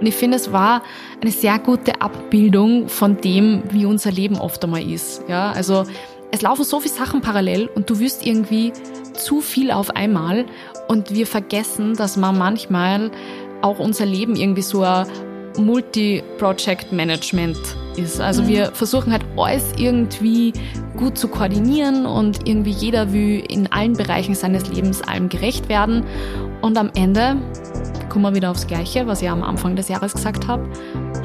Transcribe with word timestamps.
Und 0.00 0.06
ich 0.06 0.14
finde, 0.14 0.36
es 0.36 0.52
war 0.52 0.82
eine 1.20 1.30
sehr 1.30 1.58
gute 1.58 2.00
Abbildung 2.00 2.88
von 2.88 3.16
dem, 3.16 3.62
wie 3.70 3.86
unser 3.86 4.10
Leben 4.10 4.38
oft 4.38 4.62
einmal 4.64 4.82
ist. 4.82 5.22
Ja, 5.28 5.52
also 5.52 5.84
es 6.30 6.42
laufen 6.42 6.64
so 6.64 6.80
viele 6.80 6.94
Sachen 6.94 7.20
parallel 7.20 7.68
und 7.74 7.88
du 7.88 7.98
wirst 7.98 8.26
irgendwie 8.26 8.72
zu 9.14 9.40
viel 9.40 9.70
auf 9.70 9.94
einmal 9.96 10.46
und 10.88 11.14
wir 11.14 11.26
vergessen, 11.26 11.94
dass 11.94 12.16
man 12.16 12.36
manchmal 12.36 13.10
auch 13.62 13.78
unser 13.78 14.06
Leben 14.06 14.36
irgendwie 14.36 14.62
so 14.62 14.82
ein 14.82 15.06
Multi-Project-Management 15.58 17.58
ist. 17.96 18.20
Also 18.20 18.42
mhm. 18.42 18.48
wir 18.48 18.66
versuchen 18.72 19.12
halt 19.12 19.24
alles 19.36 19.72
irgendwie 19.78 20.52
gut 20.96 21.16
zu 21.16 21.28
koordinieren 21.28 22.06
und 22.06 22.46
irgendwie 22.46 22.70
jeder 22.70 23.12
will 23.12 23.42
in 23.48 23.70
allen 23.72 23.94
Bereichen 23.94 24.34
seines 24.34 24.68
Lebens 24.68 25.02
allem 25.02 25.28
gerecht 25.28 25.68
werden. 25.68 26.04
Und 26.60 26.78
am 26.78 26.90
Ende 26.94 27.36
kommen 28.16 28.32
wir 28.32 28.34
wieder 28.34 28.50
aufs 28.50 28.66
Gleiche, 28.66 29.06
was 29.06 29.20
ich 29.20 29.28
am 29.28 29.42
Anfang 29.42 29.76
des 29.76 29.88
Jahres 29.88 30.14
gesagt 30.14 30.48
habe, 30.48 30.66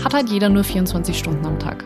hat 0.04 0.13
halt 0.13 0.30
jeder 0.30 0.50
nur 0.50 0.66
24 0.66 1.17
Stunden 1.17 1.45
am 1.45 1.58
Tag. 1.58 1.86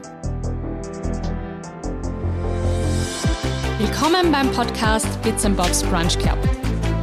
Willkommen 3.78 4.32
beim 4.32 4.52
Podcast 4.52 5.22
Bits 5.22 5.46
and 5.46 5.56
Bobs 5.56 5.84
Brunch 5.84 6.18
Club, 6.18 6.40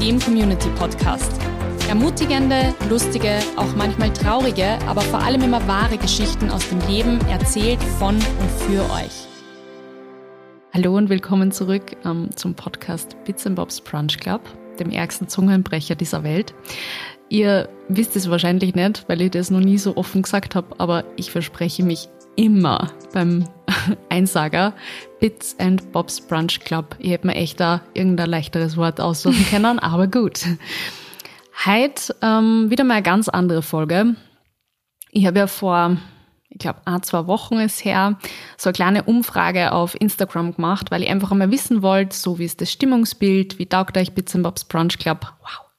dem 0.00 0.18
Community 0.18 0.68
Podcast. 0.70 1.30
Ermutigende, 1.88 2.74
lustige, 2.90 3.38
auch 3.54 3.72
manchmal 3.76 4.12
traurige, 4.12 4.80
aber 4.88 5.02
vor 5.02 5.20
allem 5.20 5.42
immer 5.42 5.64
wahre 5.68 5.96
Geschichten 5.96 6.50
aus 6.50 6.68
dem 6.70 6.80
Leben 6.88 7.20
erzählt 7.28 7.80
von 8.00 8.16
und 8.16 8.50
für 8.66 8.82
euch. 8.94 9.28
Hallo 10.74 10.96
und 10.96 11.08
willkommen 11.08 11.52
zurück 11.52 11.96
ähm, 12.04 12.30
zum 12.34 12.56
Podcast 12.56 13.14
Bits 13.22 13.46
and 13.46 13.54
Bobs 13.54 13.80
Brunch 13.80 14.18
Club, 14.18 14.40
dem 14.80 14.90
ärgsten 14.90 15.28
Zungenbrecher 15.28 15.94
dieser 15.94 16.24
Welt. 16.24 16.52
Ihr 17.32 17.70
wisst 17.88 18.14
es 18.14 18.28
wahrscheinlich 18.28 18.74
nicht, 18.74 19.08
weil 19.08 19.22
ich 19.22 19.30
das 19.30 19.50
noch 19.50 19.60
nie 19.60 19.78
so 19.78 19.96
offen 19.96 20.20
gesagt 20.20 20.54
habe, 20.54 20.78
aber 20.78 21.02
ich 21.16 21.30
verspreche 21.30 21.82
mich 21.82 22.10
immer 22.36 22.92
beim 23.14 23.48
Einsager 24.10 24.74
Bits 25.18 25.58
and 25.58 25.92
Bobs 25.92 26.20
Brunch 26.20 26.60
Club. 26.60 26.94
Ich 26.98 27.10
hätte 27.10 27.26
mir 27.26 27.34
echt 27.34 27.58
da 27.58 27.80
irgendein 27.94 28.28
leichteres 28.28 28.76
Wort 28.76 29.00
aussuchen 29.00 29.46
können, 29.48 29.78
aber 29.78 30.08
gut. 30.08 30.44
Heute 31.64 32.14
ähm, 32.20 32.66
wieder 32.68 32.84
mal 32.84 32.96
eine 32.96 33.02
ganz 33.02 33.30
andere 33.30 33.62
Folge. 33.62 34.14
Ich 35.10 35.24
habe 35.24 35.38
ja 35.38 35.46
vor, 35.46 35.96
ich 36.50 36.58
glaube, 36.58 36.80
ein, 36.84 37.02
zwei 37.02 37.26
Wochen 37.28 37.54
ist 37.54 37.82
her, 37.82 38.18
so 38.58 38.68
eine 38.68 38.74
kleine 38.74 39.02
Umfrage 39.04 39.72
auf 39.72 39.98
Instagram 39.98 40.54
gemacht, 40.54 40.90
weil 40.90 41.02
ich 41.02 41.08
einfach 41.08 41.30
einmal 41.30 41.50
wissen 41.50 41.80
wollte, 41.80 42.14
so 42.14 42.38
wie 42.38 42.44
ist 42.44 42.60
das 42.60 42.70
Stimmungsbild, 42.70 43.58
wie 43.58 43.64
taugt 43.64 43.96
euch 43.96 44.12
Bits 44.12 44.34
and 44.34 44.44
Bobs 44.44 44.64
Brunch 44.64 44.98
Club. 44.98 45.32
Wow. 45.40 45.71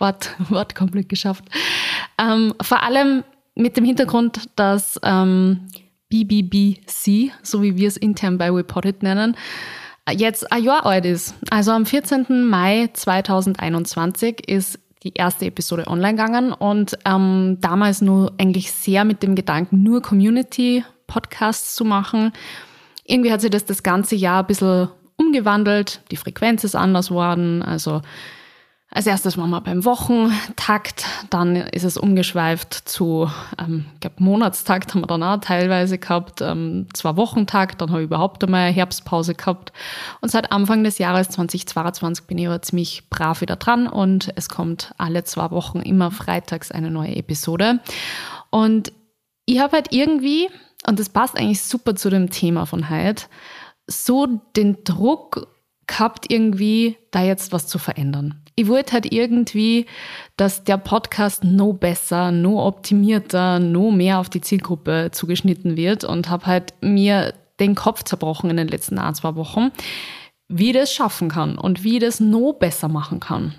Wort, 0.00 0.34
komplett 0.74 1.08
geschafft. 1.08 1.44
Ähm, 2.18 2.54
vor 2.60 2.82
allem 2.82 3.24
mit 3.54 3.76
dem 3.76 3.84
Hintergrund, 3.84 4.48
dass 4.56 4.98
ähm, 5.02 5.68
BBBC, 6.08 7.30
so 7.42 7.62
wie 7.62 7.76
wir 7.76 7.88
es 7.88 7.96
intern 7.96 8.38
bei 8.38 8.50
Reported 8.50 9.02
nennen, 9.02 9.36
jetzt 10.10 10.50
ein 10.50 10.64
Jahr 10.64 10.86
alt 10.86 11.04
ist. 11.04 11.34
Also 11.50 11.72
am 11.72 11.86
14. 11.86 12.48
Mai 12.48 12.90
2021 12.92 14.48
ist 14.48 14.78
die 15.02 15.14
erste 15.14 15.46
Episode 15.46 15.86
online 15.86 16.16
gegangen 16.16 16.52
und 16.52 16.98
ähm, 17.06 17.58
damals 17.60 18.02
nur 18.02 18.32
eigentlich 18.38 18.72
sehr 18.72 19.04
mit 19.04 19.22
dem 19.22 19.34
Gedanken, 19.34 19.82
nur 19.82 20.02
Community-Podcasts 20.02 21.74
zu 21.74 21.84
machen. 21.84 22.32
Irgendwie 23.04 23.32
hat 23.32 23.40
sich 23.40 23.50
das 23.50 23.64
das 23.64 23.82
ganze 23.82 24.14
Jahr 24.14 24.42
ein 24.42 24.46
bisschen 24.46 24.88
umgewandelt. 25.16 26.02
Die 26.10 26.16
Frequenz 26.16 26.64
ist 26.64 26.74
anders 26.74 27.08
geworden. 27.08 27.62
Also 27.62 28.02
als 28.92 29.06
erstes 29.06 29.38
waren 29.38 29.50
wir 29.50 29.60
beim 29.60 29.84
Wochentakt, 29.84 31.04
dann 31.30 31.54
ist 31.54 31.84
es 31.84 31.96
umgeschweift 31.96 32.74
zu, 32.74 33.30
ähm, 33.56 33.86
ich 33.94 34.00
glaube, 34.00 34.16
Monatstakt 34.18 34.92
haben 34.92 35.02
wir 35.02 35.06
dann 35.06 35.22
auch 35.22 35.40
teilweise 35.40 35.96
gehabt, 35.98 36.40
ähm, 36.40 36.88
zwei 36.92 37.16
Wochentakt, 37.16 37.80
dann 37.80 37.90
habe 37.90 38.00
ich 38.00 38.06
überhaupt 38.06 38.42
einmal 38.42 38.72
Herbstpause 38.72 39.34
gehabt. 39.34 39.72
Und 40.20 40.30
seit 40.30 40.50
Anfang 40.50 40.82
des 40.82 40.98
Jahres 40.98 41.28
2022 41.28 42.26
bin 42.26 42.38
ich 42.38 42.48
aber 42.48 42.62
ziemlich 42.62 43.08
brav 43.10 43.40
wieder 43.42 43.54
dran 43.54 43.86
und 43.86 44.32
es 44.34 44.48
kommt 44.48 44.92
alle 44.98 45.22
zwei 45.22 45.52
Wochen 45.52 45.78
immer 45.78 46.10
freitags 46.10 46.72
eine 46.72 46.90
neue 46.90 47.14
Episode. 47.14 47.78
Und 48.50 48.92
ich 49.46 49.60
habe 49.60 49.76
halt 49.76 49.92
irgendwie, 49.92 50.48
und 50.84 50.98
das 50.98 51.10
passt 51.10 51.36
eigentlich 51.36 51.62
super 51.62 51.94
zu 51.94 52.10
dem 52.10 52.30
Thema 52.30 52.66
von 52.66 52.90
heute, 52.90 53.26
so 53.86 54.26
den 54.56 54.82
Druck 54.82 55.46
gehabt, 55.86 56.26
irgendwie 56.28 56.96
da 57.12 57.22
jetzt 57.22 57.52
was 57.52 57.68
zu 57.68 57.78
verändern 57.78 58.42
ich 58.60 58.68
wollte 58.68 58.92
halt 58.92 59.10
irgendwie, 59.10 59.86
dass 60.36 60.64
der 60.64 60.76
Podcast 60.76 61.44
no 61.44 61.72
besser, 61.72 62.30
no 62.30 62.66
optimierter, 62.66 63.58
no 63.58 63.90
mehr 63.90 64.18
auf 64.18 64.28
die 64.28 64.42
Zielgruppe 64.42 65.08
zugeschnitten 65.12 65.78
wird 65.78 66.04
und 66.04 66.28
habe 66.28 66.44
halt 66.44 66.74
mir 66.82 67.32
den 67.58 67.74
Kopf 67.74 68.02
zerbrochen 68.04 68.50
in 68.50 68.58
den 68.58 68.68
letzten 68.68 68.98
ein, 68.98 69.14
zwei 69.14 69.34
Wochen, 69.34 69.70
wie 70.48 70.70
ich 70.70 70.76
das 70.76 70.92
schaffen 70.92 71.30
kann 71.30 71.56
und 71.56 71.84
wie 71.84 71.94
ich 71.94 72.00
das 72.00 72.20
no 72.20 72.52
besser 72.52 72.88
machen 72.88 73.18
kann. 73.18 73.54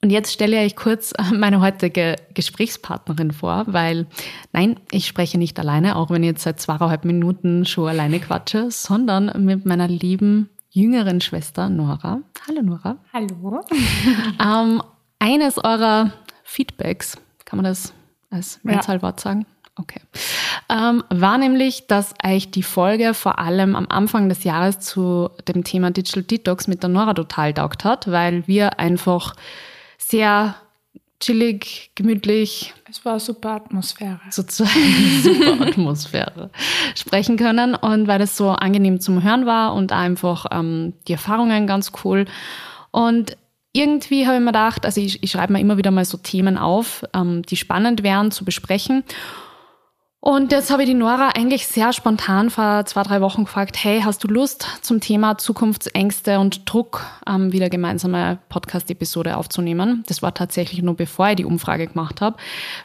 Und 0.00 0.10
jetzt 0.10 0.32
stelle 0.32 0.56
ich 0.58 0.72
euch 0.72 0.76
kurz 0.76 1.12
meine 1.32 1.60
heutige 1.60 2.16
Gesprächspartnerin 2.34 3.30
vor, 3.30 3.66
weil 3.68 4.06
nein, 4.52 4.80
ich 4.90 5.06
spreche 5.06 5.38
nicht 5.38 5.60
alleine, 5.60 5.94
auch 5.94 6.10
wenn 6.10 6.24
ich 6.24 6.30
jetzt 6.30 6.42
seit 6.42 6.60
zweieinhalb 6.60 7.04
Minuten 7.04 7.66
schon 7.66 7.88
alleine 7.88 8.18
quatsche, 8.18 8.68
sondern 8.72 9.44
mit 9.44 9.64
meiner 9.64 9.86
lieben 9.86 10.48
jüngeren 10.72 11.20
Schwester 11.20 11.68
Nora. 11.68 12.22
Hallo 12.48 12.62
Nora. 12.62 12.96
Hallo. 13.12 13.64
ähm, 14.42 14.82
eines 15.18 15.58
eurer 15.62 16.12
Feedbacks, 16.42 17.18
kann 17.44 17.58
man 17.58 17.64
das 17.64 17.92
als 18.30 18.58
Mehrzahlwort 18.62 19.20
ja. 19.20 19.22
sagen? 19.22 19.46
Okay. 19.78 20.00
Ähm, 20.68 21.02
war 21.08 21.38
nämlich, 21.38 21.86
dass 21.86 22.14
euch 22.24 22.50
die 22.50 22.62
Folge 22.62 23.14
vor 23.14 23.38
allem 23.38 23.74
am 23.74 23.86
Anfang 23.88 24.28
des 24.28 24.44
Jahres 24.44 24.80
zu 24.80 25.30
dem 25.48 25.64
Thema 25.64 25.90
Digital 25.90 26.22
Detox 26.22 26.68
mit 26.68 26.82
der 26.82 26.90
Nora 26.90 27.14
total 27.14 27.54
taugt 27.54 27.84
hat, 27.84 28.10
weil 28.10 28.46
wir 28.46 28.78
einfach 28.78 29.34
sehr 29.98 30.56
chillig, 31.20 31.90
gemütlich. 31.94 32.74
Es 32.92 33.02
war 33.06 33.18
super 33.18 33.52
Atmosphäre. 33.52 34.20
Sozusagen 34.28 34.70
super 35.22 35.66
Atmosphäre 35.66 36.50
sprechen 36.94 37.38
können 37.38 37.74
und 37.74 38.06
weil 38.06 38.20
es 38.20 38.36
so 38.36 38.50
angenehm 38.50 39.00
zum 39.00 39.22
Hören 39.22 39.46
war 39.46 39.72
und 39.72 39.92
einfach 39.92 40.44
ähm, 40.50 40.92
die 41.08 41.12
Erfahrungen 41.12 41.66
ganz 41.66 41.92
cool. 42.04 42.26
Und 42.90 43.38
irgendwie 43.72 44.26
habe 44.26 44.36
ich 44.36 44.42
mir 44.42 44.48
gedacht, 44.48 44.84
also 44.84 45.00
ich, 45.00 45.22
ich 45.22 45.30
schreibe 45.30 45.54
mir 45.54 45.60
immer 45.60 45.78
wieder 45.78 45.90
mal 45.90 46.04
so 46.04 46.18
Themen 46.18 46.58
auf, 46.58 47.02
ähm, 47.14 47.40
die 47.44 47.56
spannend 47.56 48.02
wären 48.02 48.30
zu 48.30 48.44
besprechen. 48.44 49.04
Und 50.24 50.52
jetzt 50.52 50.70
habe 50.70 50.84
ich 50.84 50.88
die 50.88 50.94
Nora 50.94 51.30
eigentlich 51.30 51.66
sehr 51.66 51.92
spontan 51.92 52.48
vor 52.48 52.84
zwei, 52.86 53.02
drei 53.02 53.20
Wochen 53.20 53.42
gefragt, 53.42 53.76
hey, 53.82 54.02
hast 54.02 54.22
du 54.22 54.28
Lust 54.28 54.68
zum 54.80 55.00
Thema 55.00 55.36
Zukunftsängste 55.36 56.38
und 56.38 56.72
Druck 56.72 57.04
ähm, 57.28 57.52
wieder 57.52 57.68
gemeinsame 57.68 58.38
Podcast-Episode 58.48 59.36
aufzunehmen? 59.36 60.04
Das 60.06 60.22
war 60.22 60.32
tatsächlich 60.32 60.80
nur 60.80 60.94
bevor 60.94 61.30
ich 61.30 61.36
die 61.36 61.44
Umfrage 61.44 61.88
gemacht 61.88 62.20
habe, 62.20 62.36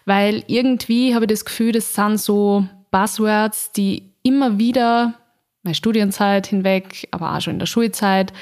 weil 0.05 0.45
irgendwie 0.47 1.13
habe 1.13 1.25
ich 1.25 1.29
das 1.29 1.45
Gefühl, 1.45 1.73
das 1.73 1.93
sind 1.93 2.19
so 2.19 2.65
Buzzwords, 2.89 3.71
die 3.71 4.09
immer 4.23 4.57
wieder 4.57 5.13
meine 5.61 5.75
Studienzeit 5.75 6.47
hinweg, 6.47 7.07
aber 7.11 7.35
auch 7.35 7.41
schon 7.41 7.53
in 7.53 7.59
der 7.59 7.67
Schulzeit 7.67 8.33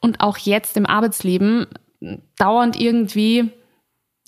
und 0.00 0.20
auch 0.20 0.38
jetzt 0.38 0.76
im 0.76 0.86
Arbeitsleben 0.86 1.68
dauernd 2.36 2.80
irgendwie 2.80 3.52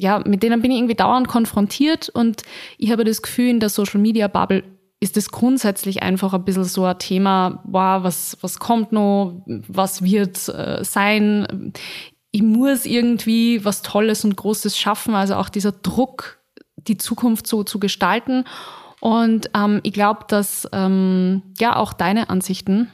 ja, 0.03 0.21
mit 0.27 0.43
denen 0.43 0.61
bin 0.61 0.73
ich 0.73 0.79
irgendwie 0.79 0.97
dauernd 0.97 1.29
konfrontiert 1.29 2.09
und 2.09 2.43
ich 2.77 2.91
habe 2.91 3.05
das 3.05 3.23
Gefühl, 3.23 3.49
in 3.49 3.61
der 3.61 3.69
Social 3.69 4.01
Media 4.01 4.27
Bubble 4.27 4.65
ist 4.99 5.17
es 5.17 5.31
grundsätzlich 5.31 6.03
einfach 6.03 6.35
ein 6.35 6.45
bisschen 6.45 6.65
so 6.65 6.85
ein 6.85 6.99
Thema, 6.99 7.63
wow, 7.65 8.03
was, 8.03 8.37
was 8.41 8.59
kommt 8.59 8.91
noch, 8.91 9.45
was 9.47 10.03
wird 10.03 10.49
äh, 10.49 10.85
sein. 10.85 11.73
Ich 12.33 12.43
muss 12.43 12.85
irgendwie 12.85 13.65
was 13.65 13.83
Tolles 13.83 14.25
und 14.25 14.37
Großes 14.37 14.77
schaffen, 14.77 15.15
also 15.15 15.37
auch 15.37 15.49
dieser 15.49 15.73
Druck, 15.73 16.41
die 16.77 16.97
Zukunft 16.97 17.47
so 17.47 17.63
zu 17.63 17.79
gestalten. 17.79 18.45
Und 19.01 19.51
ähm, 19.55 19.81
ich 19.85 19.93
glaube, 19.93 20.25
dass 20.27 20.69
ähm, 20.73 21.43
ja 21.59 21.77
auch 21.77 21.93
deine 21.93 22.29
Ansichten, 22.29 22.89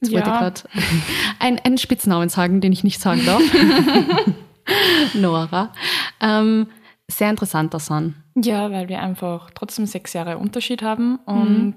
jetzt 0.00 0.12
ja. 0.12 0.18
wollte 0.18 0.30
ich 0.30 0.38
gerade 0.38 0.62
einen, 1.38 1.58
einen 1.58 1.78
Spitznamen 1.78 2.28
sagen, 2.28 2.60
den 2.60 2.72
ich 2.72 2.84
nicht 2.84 3.00
sagen 3.00 3.22
darf. 3.24 3.42
Nora. 5.14 5.72
Ähm, 6.20 6.66
sehr 7.08 7.30
interessanter 7.30 7.80
sind. 7.80 8.14
Ja, 8.36 8.70
weil 8.70 8.88
wir 8.88 9.00
einfach 9.00 9.50
trotzdem 9.54 9.86
sechs 9.86 10.12
Jahre 10.12 10.38
Unterschied 10.38 10.82
haben 10.82 11.16
und 11.26 11.66
mhm. 11.66 11.74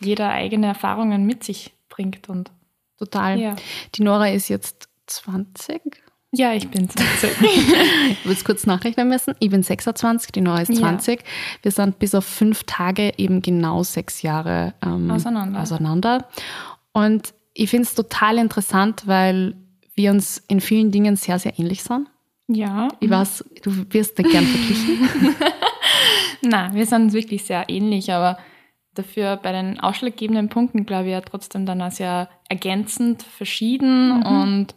jeder 0.00 0.30
eigene 0.30 0.66
Erfahrungen 0.66 1.26
mit 1.26 1.44
sich 1.44 1.74
bringt. 1.88 2.28
Und 2.28 2.50
Total. 2.98 3.38
Ja. 3.38 3.56
Die 3.94 4.02
Nora 4.02 4.28
ist 4.28 4.48
jetzt 4.48 4.88
20. 5.06 5.82
Ja, 6.32 6.52
ich 6.52 6.68
bin 6.68 6.88
20. 6.88 7.30
ich 7.40 8.24
würde 8.24 8.32
es 8.32 8.44
kurz 8.44 8.66
nachrechnen 8.66 9.08
müssen. 9.08 9.34
Ich 9.38 9.50
bin 9.50 9.62
26, 9.62 10.32
die 10.32 10.40
Nora 10.40 10.62
ist 10.62 10.74
20. 10.74 11.20
Ja. 11.20 11.26
Wir 11.62 11.72
sind 11.72 11.98
bis 11.98 12.14
auf 12.14 12.24
fünf 12.24 12.64
Tage 12.64 13.12
eben 13.16 13.42
genau 13.42 13.82
sechs 13.82 14.22
Jahre 14.22 14.74
ähm, 14.82 15.10
auseinander. 15.10 15.60
auseinander. 15.60 16.28
Und 16.92 17.32
ich 17.54 17.70
finde 17.70 17.84
es 17.84 17.94
total 17.94 18.38
interessant, 18.38 19.06
weil 19.06 19.54
wir 19.96 20.10
uns 20.10 20.42
in 20.48 20.60
vielen 20.60 20.92
Dingen 20.92 21.16
sehr, 21.16 21.38
sehr 21.38 21.58
ähnlich 21.58 21.82
sind. 21.82 22.08
Ja. 22.48 22.88
Ich 23.00 23.10
weiß, 23.10 23.44
du 23.62 23.92
wirst 23.92 24.18
nicht 24.18 24.30
gern 24.30 24.44
verglichen. 24.44 25.34
Nein, 26.42 26.74
wir 26.74 26.86
sind 26.86 27.12
wirklich 27.12 27.44
sehr 27.44 27.64
ähnlich, 27.68 28.12
aber 28.12 28.38
dafür 28.94 29.36
bei 29.36 29.52
den 29.52 29.80
ausschlaggebenden 29.80 30.48
Punkten, 30.48 30.86
glaube 30.86 31.06
ich, 31.06 31.12
ja 31.12 31.20
trotzdem 31.20 31.66
dann 31.66 31.82
auch 31.82 31.90
sehr 31.90 32.28
ergänzend 32.48 33.22
verschieden. 33.22 34.18
Mhm. 34.18 34.26
Und 34.26 34.74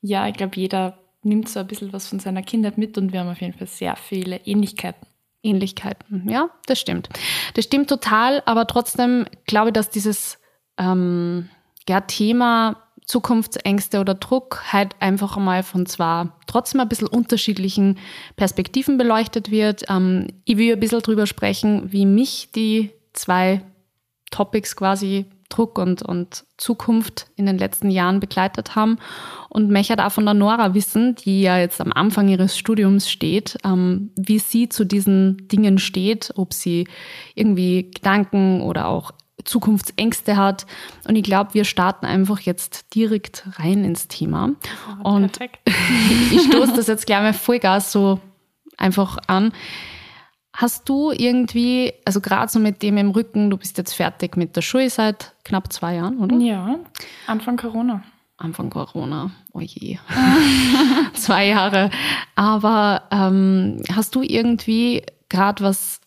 ja, 0.00 0.26
ich 0.28 0.34
glaube, 0.34 0.56
jeder 0.56 0.98
nimmt 1.22 1.48
so 1.48 1.60
ein 1.60 1.66
bisschen 1.66 1.92
was 1.92 2.08
von 2.08 2.20
seiner 2.20 2.42
Kindheit 2.42 2.78
mit 2.78 2.96
und 2.96 3.12
wir 3.12 3.20
haben 3.20 3.28
auf 3.28 3.40
jeden 3.40 3.54
Fall 3.54 3.66
sehr 3.66 3.96
viele 3.96 4.36
Ähnlichkeiten. 4.44 5.06
Ähnlichkeiten, 5.42 6.26
ja, 6.28 6.48
das 6.66 6.80
stimmt. 6.80 7.10
Das 7.52 7.66
stimmt 7.66 7.90
total, 7.90 8.42
aber 8.46 8.66
trotzdem 8.66 9.26
glaube 9.46 9.68
ich, 9.68 9.72
dass 9.74 9.90
dieses 9.90 10.38
ähm, 10.78 11.50
ja, 11.86 12.00
Thema 12.00 12.83
Zukunftsängste 13.06 14.00
oder 14.00 14.14
Druck 14.14 14.72
halt 14.72 14.96
einfach 15.00 15.36
mal 15.36 15.62
von 15.62 15.86
zwar 15.86 16.38
trotzdem 16.46 16.80
ein 16.80 16.88
bisschen 16.88 17.08
unterschiedlichen 17.08 17.98
Perspektiven 18.36 18.96
beleuchtet 18.96 19.50
wird. 19.50 19.84
Ähm, 19.88 20.28
ich 20.44 20.56
will 20.56 20.72
ein 20.72 20.80
bisschen 20.80 21.00
drüber 21.00 21.26
sprechen, 21.26 21.92
wie 21.92 22.06
mich 22.06 22.50
die 22.52 22.92
zwei 23.12 23.62
Topics 24.30 24.74
quasi 24.74 25.26
Druck 25.50 25.78
und, 25.78 26.02
und 26.02 26.44
Zukunft 26.56 27.26
in 27.36 27.46
den 27.46 27.58
letzten 27.58 27.90
Jahren 27.90 28.20
begleitet 28.20 28.74
haben. 28.74 28.98
Und 29.48 29.70
möchte 29.70 30.04
auch 30.04 30.10
von 30.10 30.24
der 30.24 30.34
Nora 30.34 30.74
wissen, 30.74 31.14
die 31.14 31.42
ja 31.42 31.58
jetzt 31.58 31.80
am 31.80 31.92
Anfang 31.92 32.28
ihres 32.28 32.58
Studiums 32.58 33.10
steht, 33.10 33.58
ähm, 33.64 34.10
wie 34.16 34.38
sie 34.38 34.68
zu 34.68 34.84
diesen 34.84 35.46
Dingen 35.48 35.78
steht, 35.78 36.32
ob 36.34 36.52
sie 36.52 36.88
irgendwie 37.34 37.90
Gedanken 37.90 38.62
oder 38.62 38.88
auch 38.88 39.12
Zukunftsängste 39.44 40.36
hat. 40.36 40.66
Und 41.06 41.16
ich 41.16 41.24
glaube, 41.24 41.54
wir 41.54 41.64
starten 41.64 42.06
einfach 42.06 42.40
jetzt 42.40 42.94
direkt 42.94 43.44
rein 43.58 43.84
ins 43.84 44.08
Thema. 44.08 44.50
Oh, 45.02 45.10
und 45.10 45.38
ich 46.30 46.42
stoße 46.42 46.74
das 46.74 46.86
jetzt 46.86 47.06
gleich 47.06 47.20
mal 47.20 47.34
Vollgas 47.34 47.92
so 47.92 48.20
einfach 48.76 49.18
an. 49.26 49.52
Hast 50.52 50.88
du 50.88 51.10
irgendwie, 51.10 51.92
also 52.04 52.20
gerade 52.20 52.50
so 52.50 52.60
mit 52.60 52.82
dem 52.82 52.96
im 52.96 53.10
Rücken, 53.10 53.50
du 53.50 53.56
bist 53.56 53.76
jetzt 53.76 53.92
fertig 53.92 54.36
mit 54.36 54.54
der 54.54 54.62
Schule 54.62 54.88
seit 54.88 55.34
knapp 55.44 55.72
zwei 55.72 55.96
Jahren, 55.96 56.18
oder? 56.18 56.36
Ja, 56.36 56.78
Anfang 57.26 57.56
Corona. 57.56 58.04
Anfang 58.36 58.70
Corona, 58.70 59.30
oh 59.52 59.60
je. 59.60 59.98
zwei 61.14 61.46
Jahre. 61.48 61.90
Aber 62.34 63.02
ähm, 63.10 63.82
hast 63.92 64.14
du 64.14 64.22
irgendwie 64.22 65.02
gerade 65.28 65.64
was 65.64 66.00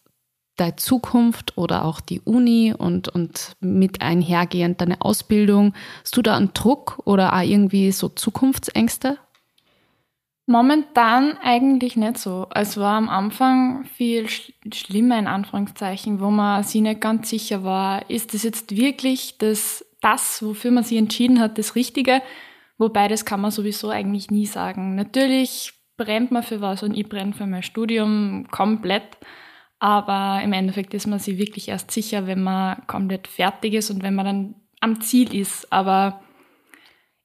deine 0.57 0.75
Zukunft 0.75 1.57
oder 1.57 1.85
auch 1.85 2.01
die 2.01 2.21
Uni 2.21 2.73
und, 2.77 3.09
und 3.09 3.53
mit 3.59 4.01
einhergehend 4.01 4.81
deine 4.81 5.01
Ausbildung, 5.01 5.73
hast 6.03 6.17
du 6.17 6.21
da 6.21 6.35
einen 6.35 6.53
Druck 6.53 6.99
oder 7.05 7.33
auch 7.33 7.41
irgendwie 7.41 7.91
so 7.91 8.09
Zukunftsängste? 8.09 9.17
Momentan 10.49 11.37
eigentlich 11.43 11.97
nicht 11.97 12.17
so. 12.17 12.47
Es 12.55 12.77
war 12.77 12.97
am 12.97 13.09
Anfang 13.09 13.83
viel 13.83 14.29
sch 14.29 14.53
schlimmer 14.73 15.19
in 15.19 15.27
Anführungszeichen, 15.27 16.21
wo 16.21 16.31
man 16.31 16.63
sich 16.63 16.81
nicht 16.81 17.01
ganz 17.01 17.29
sicher 17.29 17.63
war, 17.65 18.09
ist 18.09 18.33
das 18.33 18.43
jetzt 18.43 18.75
wirklich 18.75 19.37
das, 19.37 19.85
das, 20.01 20.41
wofür 20.41 20.71
man 20.71 20.85
sich 20.85 20.97
entschieden 20.97 21.41
hat, 21.41 21.57
das 21.57 21.75
Richtige? 21.75 22.21
Wobei 22.77 23.09
das 23.09 23.25
kann 23.25 23.41
man 23.41 23.51
sowieso 23.51 23.89
eigentlich 23.89 24.31
nie 24.31 24.45
sagen. 24.45 24.95
Natürlich 24.95 25.73
brennt 25.97 26.31
man 26.31 26.43
für 26.43 26.61
was 26.61 26.81
und 26.81 26.95
ich 26.95 27.09
brenne 27.09 27.33
für 27.33 27.45
mein 27.45 27.63
Studium 27.63 28.47
komplett. 28.49 29.17
Aber 29.79 30.41
im 30.43 30.53
Endeffekt 30.53 30.93
ist 30.93 31.07
man 31.07 31.19
sich 31.19 31.37
wirklich 31.37 31.67
erst 31.67 31.91
sicher, 31.91 32.25
wenn 32.25 32.41
man 32.41 32.85
komplett 32.87 33.27
fertig 33.27 33.73
ist 33.73 33.91
und 33.91 34.03
wenn 34.03 34.15
man 34.15 34.25
dann 34.25 34.55
am 34.81 35.01
Ziel 35.01 35.35
ist. 35.35 35.71
Aber 35.71 36.21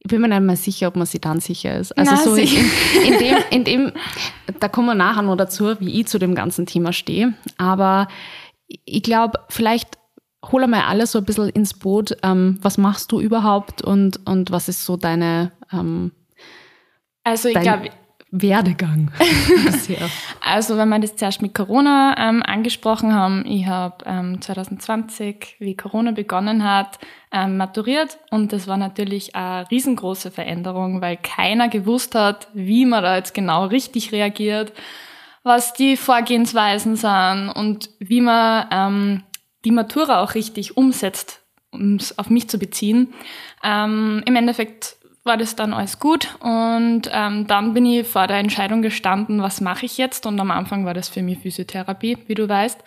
ich 0.01 0.11
bin 0.11 0.21
mir 0.21 0.29
nicht 0.29 0.43
mehr 0.43 0.57
sicher, 0.57 0.89
ob 0.89 0.97
man 0.97 1.07
sich 1.07 1.21
dann 1.21 1.41
sicher 1.41 1.79
ist. 1.79 1.93
Also 1.97 2.13
Na, 2.13 2.17
so 2.19 2.35
in, 2.35 2.49
in, 3.07 3.19
dem, 3.19 3.37
in 3.51 3.65
dem, 3.65 3.93
da 4.61 4.69
kommen 4.69 4.89
wir 4.89 4.95
nachher 4.95 5.23
noch 5.23 5.37
dazu, 5.37 5.81
wie 5.81 6.01
ich 6.01 6.09
zu 6.09 6.19
dem 6.19 6.35
ganzen 6.35 6.67
Thema 6.67 6.93
stehe. 6.93 7.35
Aber 7.57 8.09
ich 8.67 9.03
glaube, 9.03 9.39
vielleicht 9.49 9.99
hol 10.51 10.67
mal 10.67 10.83
alles 10.83 11.13
so 11.13 11.19
ein 11.19 11.25
bisschen 11.25 11.49
ins 11.51 11.73
Boot. 11.73 12.17
Ähm, 12.23 12.59
was 12.61 12.77
machst 12.77 13.13
du 13.13 13.21
überhaupt 13.21 13.81
und, 13.81 14.27
und 14.27 14.51
was 14.51 14.69
ist 14.69 14.85
so 14.85 14.97
deine 14.97 15.53
ähm, 15.73 16.13
also 17.25 17.49
ich 17.49 17.61
glaube, 17.61 17.91
Werdegang 18.33 19.11
bisher? 19.67 20.09
also, 20.41 20.79
wenn 20.79 20.89
wir 20.89 20.99
das 20.99 21.17
zuerst 21.17 21.43
mit 21.43 21.55
Corona 21.55 22.17
ähm, 22.19 22.43
angesprochen 22.43 23.15
haben, 23.15 23.45
ich 23.47 23.67
habe 23.67 24.05
ähm, 24.07 24.41
2020, 24.41 25.57
wie 25.59 25.77
Corona 25.77 26.13
begonnen 26.13 26.65
hat, 26.65 26.99
ähm, 27.31 27.59
maturiert 27.59 28.19
und 28.31 28.53
das 28.55 28.67
war 28.67 28.79
natürlich 28.79 29.37
eine 29.37 29.71
riesengroße 29.71 30.31
Veränderung, 30.31 31.03
weil 31.03 31.19
keiner 31.19 31.69
gewusst 31.69 32.15
hat, 32.15 32.49
wie 32.55 32.87
man 32.87 33.03
da 33.03 33.17
jetzt 33.17 33.35
genau 33.35 33.67
richtig 33.67 34.13
reagiert, 34.13 34.73
was 35.43 35.75
die 35.75 35.99
Vorgehensweisen 35.99 36.97
sind 36.97 37.51
und 37.51 37.91
wie 37.99 38.23
man 38.23 38.67
ähm, 38.71 39.23
die 39.67 39.73
Matura 39.73 40.23
auch 40.23 40.35
richtig 40.35 40.79
umsetzt, 40.79 41.43
um 41.71 41.97
es 41.97 42.19
auf 42.19 42.31
mich 42.31 42.49
zu 42.49 42.59
beziehen. 42.59 43.13
Ähm, 43.63 44.23
Im 44.25 44.37
Endeffekt 44.37 44.97
war 45.25 45.37
das 45.37 45.55
dann 45.55 45.73
alles 45.73 45.99
gut 46.01 46.37
und 46.41 47.03
ähm, 47.13 47.47
dann 47.47 47.75
bin 47.75 47.87
ich 47.87 48.07
vor 48.09 48.27
der 48.27 48.39
Entscheidung 48.39 48.83
gestanden, 48.83 49.41
was 49.41 49.61
mache 49.61 49.87
ich 49.87 49.97
jetzt 49.97 50.27
und 50.27 50.39
am 50.41 50.51
Anfang 50.51 50.85
war 50.85 50.95
das 50.95 51.09
für 51.09 51.23
mich 51.23 51.39
Physiotherapie, 51.39 52.19
wie 52.27 52.35
du 52.35 52.49
weißt. 52.49 52.83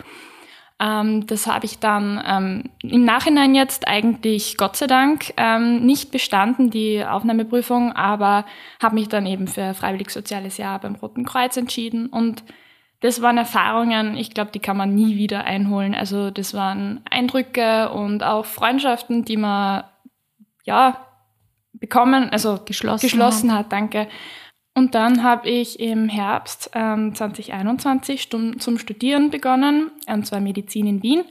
Ähm, 0.78 1.26
das 1.28 1.48
habe 1.48 1.66
ich 1.66 1.80
dann 1.80 2.22
ähm, 2.28 2.64
im 2.82 3.06
Nachhinein 3.06 3.56
jetzt 3.56 3.88
eigentlich 3.88 4.58
Gott 4.58 4.76
sei 4.76 4.88
Dank 4.88 5.34
ähm, 5.38 5.86
nicht 5.86 6.12
bestanden, 6.12 6.70
die 6.70 7.06
Aufnahmeprüfung, 7.06 7.94
aber 7.94 8.46
habe 8.84 8.96
mich 8.96 9.08
dann 9.08 9.26
eben 9.26 9.48
für 9.48 9.74
freiwillig 9.74 10.10
soziales 10.10 10.58
Jahr 10.58 10.80
beim 10.80 10.96
Roten 10.96 11.24
Kreuz 11.24 11.56
entschieden 11.56 12.08
und 12.08 12.44
das 13.02 13.22
waren 13.22 13.38
Erfahrungen, 13.38 14.18
ich 14.18 14.34
glaube, 14.34 14.52
die 14.52 14.60
kann 14.60 14.78
man 14.78 14.96
nie 14.96 15.16
wieder 15.16 15.44
einholen. 15.44 15.94
Also 15.94 16.32
das 16.32 16.54
waren 16.54 17.02
Eindrücke 17.10 17.90
und 17.92 18.24
auch 18.24 18.46
Freundschaften, 18.46 19.24
die 19.26 19.38
man 19.38 19.84
ja 20.64 21.06
bekommen, 21.86 22.30
also 22.32 22.60
geschlossen, 22.66 23.08
geschlossen 23.08 23.54
hat, 23.54 23.72
danke. 23.72 24.08
Und 24.74 24.96
dann 24.96 25.24
habe 25.24 25.48
ich 25.48 25.80
im 25.80 26.10
Herbst 26.10 26.72
ähm, 26.74 27.14
2021 27.14 28.30
zum 28.30 28.78
Studieren 28.78 29.30
begonnen, 29.30 29.92
und 30.08 30.26
zwar 30.26 30.42
Medizin 30.42 30.88
in 30.88 31.04
Wien. 31.04 31.24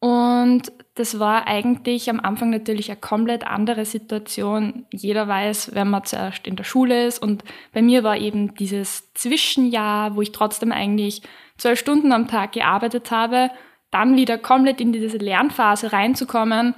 Und 0.00 0.72
das 0.94 1.18
war 1.18 1.46
eigentlich 1.46 2.10
am 2.10 2.20
Anfang 2.20 2.50
natürlich 2.50 2.90
eine 2.90 3.00
komplett 3.00 3.46
andere 3.46 3.84
Situation. 3.84 4.86
Jeder 4.90 5.28
weiß, 5.28 5.74
wenn 5.74 5.88
man 5.88 6.04
zuerst 6.04 6.46
in 6.46 6.56
der 6.56 6.64
Schule 6.64 7.06
ist. 7.06 7.20
Und 7.22 7.44
bei 7.72 7.82
mir 7.82 8.04
war 8.04 8.16
eben 8.16 8.54
dieses 8.54 9.12
Zwischenjahr, 9.14 10.16
wo 10.16 10.22
ich 10.22 10.32
trotzdem 10.32 10.72
eigentlich 10.72 11.22
zwölf 11.58 11.78
Stunden 11.78 12.12
am 12.12 12.28
Tag 12.28 12.52
gearbeitet 12.52 13.10
habe, 13.10 13.50
dann 13.90 14.16
wieder 14.16 14.38
komplett 14.38 14.80
in 14.80 14.92
diese 14.92 15.18
Lernphase 15.18 15.92
reinzukommen 15.92 16.74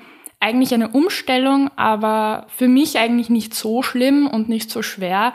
eigentlich 0.47 0.73
eine 0.73 0.91
Umstellung, 0.91 1.71
aber 1.75 2.47
für 2.49 2.69
mich 2.69 2.99
eigentlich 2.99 3.31
nicht 3.31 3.53
so 3.53 3.83
schlimm 3.83 4.29
und 4.29 4.49
nicht 4.49 4.71
so 4.71 4.81
schwer, 4.81 5.33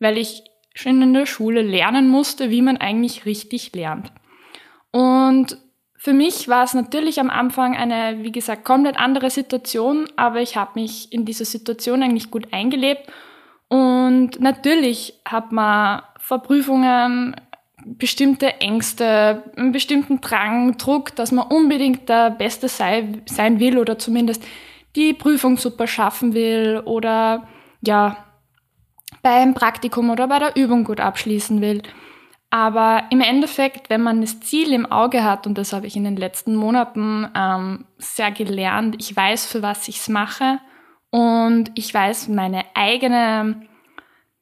weil 0.00 0.18
ich 0.18 0.42
schon 0.74 1.00
in 1.00 1.14
der 1.14 1.24
Schule 1.24 1.62
lernen 1.62 2.08
musste, 2.08 2.50
wie 2.50 2.60
man 2.60 2.76
eigentlich 2.76 3.24
richtig 3.24 3.74
lernt. 3.74 4.12
Und 4.90 5.56
für 5.96 6.12
mich 6.12 6.46
war 6.46 6.64
es 6.64 6.74
natürlich 6.74 7.20
am 7.20 7.30
Anfang 7.30 7.74
eine, 7.74 8.22
wie 8.22 8.32
gesagt, 8.32 8.66
komplett 8.66 8.98
andere 8.98 9.30
Situation, 9.30 10.06
aber 10.16 10.42
ich 10.42 10.56
habe 10.56 10.78
mich 10.78 11.10
in 11.10 11.24
dieser 11.24 11.46
Situation 11.46 12.02
eigentlich 12.02 12.30
gut 12.30 12.52
eingelebt. 12.52 13.10
Und 13.68 14.40
natürlich 14.40 15.20
hat 15.24 15.52
man 15.52 16.02
vor 16.18 16.42
Prüfungen 16.42 17.34
bestimmte 17.84 18.60
Ängste, 18.60 19.44
einen 19.56 19.72
bestimmten 19.72 20.20
Drang, 20.20 20.76
Druck, 20.76 21.14
dass 21.16 21.32
man 21.32 21.46
unbedingt 21.48 22.08
der 22.08 22.30
Beste 22.30 22.68
sei, 22.68 23.22
sein 23.26 23.60
will 23.60 23.78
oder 23.78 23.98
zumindest 23.98 24.42
die 24.96 25.14
Prüfung 25.14 25.56
super 25.56 25.86
schaffen 25.86 26.34
will 26.34 26.82
oder 26.84 27.48
ja, 27.80 28.16
beim 29.22 29.54
Praktikum 29.54 30.10
oder 30.10 30.28
bei 30.28 30.38
der 30.38 30.56
Übung 30.56 30.84
gut 30.84 31.00
abschließen 31.00 31.60
will. 31.60 31.82
Aber 32.50 33.04
im 33.10 33.20
Endeffekt, 33.20 33.90
wenn 33.90 34.02
man 34.02 34.20
das 34.20 34.40
Ziel 34.40 34.72
im 34.72 34.90
Auge 34.90 35.22
hat, 35.22 35.46
und 35.46 35.56
das 35.56 35.72
habe 35.72 35.86
ich 35.86 35.94
in 35.94 36.02
den 36.02 36.16
letzten 36.16 36.56
Monaten 36.56 37.28
ähm, 37.34 37.84
sehr 37.98 38.32
gelernt, 38.32 38.96
ich 38.98 39.14
weiß, 39.14 39.46
für 39.46 39.62
was 39.62 39.86
ich 39.86 39.98
es 39.98 40.08
mache 40.08 40.58
und 41.10 41.70
ich 41.76 41.94
weiß 41.94 42.28
meine 42.28 42.64
eigene, 42.74 43.62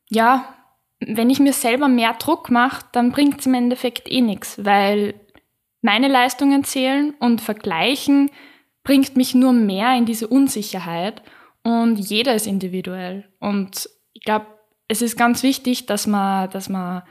ja, 0.09 0.55
wenn 1.01 1.31
ich 1.31 1.39
mir 1.39 1.53
selber 1.53 1.89
mehr 1.89 2.15
Druck 2.15 2.51
mache, 2.51 2.85
dann 2.93 3.13
bringt 3.13 3.41
es 3.41 3.47
im 3.47 3.55
Endeffekt 3.55 4.11
eh 4.11 4.21
nichts, 4.21 4.65
weil 4.65 5.15
meine 5.81 6.09
Leistungen 6.09 6.65
zählen 6.65 7.15
und 7.21 7.41
vergleichen 7.41 8.31
bringt 8.83 9.17
mich 9.17 9.35
nur 9.35 9.53
mehr 9.53 9.97
in 9.97 10.07
diese 10.07 10.29
Unsicherheit 10.29 11.23
und 11.63 11.97
jeder 11.97 12.35
ist 12.35 12.47
individuell. 12.47 13.29
Und 13.39 13.89
ich 14.13 14.23
glaube, 14.23 14.47
es 14.89 15.03
ist 15.03 15.17
ganz 15.17 15.43
wichtig, 15.43 15.87
dass 15.87 16.07
man, 16.07 16.51
dass 16.51 16.69
man 16.69 17.03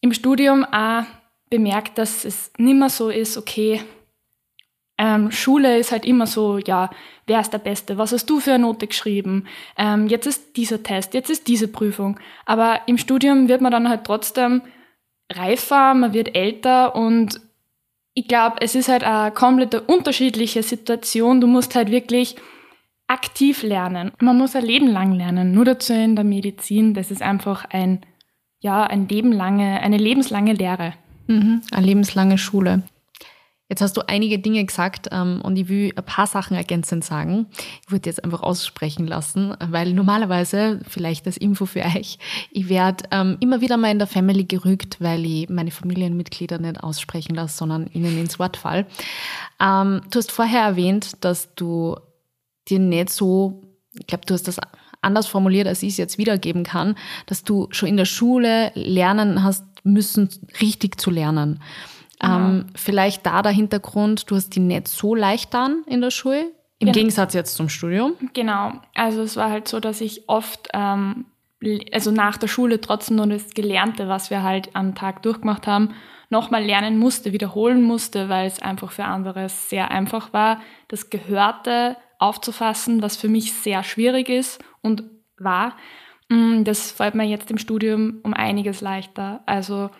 im 0.00 0.12
Studium 0.12 0.64
auch 0.64 1.04
bemerkt, 1.50 1.98
dass 1.98 2.24
es 2.24 2.50
nicht 2.56 2.76
mehr 2.78 2.88
so 2.88 3.10
ist, 3.10 3.36
okay, 3.36 3.82
ähm, 5.02 5.32
Schule 5.32 5.78
ist 5.78 5.90
halt 5.90 6.04
immer 6.04 6.28
so, 6.28 6.58
ja, 6.58 6.88
wer 7.26 7.40
ist 7.40 7.52
der 7.52 7.58
Beste? 7.58 7.98
Was 7.98 8.12
hast 8.12 8.30
du 8.30 8.38
für 8.38 8.52
eine 8.52 8.62
Note 8.62 8.86
geschrieben? 8.86 9.48
Ähm, 9.76 10.06
jetzt 10.06 10.26
ist 10.26 10.56
dieser 10.56 10.84
Test, 10.84 11.12
jetzt 11.12 11.28
ist 11.28 11.48
diese 11.48 11.66
Prüfung. 11.66 12.20
Aber 12.46 12.82
im 12.86 12.98
Studium 12.98 13.48
wird 13.48 13.60
man 13.60 13.72
dann 13.72 13.88
halt 13.88 14.04
trotzdem 14.04 14.62
reifer, 15.32 15.94
man 15.94 16.12
wird 16.12 16.36
älter 16.36 16.94
und 16.94 17.40
ich 18.14 18.28
glaube, 18.28 18.58
es 18.60 18.76
ist 18.76 18.88
halt 18.88 19.02
eine 19.02 19.32
komplett 19.32 19.74
unterschiedliche 19.88 20.62
Situation. 20.62 21.40
Du 21.40 21.48
musst 21.48 21.74
halt 21.74 21.90
wirklich 21.90 22.36
aktiv 23.08 23.64
lernen. 23.64 24.12
Man 24.20 24.38
muss 24.38 24.54
ein 24.54 24.64
Leben 24.64 24.86
lang 24.86 25.14
lernen. 25.14 25.52
Nur 25.52 25.64
dazu 25.64 25.94
in 25.94 26.14
der 26.14 26.24
Medizin, 26.24 26.94
das 26.94 27.10
ist 27.10 27.22
einfach 27.22 27.64
ein, 27.70 28.02
ja, 28.60 28.84
ein 28.84 29.08
Leben 29.08 29.32
lange, 29.32 29.80
eine 29.80 29.96
lebenslange 29.96 30.52
Lehre. 30.52 30.92
Mhm, 31.26 31.62
eine 31.72 31.86
lebenslange 31.86 32.38
Schule. 32.38 32.82
Jetzt 33.72 33.80
hast 33.80 33.96
du 33.96 34.06
einige 34.06 34.38
Dinge 34.38 34.62
gesagt 34.66 35.08
ähm, 35.12 35.40
und 35.42 35.56
ich 35.56 35.66
will 35.70 35.94
ein 35.96 36.04
paar 36.04 36.26
Sachen 36.26 36.54
ergänzend 36.54 37.06
sagen. 37.06 37.46
Ich 37.82 37.90
würde 37.90 38.06
jetzt 38.06 38.22
einfach 38.22 38.42
aussprechen 38.42 39.06
lassen, 39.06 39.56
weil 39.66 39.94
normalerweise, 39.94 40.80
vielleicht 40.86 41.24
als 41.24 41.38
Info 41.38 41.64
für 41.64 41.80
euch, 41.80 42.18
ich 42.50 42.68
werde 42.68 43.04
ähm, 43.10 43.38
immer 43.40 43.62
wieder 43.62 43.78
mal 43.78 43.90
in 43.90 43.98
der 43.98 44.06
Family 44.06 44.44
gerügt, 44.44 45.00
weil 45.00 45.24
ich 45.24 45.48
meine 45.48 45.70
Familienmitglieder 45.70 46.58
nicht 46.58 46.84
aussprechen 46.84 47.34
lasse, 47.34 47.56
sondern 47.56 47.86
ihnen 47.86 48.18
ins 48.18 48.38
Wort 48.38 48.58
fall. 48.58 48.84
Ähm, 49.58 50.02
du 50.10 50.18
hast 50.18 50.32
vorher 50.32 50.60
erwähnt, 50.60 51.24
dass 51.24 51.54
du 51.54 51.96
dir 52.68 52.78
nicht 52.78 53.08
so, 53.08 53.62
ich 53.98 54.06
glaube, 54.06 54.26
du 54.26 54.34
hast 54.34 54.48
das 54.48 54.58
anders 55.00 55.28
formuliert, 55.28 55.66
als 55.66 55.82
ich 55.82 55.92
es 55.92 55.96
jetzt 55.96 56.18
wiedergeben 56.18 56.62
kann, 56.62 56.94
dass 57.24 57.42
du 57.42 57.68
schon 57.70 57.88
in 57.88 57.96
der 57.96 58.04
Schule 58.04 58.70
lernen 58.74 59.42
hast 59.42 59.64
müssen, 59.82 60.28
richtig 60.60 61.00
zu 61.00 61.10
lernen. 61.10 61.58
Genau. 62.22 62.36
Ähm, 62.36 62.66
vielleicht 62.74 63.26
da 63.26 63.42
der 63.42 63.52
Hintergrund, 63.52 64.30
du 64.30 64.36
hast 64.36 64.54
die 64.54 64.60
nicht 64.60 64.88
so 64.88 65.14
leicht 65.14 65.52
dann 65.52 65.82
in 65.86 66.00
der 66.00 66.10
Schule, 66.10 66.52
im 66.78 66.88
ja. 66.88 66.92
Gegensatz 66.92 67.34
jetzt 67.34 67.54
zum 67.54 67.68
Studium. 67.68 68.14
Genau, 68.32 68.72
also 68.94 69.22
es 69.22 69.36
war 69.36 69.50
halt 69.50 69.68
so, 69.68 69.80
dass 69.80 70.00
ich 70.00 70.28
oft, 70.28 70.68
ähm, 70.72 71.26
also 71.92 72.10
nach 72.10 72.38
der 72.38 72.48
Schule 72.48 72.80
trotzdem 72.80 73.16
nur 73.16 73.26
das 73.26 73.54
Gelernte, 73.54 74.08
was 74.08 74.30
wir 74.30 74.42
halt 74.42 74.74
am 74.74 74.94
Tag 74.94 75.22
durchgemacht 75.22 75.66
haben, 75.66 75.94
nochmal 76.30 76.64
lernen 76.64 76.98
musste, 76.98 77.32
wiederholen 77.32 77.82
musste, 77.82 78.28
weil 78.28 78.46
es 78.46 78.62
einfach 78.62 78.90
für 78.90 79.04
andere 79.04 79.48
sehr 79.48 79.90
einfach 79.90 80.32
war, 80.32 80.60
das 80.88 81.10
Gehörte 81.10 81.96
aufzufassen, 82.18 83.02
was 83.02 83.16
für 83.16 83.28
mich 83.28 83.52
sehr 83.52 83.82
schwierig 83.84 84.28
ist 84.28 84.62
und 84.80 85.04
war. 85.38 85.76
Mm, 86.28 86.64
das 86.64 86.90
fällt 86.90 87.14
mir 87.14 87.24
jetzt 87.24 87.50
im 87.50 87.58
Studium 87.58 88.20
um 88.22 88.32
einiges 88.32 88.80
leichter. 88.80 89.42
Also 89.46 89.90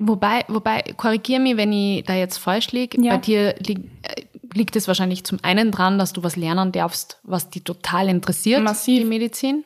Wobei, 0.00 0.44
wobei, 0.48 0.82
korrigiere 0.96 1.40
mich, 1.40 1.56
wenn 1.58 1.72
ich 1.72 2.04
da 2.04 2.14
jetzt 2.14 2.38
falsch 2.38 2.72
liege. 2.72 3.00
Ja. 3.02 3.12
Bei 3.12 3.18
dir 3.18 3.54
li 3.58 3.78
äh, 4.02 4.22
liegt 4.54 4.74
es 4.74 4.88
wahrscheinlich 4.88 5.24
zum 5.24 5.38
einen 5.42 5.70
dran, 5.70 5.98
dass 5.98 6.12
du 6.12 6.22
was 6.22 6.36
lernen 6.36 6.72
darfst, 6.72 7.20
was 7.22 7.50
dich 7.50 7.64
total 7.64 8.08
interessiert, 8.08 8.62
Massiv. 8.62 9.02
die 9.02 9.04
Medizin. 9.04 9.64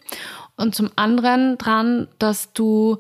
Und 0.57 0.75
zum 0.75 0.91
anderen 0.97 1.57
dran, 1.57 2.09
dass 2.19 2.53
du 2.53 2.99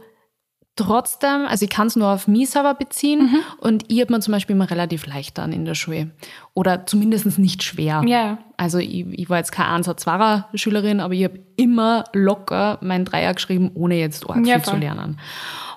trotzdem, 0.76 1.46
also 1.46 1.64
ich 1.64 1.70
kann 1.70 1.88
es 1.88 1.96
nur 1.96 2.08
auf 2.08 2.26
mich 2.26 2.50
selber 2.50 2.74
beziehen 2.74 3.30
mhm. 3.30 3.38
und 3.58 3.84
ich 3.88 4.00
habe 4.00 4.12
mir 4.12 4.20
zum 4.20 4.32
Beispiel 4.32 4.56
immer 4.56 4.70
relativ 4.70 5.06
leicht 5.06 5.38
an 5.38 5.52
in 5.52 5.64
der 5.64 5.74
Schule. 5.74 6.10
Oder 6.54 6.86
zumindest 6.86 7.38
nicht 7.38 7.62
schwer. 7.62 8.02
Ja. 8.06 8.38
Also 8.56 8.78
ich, 8.78 9.06
ich 9.10 9.28
war 9.28 9.38
jetzt 9.38 9.52
keine 9.52 9.68
Ansatz 9.68 10.06
Schülerin, 10.54 11.00
aber 11.00 11.14
ich 11.14 11.24
habe 11.24 11.40
immer 11.56 12.04
locker 12.12 12.78
mein 12.80 13.04
Dreier 13.04 13.34
geschrieben, 13.34 13.70
ohne 13.74 13.96
jetzt 13.96 14.28
arg 14.28 14.46
ja, 14.46 14.54
viel 14.54 14.64
zu 14.64 14.76
lernen. 14.76 15.20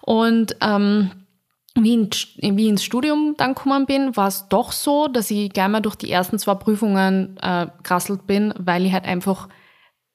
Und 0.01 0.55
ähm, 0.61 1.11
wie, 1.83 1.93
in, 1.93 2.57
wie 2.57 2.67
ins 2.67 2.83
Studium 2.83 3.35
dann 3.37 3.53
gekommen 3.53 3.85
bin, 3.85 4.15
war 4.15 4.27
es 4.27 4.47
doch 4.49 4.71
so, 4.71 5.07
dass 5.07 5.31
ich 5.31 5.51
gleich 5.51 5.67
mal 5.67 5.81
durch 5.81 5.95
die 5.95 6.11
ersten 6.11 6.39
zwei 6.39 6.55
Prüfungen 6.55 7.37
äh, 7.41 7.67
gerasselt 7.83 8.27
bin, 8.27 8.53
weil 8.57 8.85
ich 8.85 8.93
halt 8.93 9.05
einfach 9.05 9.47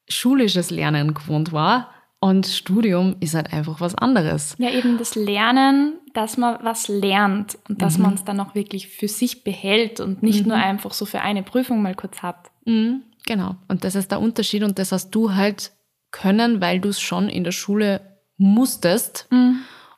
schulisches 0.09 0.71
Lernen 0.71 1.15
gewohnt 1.15 1.53
war. 1.53 1.91
Und 2.21 2.47
Studium 2.47 3.17
ist 3.19 3.35
halt 3.35 3.53
einfach 3.53 3.81
was 3.81 3.97
anderes. 3.97 4.55
Ja, 4.59 4.71
eben 4.71 4.97
das 4.97 5.17
Lernen, 5.17 5.95
dass 6.15 6.37
man 6.37 6.59
was 6.63 6.87
lernt 6.87 7.59
und 7.69 7.83
dass 7.83 7.97
mhm. 7.97 8.05
man 8.05 8.15
es 8.15 8.25
dann 8.25 8.39
auch 8.39 8.55
wirklich 8.55 8.87
für 8.89 9.09
sich 9.09 9.43
behält 9.43 9.99
und 9.99 10.23
nicht 10.23 10.43
mhm. 10.43 10.51
nur 10.51 10.57
einfach 10.57 10.93
so 10.93 11.05
für 11.05 11.21
eine 11.21 11.43
Prüfung 11.43 11.83
mal 11.83 11.97
kurz 11.97 12.23
hat. 12.23 12.53
Mhm, 12.65 13.03
genau. 13.27 13.57
Und 13.67 13.83
das 13.83 13.97
ist 13.97 14.13
der 14.13 14.21
Unterschied 14.21 14.63
und 14.63 14.79
das 14.79 14.93
hast 14.93 15.11
du 15.11 15.35
halt 15.35 15.73
können, 16.13 16.61
weil 16.61 16.79
du 16.79 16.91
es 16.91 17.01
schon 17.01 17.29
in 17.29 17.43
der 17.43 17.51
Schule 17.51 18.01
musstest. 18.37 19.27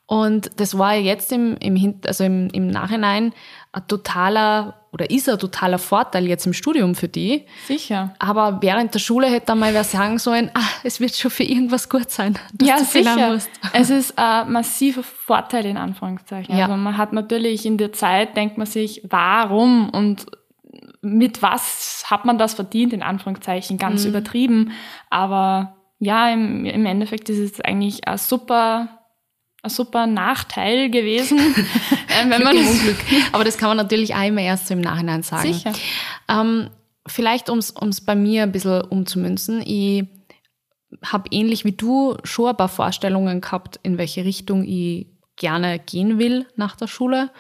Und 0.07 0.51
das 0.61 0.77
war 0.77 0.95
jetzt 0.95 1.33
im, 1.33 1.57
im, 1.57 2.01
also 2.07 2.25
im, 2.25 2.49
im 2.51 2.69
Nachhinein 2.69 3.33
ein 3.73 3.89
totaler 3.89 4.81
oder 4.93 5.11
ist 5.11 5.29
ein 5.29 5.39
totaler 5.39 5.79
Vorteil 5.79 6.29
jetzt 6.29 6.47
im 6.47 6.53
Studium 6.53 6.95
für 6.95 7.09
die. 7.09 7.47
Sicher. 7.67 8.15
Aber 8.19 8.59
während 8.61 8.95
der 8.95 9.01
Schule 9.01 9.27
hätte 9.27 9.47
dann 9.47 9.59
mal 9.59 9.75
wer 9.75 9.83
sagen 9.83 10.19
sollen, 10.19 10.51
ah, 10.55 10.61
es 10.85 11.01
wird 11.01 11.17
schon 11.17 11.31
für 11.31 11.43
irgendwas 11.43 11.89
gut 11.89 12.11
sein, 12.11 12.39
dass 12.55 12.69
ja, 12.69 12.79
sicher. 12.79 13.31
musst. 13.31 13.51
Es 13.73 13.91
ist 13.91 14.17
ein 14.19 14.53
massiver 14.53 15.03
Vorteil 15.03 15.67
in 15.67 15.77
Anführungszeichen. 15.77 16.57
Ja. 16.57 16.67
Also 16.67 16.77
man 16.77 16.97
hat 16.97 17.13
natürlich 17.13 17.67
in 17.67 17.79
der 17.79 17.93
Zeit, 17.93 18.37
denkt 18.37 18.59
man 18.59 18.67
sich, 18.67 19.03
warum 19.09 19.89
und 19.91 20.27
mit 21.01 21.43
was 21.43 22.05
hat 22.09 22.25
man 22.25 22.39
das 22.39 22.55
verdient, 22.55 22.93
in 22.93 23.03
Anführungszeichen, 23.03 23.79
ganz 23.79 24.05
mhm. 24.05 24.11
übertrieben. 24.11 24.73
Aber 25.11 25.77
ja, 25.99 26.29
im, 26.31 26.65
im 26.67 26.87
Endeffekt 26.87 27.29
ist 27.31 27.39
es 27.39 27.61
eigentlich 27.61 28.07
ein 28.07 28.19
super 28.19 29.04
ein 29.65 29.71
super 29.71 30.07
Nachteil 30.07 30.91
gewesen. 30.91 31.39
äh, 31.39 32.29
wenn 32.29 32.43
man 32.43 32.57
Unglück. 32.57 32.99
Aber 33.33 33.45
das 33.45 33.59
kann 33.59 33.69
man 33.69 33.79
natürlich 33.79 34.15
einmal 34.15 34.45
erst 34.45 34.69
so 34.69 34.75
im 34.75 34.81
Nachhinein 34.81 35.23
sagen. 35.23 35.53
Sicher. 35.53 35.73
Ähm, 36.29 36.69
vielleicht, 37.07 37.49
um 37.49 37.59
es 37.59 38.01
bei 38.03 38.15
mir 38.15 38.43
ein 38.43 38.53
bisschen 38.53 38.83
umzumünzen, 38.83 39.63
ich 39.65 40.05
habe 41.05 41.29
ähnlich 41.31 41.65
wie 41.65 41.73
du 41.73 42.17
schon 42.25 42.51
ein 42.51 42.57
paar 42.57 42.69
Vorstellungen 42.69 43.41
gehabt, 43.41 43.81
in 43.83 43.99
welche 43.99 44.25
Richtung 44.25 44.65
ich 44.65 45.09
gerne 45.37 45.79
gehen 45.79 46.19
will 46.19 46.47
nach 46.57 46.77
der 46.77 46.87
Schule. 46.87 47.31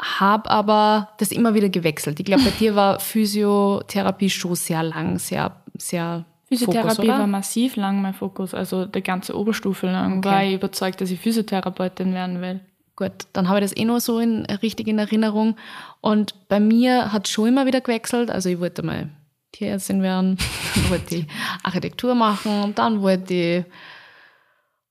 Habe 0.00 0.50
aber 0.50 1.10
das 1.18 1.32
immer 1.32 1.54
wieder 1.54 1.68
gewechselt. 1.68 2.18
Ich 2.18 2.26
glaube, 2.26 2.44
bei 2.44 2.50
dir 2.50 2.74
war 2.74 2.98
Physiotherapie 2.98 4.30
schon 4.30 4.54
sehr 4.54 4.82
lang, 4.82 5.18
sehr, 5.18 5.62
sehr 5.78 6.24
Physiotherapie 6.48 7.08
war 7.08 7.26
massiv 7.26 7.76
lang 7.76 8.00
mein 8.00 8.14
Fokus, 8.14 8.54
also 8.54 8.84
die 8.86 9.02
ganze 9.02 9.36
Oberstufe 9.36 9.86
lang 9.86 10.18
okay. 10.18 10.28
war 10.28 10.44
ich 10.44 10.54
überzeugt, 10.54 11.00
dass 11.00 11.10
ich 11.10 11.18
Physiotherapeutin 11.18 12.14
werden 12.14 12.40
will. 12.40 12.60
Gut, 12.94 13.26
dann 13.32 13.48
habe 13.48 13.58
ich 13.58 13.64
das 13.64 13.76
eh 13.76 13.84
noch 13.84 14.00
so 14.00 14.20
in, 14.20 14.46
richtig 14.46 14.88
in 14.88 14.98
Erinnerung. 14.98 15.56
Und 16.00 16.48
bei 16.48 16.60
mir 16.60 17.12
hat 17.12 17.26
es 17.26 17.32
schon 17.32 17.48
immer 17.48 17.66
wieder 17.66 17.82
gewechselt. 17.82 18.30
Also 18.30 18.48
ich 18.48 18.58
wollte 18.58 18.82
mal 18.82 19.10
Tierärztin 19.52 20.02
werden, 20.02 20.38
dann 20.74 20.90
wollte 20.90 21.16
ich 21.16 21.26
Architektur 21.62 22.14
machen 22.14 22.62
und 22.62 22.78
dann 22.78 23.02
wollte 23.02 23.34
ich, 23.34 23.64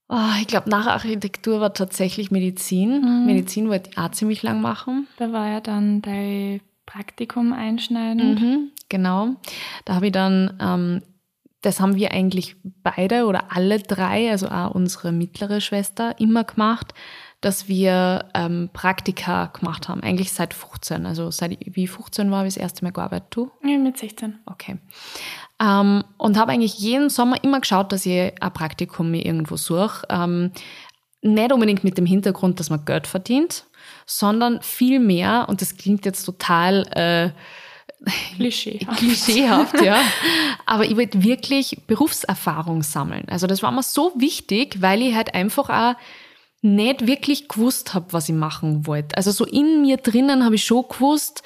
oh, 0.09 0.39
ich 0.39 0.47
glaube, 0.47 0.69
nach 0.69 0.87
Architektur 0.87 1.61
war 1.61 1.73
tatsächlich 1.73 2.31
Medizin. 2.31 3.01
Mhm. 3.01 3.25
Medizin 3.25 3.69
wollte 3.69 3.89
ich 3.91 3.97
auch 3.97 4.11
ziemlich 4.11 4.43
lang 4.43 4.61
machen. 4.61 5.07
Da 5.17 5.31
war 5.31 5.47
ja 5.47 5.61
dann 5.61 6.01
dein 6.01 6.61
Praktikum 6.85 7.53
einschneidend. 7.53 8.41
Mhm, 8.41 8.71
genau. 8.89 9.29
Da 9.85 9.95
habe 9.95 10.07
ich 10.07 10.11
dann 10.11 10.57
ähm, 10.59 11.01
das 11.65 11.79
haben 11.79 11.95
wir 11.95 12.11
eigentlich 12.11 12.55
beide 12.63 13.25
oder 13.25 13.51
alle 13.51 13.79
drei, 13.79 14.29
also 14.29 14.47
auch 14.49 14.75
unsere 14.75 15.11
mittlere 15.11 15.61
Schwester, 15.61 16.13
immer 16.19 16.43
gemacht, 16.43 16.93
dass 17.41 17.67
wir 17.67 18.25
ähm, 18.35 18.69
Praktika 18.71 19.47
gemacht 19.47 19.89
haben. 19.89 20.01
Eigentlich 20.01 20.31
seit 20.31 20.53
15. 20.53 21.07
Also 21.07 21.31
seit 21.31 21.57
ich 21.59 21.89
15 21.89 22.29
war, 22.29 22.39
habe 22.39 22.47
ich 22.47 22.53
das 22.53 22.61
erste 22.61 22.85
Mal 22.85 22.91
gearbeitet. 22.91 23.27
Du? 23.31 23.51
Ja, 23.63 23.79
mit 23.79 23.97
16. 23.97 24.39
Okay. 24.45 24.77
Ähm, 25.59 26.03
und 26.17 26.37
habe 26.37 26.51
eigentlich 26.51 26.77
jeden 26.77 27.09
Sommer 27.09 27.43
immer 27.43 27.59
geschaut, 27.59 27.91
dass 27.91 28.05
ich 28.05 28.31
ein 28.41 28.53
Praktikum 28.53 29.09
mir 29.09 29.25
irgendwo 29.25 29.57
suche. 29.57 30.05
Ähm, 30.09 30.51
nicht 31.23 31.51
unbedingt 31.51 31.83
mit 31.83 31.97
dem 31.97 32.05
Hintergrund, 32.05 32.59
dass 32.59 32.69
man 32.69 32.85
Geld 32.85 33.07
verdient, 33.07 33.65
sondern 34.05 34.61
viel 34.61 34.99
mehr, 34.99 35.47
und 35.49 35.61
das 35.61 35.77
klingt 35.77 36.05
jetzt 36.05 36.25
total... 36.25 36.85
Äh, 36.91 37.31
Klischeehaft. 38.35 38.99
Klischeehaft, 38.99 39.81
ja. 39.81 39.99
Aber 40.65 40.85
ich 40.85 40.95
wollte 40.95 41.23
wirklich 41.23 41.77
Berufserfahrung 41.87 42.83
sammeln. 42.83 43.25
Also 43.27 43.47
das 43.47 43.63
war 43.63 43.71
mir 43.71 43.83
so 43.83 44.13
wichtig, 44.15 44.81
weil 44.81 45.01
ich 45.01 45.15
halt 45.15 45.33
einfach 45.33 45.69
auch 45.69 45.95
nicht 46.61 47.05
wirklich 47.05 47.47
gewusst 47.47 47.93
habe, 47.93 48.07
was 48.11 48.29
ich 48.29 48.35
machen 48.35 48.87
wollte. 48.87 49.17
Also 49.17 49.31
so 49.31 49.45
in 49.45 49.81
mir 49.81 49.97
drinnen 49.97 50.43
habe 50.43 50.55
ich 50.55 50.63
schon 50.63 50.85
gewusst, 50.87 51.43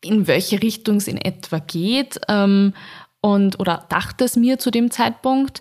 in 0.00 0.26
welche 0.26 0.62
Richtung 0.62 0.96
es 0.96 1.08
in 1.08 1.18
etwa 1.18 1.58
geht 1.58 2.20
ähm, 2.28 2.72
und 3.20 3.60
oder 3.60 3.86
dachte 3.88 4.24
es 4.24 4.36
mir 4.36 4.58
zu 4.58 4.70
dem 4.70 4.90
Zeitpunkt, 4.90 5.60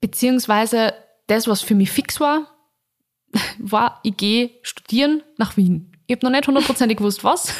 beziehungsweise 0.00 0.94
das, 1.26 1.48
was 1.48 1.60
für 1.60 1.74
mich 1.74 1.90
fix 1.90 2.20
war, 2.20 2.46
war, 3.58 4.00
ich 4.02 4.16
gehe 4.16 4.50
studieren 4.62 5.22
nach 5.36 5.56
Wien. 5.56 5.92
Ich 6.06 6.16
habe 6.16 6.24
noch 6.24 6.30
nicht 6.30 6.46
hundertprozentig 6.46 6.98
gewusst, 6.98 7.24
was, 7.24 7.52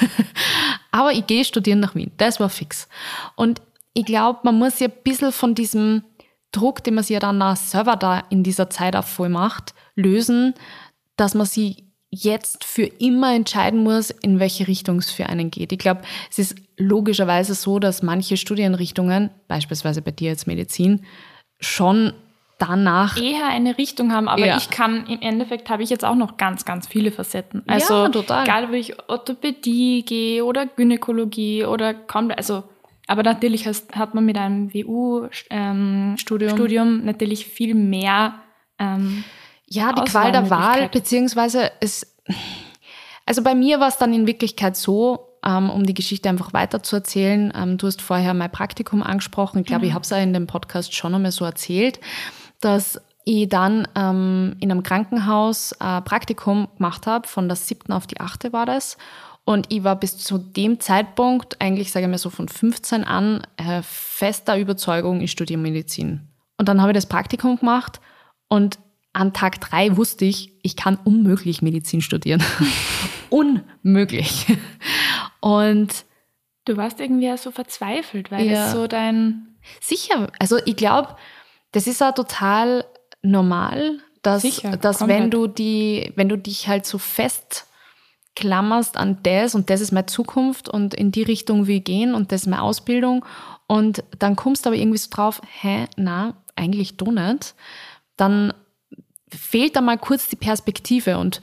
aber 0.97 1.13
ich 1.13 1.27
gehe 1.27 1.45
studieren 1.45 1.81
nach 1.81 1.95
Wien. 1.95 2.11
Das 2.17 2.41
war 2.41 2.49
fix. 2.49 2.89
Und 3.35 3.61
ich 3.95 4.05
glaube, 4.05 4.41
man 4.43 4.59
muss 4.59 4.79
ja 4.79 4.89
ein 4.89 4.95
bisschen 5.05 5.33
von 5.33 5.55
diesem 5.55 6.03
Druck, 6.53 6.83
den 6.85 6.95
man 6.95 7.05
sich 7.05 7.15
ja 7.15 7.21
dann 7.21 7.41
auch 7.43 7.57
selber 7.57 7.97
da 7.97 8.25
in 8.31 8.43
dieser 8.43 8.71
Zeit 8.71 8.97
auch 8.97 9.05
voll 9.05 9.29
macht, 9.29 9.75
lösen, 9.95 10.55
dass 11.17 11.35
man 11.35 11.47
sich 11.47 11.85
jetzt 12.11 12.65
für 12.65 12.85
immer 12.85 13.35
entscheiden 13.35 13.83
muss, 13.83 14.11
in 14.11 14.39
welche 14.39 14.69
Richtung 14.69 14.99
es 14.99 15.11
für 15.11 15.27
einen 15.27 15.51
geht. 15.51 15.73
Ich 15.73 15.79
glaube, 15.79 16.03
es 16.31 16.39
ist 16.39 16.57
logischerweise 16.77 17.55
so, 17.55 17.79
dass 17.79 18.03
manche 18.03 18.37
Studienrichtungen, 18.37 19.31
beispielsweise 19.49 20.03
bei 20.03 20.13
dir 20.13 20.31
jetzt 20.31 20.47
Medizin, 20.47 21.05
schon 21.61 22.13
danach 22.59 23.21
eher 23.21 23.47
eine 23.49 23.77
Richtung 23.79 24.13
haben, 24.13 24.29
aber 24.29 24.47
Ja. 24.47 24.57
ich 24.57 24.71
kann 24.71 25.07
im 25.07 25.21
Endeffekt 25.21 25.69
habe 25.69 25.83
ich 25.83 25.91
jetzt 25.91 26.05
auch 26.05 26.15
noch 26.15 26.37
ganz, 26.37 26.65
ganz 26.65 26.87
viele 26.87 27.13
Facetten. 27.13 27.63
Also 27.67 27.95
Ja, 28.05 28.09
total. 28.09 28.45
egal, 28.45 28.65
ob 28.65 28.73
ich 28.73 28.95
Orthopädie 29.09 30.05
gehe 30.05 30.45
oder 30.45 30.67
Gynäkologie 30.67 31.65
oder 31.65 31.93
kaum, 31.95 32.31
also 32.37 32.65
aber 33.09 33.23
natürlich 33.23 33.67
hat 33.67 34.15
man 34.15 34.25
mit 34.25 34.37
einem 34.37 34.75
WU 34.75 35.29
ähm, 35.51 36.17
Studium. 36.19 36.51
Studium 36.51 37.05
natürlich 37.05 37.47
viel 37.47 37.75
mehr. 37.75 38.35
Ähm, 38.79 39.23
Ja, 39.69 39.93
die 39.93 40.03
Qual 40.11 40.33
der 40.33 40.51
Wahl, 40.51 40.89
beziehungsweise 40.89 41.71
es, 41.81 42.17
also 43.25 43.43
bei 43.43 43.55
mir 43.55 43.79
war 43.81 43.89
es 43.89 43.99
dann 43.99 44.13
in 44.13 44.27
Wirklichkeit 44.27 44.77
so, 44.77 45.39
ähm, 45.45 45.71
um 45.71 45.85
die 45.87 45.95
Geschichte 45.95 46.29
einfach 46.29 46.53
weiter 46.53 46.83
zu 46.83 46.97
erzählen. 46.97 47.53
Ähm, 47.57 47.79
du 47.79 47.87
hast 47.87 48.03
vorher 48.03 48.35
mein 48.35 48.51
Praktikum 48.51 49.03
angesprochen. 49.05 49.61
Ich 49.61 49.67
glaube, 49.67 49.87
ich 49.87 49.93
habe 49.93 50.03
es 50.03 50.11
ja 50.11 50.17
in 50.19 50.33
dem 50.33 50.49
Podcast 50.49 50.95
schon 50.95 51.15
einmal 51.15 51.31
so 51.31 51.45
erzählt, 51.45 52.01
dass 52.61 53.01
ich 53.25 53.49
dann 53.49 53.89
ähm, 53.97 54.57
in 54.61 54.71
einem 54.71 54.83
Krankenhaus 54.83 55.73
äh, 55.73 56.01
Praktikum 56.03 56.69
gemacht 56.77 57.07
habe, 57.07 57.27
von 57.27 57.49
der 57.49 57.57
siebten 57.57 57.93
auf 57.93 58.07
die 58.07 58.21
achte 58.21 58.53
war 58.53 58.67
das. 58.67 58.97
Und 59.45 59.67
ich 59.73 59.85
war 59.85 59.97
bis 59.97 60.17
zu 60.19 60.39
dem 60.39 60.81
Zeitpunkt, 60.81 61.61
eigentlich 61.61 61.93
sage 61.93 62.07
ich 62.07 62.11
mal 62.11 62.19
so 62.19 62.31
von 62.31 62.49
15 62.49 63.05
an, 63.05 63.47
äh, 63.57 63.83
fester 63.83 64.59
Überzeugung, 64.59 65.21
ich 65.21 65.31
studiere 65.31 65.59
Medizin. 65.61 66.29
Und 66.59 66.69
dann 66.69 66.81
habe 66.81 66.93
ich 66.93 66.97
das 66.97 67.07
Praktikum 67.07 67.59
gemacht 67.59 68.01
und 68.49 68.79
an 69.13 69.33
Tag 69.33 69.61
drei 69.61 69.97
wusste 69.97 70.25
ich, 70.25 70.53
ich 70.63 70.77
kann 70.77 70.99
unmöglich 71.05 71.63
Medizin 71.63 72.01
studieren. 72.03 72.43
unmöglich. 73.31 74.47
Und 75.41 76.05
du 76.65 76.77
warst 76.77 77.01
irgendwie 77.01 77.35
so 77.37 77.51
verzweifelt, 77.51 78.31
weil 78.31 78.47
Ja. 78.47 78.67
es 78.67 78.73
so 78.73 78.87
dein 78.87 79.57
sicher, 79.81 80.31
also 80.39 80.59
ich 80.65 80.77
glaube, 80.77 81.17
das 81.73 81.87
ist 81.87 82.03
auch 82.03 82.15
total 82.15 82.85
normal, 83.23 83.99
dass, 84.23 84.43
Sicher, 84.43 84.77
dass 84.77 84.99
komplett. 84.99 85.21
wenn 85.21 85.31
du 85.31 85.47
die, 85.47 86.13
wenn 86.17 86.29
du 86.29 86.37
dich 86.37 86.69
halt 86.69 86.87
so 86.87 86.99
fest 86.99 87.67
klammerst 88.35 88.97
an 88.97 89.19
das 89.23 89.55
und 89.55 89.71
das 89.71 89.81
ist 89.81 89.93
meine 89.93 90.07
Zukunft 90.07 90.69
und 90.69 90.95
in 90.95 91.11
die 91.11 91.23
Richtung 91.23 91.67
will 91.67 91.79
ich 91.79 91.85
gehen 91.85 92.15
und 92.15 92.33
das 92.33 92.43
ist 92.43 92.47
meine 92.49 92.63
Ausbildung 92.63 93.25
und 93.67 94.05
dann 94.19 94.37
kommst 94.37 94.65
du 94.65 94.71
aber 94.71 94.77
irgendwie 94.77 94.99
so 94.99 95.09
drauf, 95.11 95.41
hä, 95.61 95.87
na, 95.97 96.35
eigentlich 96.55 96.97
doch 96.97 97.11
nicht, 97.11 97.55
dann 98.17 98.53
fehlt 99.29 99.75
da 99.75 99.81
mal 99.81 99.99
kurz 99.99 100.29
die 100.29 100.37
Perspektive 100.37 101.19
und 101.19 101.41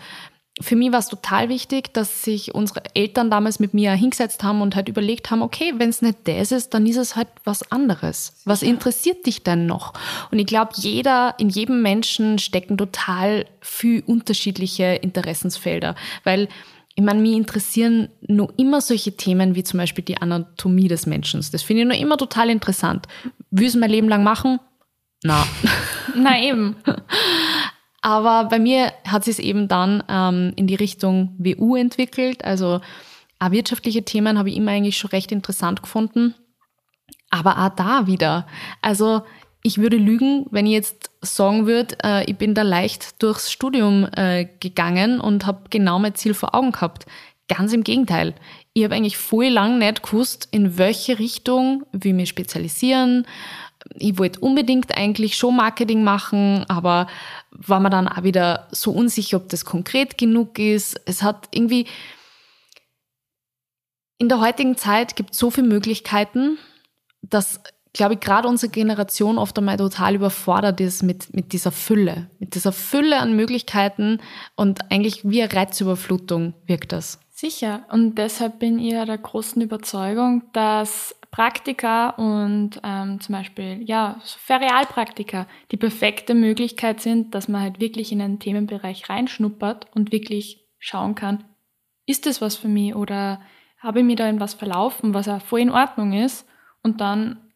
für 0.62 0.75
mich 0.75 0.91
war 0.91 1.00
es 1.00 1.07
total 1.07 1.50
wichtig, 1.50 1.93
dass 1.93 2.24
sich 2.24 2.53
unsere 2.53 2.83
Eltern 2.93 3.31
damals 3.31 3.60
mit 3.60 3.74
mir 3.74 3.91
hingesetzt 3.93 4.43
haben 4.43 4.62
und 4.62 4.75
halt 4.75 4.88
überlegt 4.88 5.31
haben, 5.31 5.41
okay, 5.41 5.74
wenn 5.77 5.89
es 5.89 6.03
nicht 6.03 6.19
das 6.25 6.51
ist, 6.51 6.75
dann 6.75 6.86
ist 6.86 6.98
es 6.98 7.15
halt 7.15 7.27
was 7.43 7.72
anderes. 7.72 8.36
Was 8.45 8.62
interessiert 8.62 9.25
dich 9.25 9.41
denn 9.41 9.65
noch? 9.65 9.93
Und 10.29 10.38
ich 10.38 10.45
glaube, 10.45 10.74
jeder, 10.75 11.33
in 11.39 11.50
jedem 11.50 11.81
Menschen 11.81 12.38
stecken 12.38 12.77
total 12.77 13.45
viel 13.62 14.03
unterschiedliche 14.05 14.83
Interessensfelder, 14.83 15.95
weil 16.24 16.48
ich 16.95 17.03
meine, 17.03 17.22
mich 17.22 17.33
interessieren 17.33 18.10
nur 18.22 18.53
immer 18.57 18.79
solche 18.79 19.17
Themen 19.17 19.55
wie 19.55 19.63
zum 19.63 19.79
Beispiel 19.79 20.03
die 20.03 20.17
Anatomie 20.17 20.88
des 20.88 21.07
Menschen. 21.07 21.43
Das 21.51 21.63
finde 21.63 21.81
ich 21.81 21.88
nur 21.88 21.98
immer 21.98 22.17
total 22.17 22.51
interessant. 22.51 23.07
Will 23.50 23.63
ich 23.63 23.69
es 23.69 23.75
mein 23.75 23.89
Leben 23.89 24.07
lang 24.07 24.24
machen? 24.24 24.60
Na. 25.24 25.48
Na 26.15 26.39
eben. 26.39 26.75
Aber 28.03 28.50
bei 28.50 28.60
mir 28.60 28.91
hat 29.07 29.24
sich 29.24 29.39
es 29.39 29.39
eben 29.39 29.69
dann 29.69 30.03
ähm, 30.10 30.51
in 30.57 30.67
die 30.67 30.75
Richtung 30.75 31.36
WU 31.38 31.77
entwickelt. 31.77 32.43
Also 32.43 32.81
auch 33.39 33.51
wirtschaftliche 33.51 34.03
Themen 34.03 34.38
habe 34.38 34.50
ich 34.50 34.57
immer 34.57 34.72
eigentlich 34.72 34.98
schon 34.98 35.12
recht 35.12 35.31
interessant 35.31 35.81
gefunden. 35.81 36.36
Aber 37.29 37.57
auch 37.65 37.69
da 37.69 38.05
wieder. 38.05 38.45
Also 38.81 39.22
ich 39.63 39.77
würde 39.77 39.95
lügen, 39.95 40.45
wenn 40.51 40.65
ich 40.65 40.74
jetzt 40.74 41.12
sagen 41.22 41.65
würde, 41.65 41.95
äh, 42.03 42.29
ich 42.29 42.36
bin 42.36 42.53
da 42.53 42.63
leicht 42.63 43.24
durchs 43.24 43.50
Studium 43.50 44.05
äh, 44.17 44.50
gegangen 44.60 45.22
und 45.22 45.45
habe 45.45 45.69
genau 45.69 45.98
mein 45.98 46.15
Ziel 46.15 46.33
vor 46.33 46.53
Augen 46.53 46.74
gehabt. 46.74 47.05
Ganz 47.48 47.72
im 47.72 47.85
Gegenteil. 47.85 48.35
Ich 48.74 48.83
habe 48.83 48.96
eigentlich 48.96 49.18
voll 49.18 49.48
lang 49.48 49.79
nicht 49.79 50.03
gewusst, 50.03 50.50
in 50.51 50.77
welche 50.77 51.20
Richtung 51.20 51.85
will 51.94 52.11
ich 52.11 52.16
mich 52.16 52.29
spezialisieren. 52.29 53.25
Ich 53.96 54.18
wollte 54.18 54.42
unbedingt 54.42 54.98
eigentlich 54.98 55.37
schon 55.37 55.55
Marketing 55.55 56.03
machen, 56.03 56.66
aber 56.68 57.07
war 57.55 57.79
mir 57.79 57.89
dann 57.89 58.07
auch 58.07 58.24
wieder 58.24 58.68
so 58.72 58.92
unsicher, 58.92 59.37
ob 59.37 59.50
das 59.50 59.66
konkret 59.66 60.18
genug 60.18 60.59
ist. 60.59 61.00
Es 61.05 61.24
hat 61.24 61.48
irgendwie, 61.51 61.87
in 64.18 64.29
der 64.29 64.39
heutigen 64.39 64.77
Zeit 64.77 65.16
gibt 65.16 65.31
es 65.31 65.39
so 65.39 65.51
viele 65.51 65.68
Möglichkeiten, 65.68 66.57
dass, 67.22 67.61
glaube 67.94 68.16
ich, 68.16 68.20
gerade 68.20 68.48
unsere 68.48 68.72
Generation 68.72 69.37
oft 69.37 69.57
einmal 69.57 69.77
total 69.77 70.16
überfordert 70.16 70.81
ist 70.81 71.03
mit, 71.03 71.33
mit 71.33 71.53
dieser 71.53 71.72
Fülle, 71.72 72.29
mit 72.39 72.55
dieser 72.55 72.72
Fülle 72.72 73.20
an 73.20 73.35
Möglichkeiten 73.35 74.20
und 74.55 74.92
eigentlich 74.92 75.27
wie 75.29 75.42
eine 75.42 75.53
Reizüberflutung 75.53 76.53
wirkt 76.66 76.92
das. 76.92 77.20
Sicher. 77.44 77.86
Und 77.92 78.16
deshalb 78.16 78.60
bin 78.60 78.79
ich 78.79 78.94
ja 78.94 79.03
der 79.03 79.18
großen 79.18 79.62
Überzeugung, 79.62 80.44
dass 80.53 81.14
Praktika 81.29 82.12
und 82.12 82.79
ähm, 82.86 83.20
zum 83.20 83.34
Beispiel, 83.34 83.82
ja, 83.84 84.22
Ferialpraktika 84.24 85.46
die 85.70 85.75
perfekte 85.75 86.36
Möglichkeit 86.36 87.01
sind, 87.01 87.36
dass 87.36 87.50
man 87.50 87.62
halt 87.62 87.82
wirklich 87.82 88.14
in 88.14 88.22
einen 88.22 88.40
Themenbereich 88.40 89.10
reinschnuppert 89.10 89.88
und 89.94 90.14
wirklich 90.14 90.66
schauen 90.79 91.16
kann, 91.16 91.44
ist 92.06 92.27
das 92.27 92.40
was 92.40 92.56
für 92.56 92.70
mich 92.70 92.96
oder 92.96 93.42
habe 93.77 94.00
ich 94.00 94.06
mir 94.06 94.16
da 94.16 94.29
in 94.29 94.40
was 94.40 94.53
verlaufen, 94.53 95.14
was 95.14 95.27
auch 95.27 95.42
voll 95.42 95.60
in 95.60 95.70
Ordnung 95.70 96.14
ist 96.14 96.48
und 96.82 97.01
dann, 97.01 97.51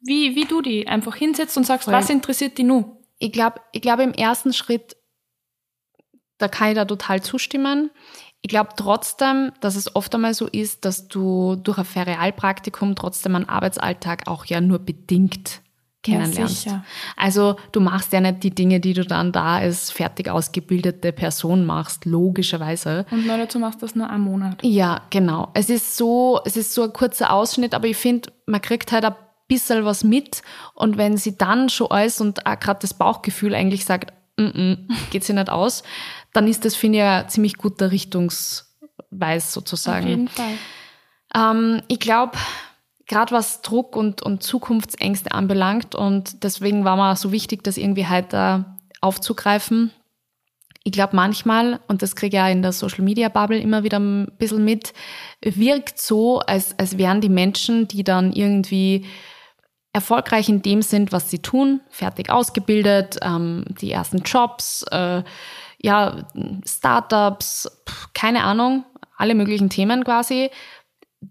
wie, 0.00 0.36
wie 0.36 0.46
du 0.46 0.62
die 0.62 0.88
einfach 0.88 1.16
hinsetzt 1.16 1.58
und 1.58 1.64
sagst, 1.64 1.84
Voll. 1.84 1.92
was 1.92 2.08
interessiert 2.08 2.56
die 2.56 2.64
nu? 2.64 3.02
Ich 3.18 3.32
glaube, 3.32 3.60
ich 3.72 3.82
glaube 3.82 4.04
im 4.04 4.14
ersten 4.14 4.54
Schritt, 4.54 4.96
da 6.38 6.48
kann 6.48 6.70
ich 6.70 6.76
da 6.76 6.86
total 6.86 7.22
zustimmen. 7.22 7.90
Ich 8.42 8.48
glaube 8.48 8.70
trotzdem, 8.76 9.52
dass 9.60 9.76
es 9.76 9.94
oft 9.94 10.14
einmal 10.14 10.34
so 10.34 10.48
ist, 10.48 10.84
dass 10.84 11.06
du 11.06 11.56
durch 11.56 11.78
ein 11.78 11.84
Ferialpraktikum 11.84 12.96
trotzdem 12.96 13.36
einen 13.36 13.48
Arbeitsalltag 13.48 14.26
auch 14.26 14.44
ja 14.46 14.60
nur 14.60 14.80
bedingt 14.80 15.62
kennenlernst. 16.02 16.62
sicher. 16.62 16.84
also 17.16 17.56
du 17.70 17.80
machst 17.80 18.12
ja 18.12 18.20
nicht 18.20 18.42
die 18.42 18.50
Dinge, 18.50 18.80
die 18.80 18.92
du 18.92 19.04
dann 19.04 19.32
da 19.32 19.56
als 19.56 19.90
fertig 19.90 20.28
ausgebildete 20.28 21.12
Person 21.12 21.64
machst, 21.64 22.04
logischerweise. 22.04 23.06
Und 23.10 23.26
nur 23.26 23.36
dazu 23.36 23.58
machst 23.58 23.80
du 23.80 23.86
das 23.86 23.94
nur 23.94 24.10
einen 24.10 24.24
Monat. 24.24 24.58
Ja, 24.62 25.02
genau. 25.10 25.50
Es 25.54 25.70
ist 25.70 25.96
so, 25.96 26.40
es 26.44 26.56
ist 26.56 26.74
so 26.74 26.82
ein 26.82 26.92
kurzer 26.92 27.32
Ausschnitt, 27.32 27.74
aber 27.74 27.86
ich 27.86 27.96
finde, 27.96 28.32
man 28.46 28.60
kriegt 28.60 28.90
halt 28.90 29.04
ein 29.04 29.14
bisschen 29.46 29.84
was 29.84 30.02
mit. 30.02 30.42
Und 30.74 30.96
wenn 30.96 31.16
sie 31.16 31.36
dann 31.36 31.68
schon 31.68 31.90
alles 31.90 32.20
und 32.20 32.46
auch 32.46 32.58
gerade 32.58 32.80
das 32.80 32.94
Bauchgefühl 32.94 33.54
eigentlich 33.54 33.84
sagt, 33.84 34.12
mm 34.36 34.42
-mm, 34.42 34.78
geht 35.10 35.22
sie 35.22 35.34
nicht 35.34 35.50
aus, 35.50 35.84
dann 36.32 36.48
ist 36.48 36.64
das, 36.64 36.74
finde 36.74 36.98
ich, 36.98 37.04
ein 37.04 37.28
ziemlich 37.28 37.56
guter 37.56 37.90
Richtungsweis 37.90 39.52
sozusagen. 39.52 40.04
Auf 40.04 40.10
jeden 40.10 40.28
Fall. 40.28 40.54
Ähm, 41.34 41.82
ich 41.88 42.00
glaube, 42.00 42.38
gerade 43.06 43.32
was 43.32 43.62
Druck 43.62 43.96
und, 43.96 44.22
und 44.22 44.42
Zukunftsängste 44.42 45.32
anbelangt 45.32 45.94
und 45.94 46.42
deswegen 46.44 46.84
war 46.84 46.96
mir 46.96 47.16
so 47.16 47.32
wichtig, 47.32 47.62
das 47.64 47.76
irgendwie 47.76 48.08
heute 48.08 48.64
aufzugreifen. 49.00 49.90
Ich 50.84 50.92
glaube 50.92 51.14
manchmal, 51.14 51.80
und 51.86 52.02
das 52.02 52.16
kriege 52.16 52.36
ich 52.36 52.40
ja 52.40 52.48
in 52.48 52.62
der 52.62 52.72
Social 52.72 53.04
Media 53.04 53.28
Bubble 53.28 53.58
immer 53.58 53.84
wieder 53.84 54.00
ein 54.00 54.32
bisschen 54.38 54.64
mit, 54.64 54.94
wirkt 55.40 56.00
so, 56.00 56.40
als, 56.40 56.76
als 56.78 56.98
wären 56.98 57.20
die 57.20 57.28
Menschen, 57.28 57.86
die 57.86 58.02
dann 58.02 58.32
irgendwie 58.32 59.06
erfolgreich 59.92 60.48
in 60.48 60.62
dem 60.62 60.82
sind, 60.82 61.12
was 61.12 61.30
sie 61.30 61.40
tun, 61.40 61.80
fertig 61.90 62.30
ausgebildet, 62.30 63.18
ähm, 63.22 63.64
die 63.80 63.92
ersten 63.92 64.22
Jobs, 64.22 64.84
äh, 64.90 65.22
ja, 65.82 66.26
Startups, 66.64 67.70
keine 68.14 68.44
Ahnung, 68.44 68.84
alle 69.16 69.34
möglichen 69.34 69.68
Themen 69.68 70.04
quasi, 70.04 70.50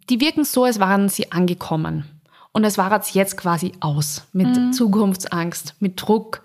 die 0.10 0.20
wirken 0.20 0.44
so, 0.44 0.66
als 0.66 0.80
waren 0.80 1.10
sie 1.10 1.32
angekommen. 1.32 2.22
Und 2.54 2.64
es 2.66 2.78
war 2.78 2.92
jetzt 2.94 3.16
jetzt 3.16 3.38
quasi 3.38 3.72
aus 3.80 4.28
mit 4.34 4.76
Zukunftsangst, 4.76 5.76
mit 5.80 6.02
Druck. 6.02 6.44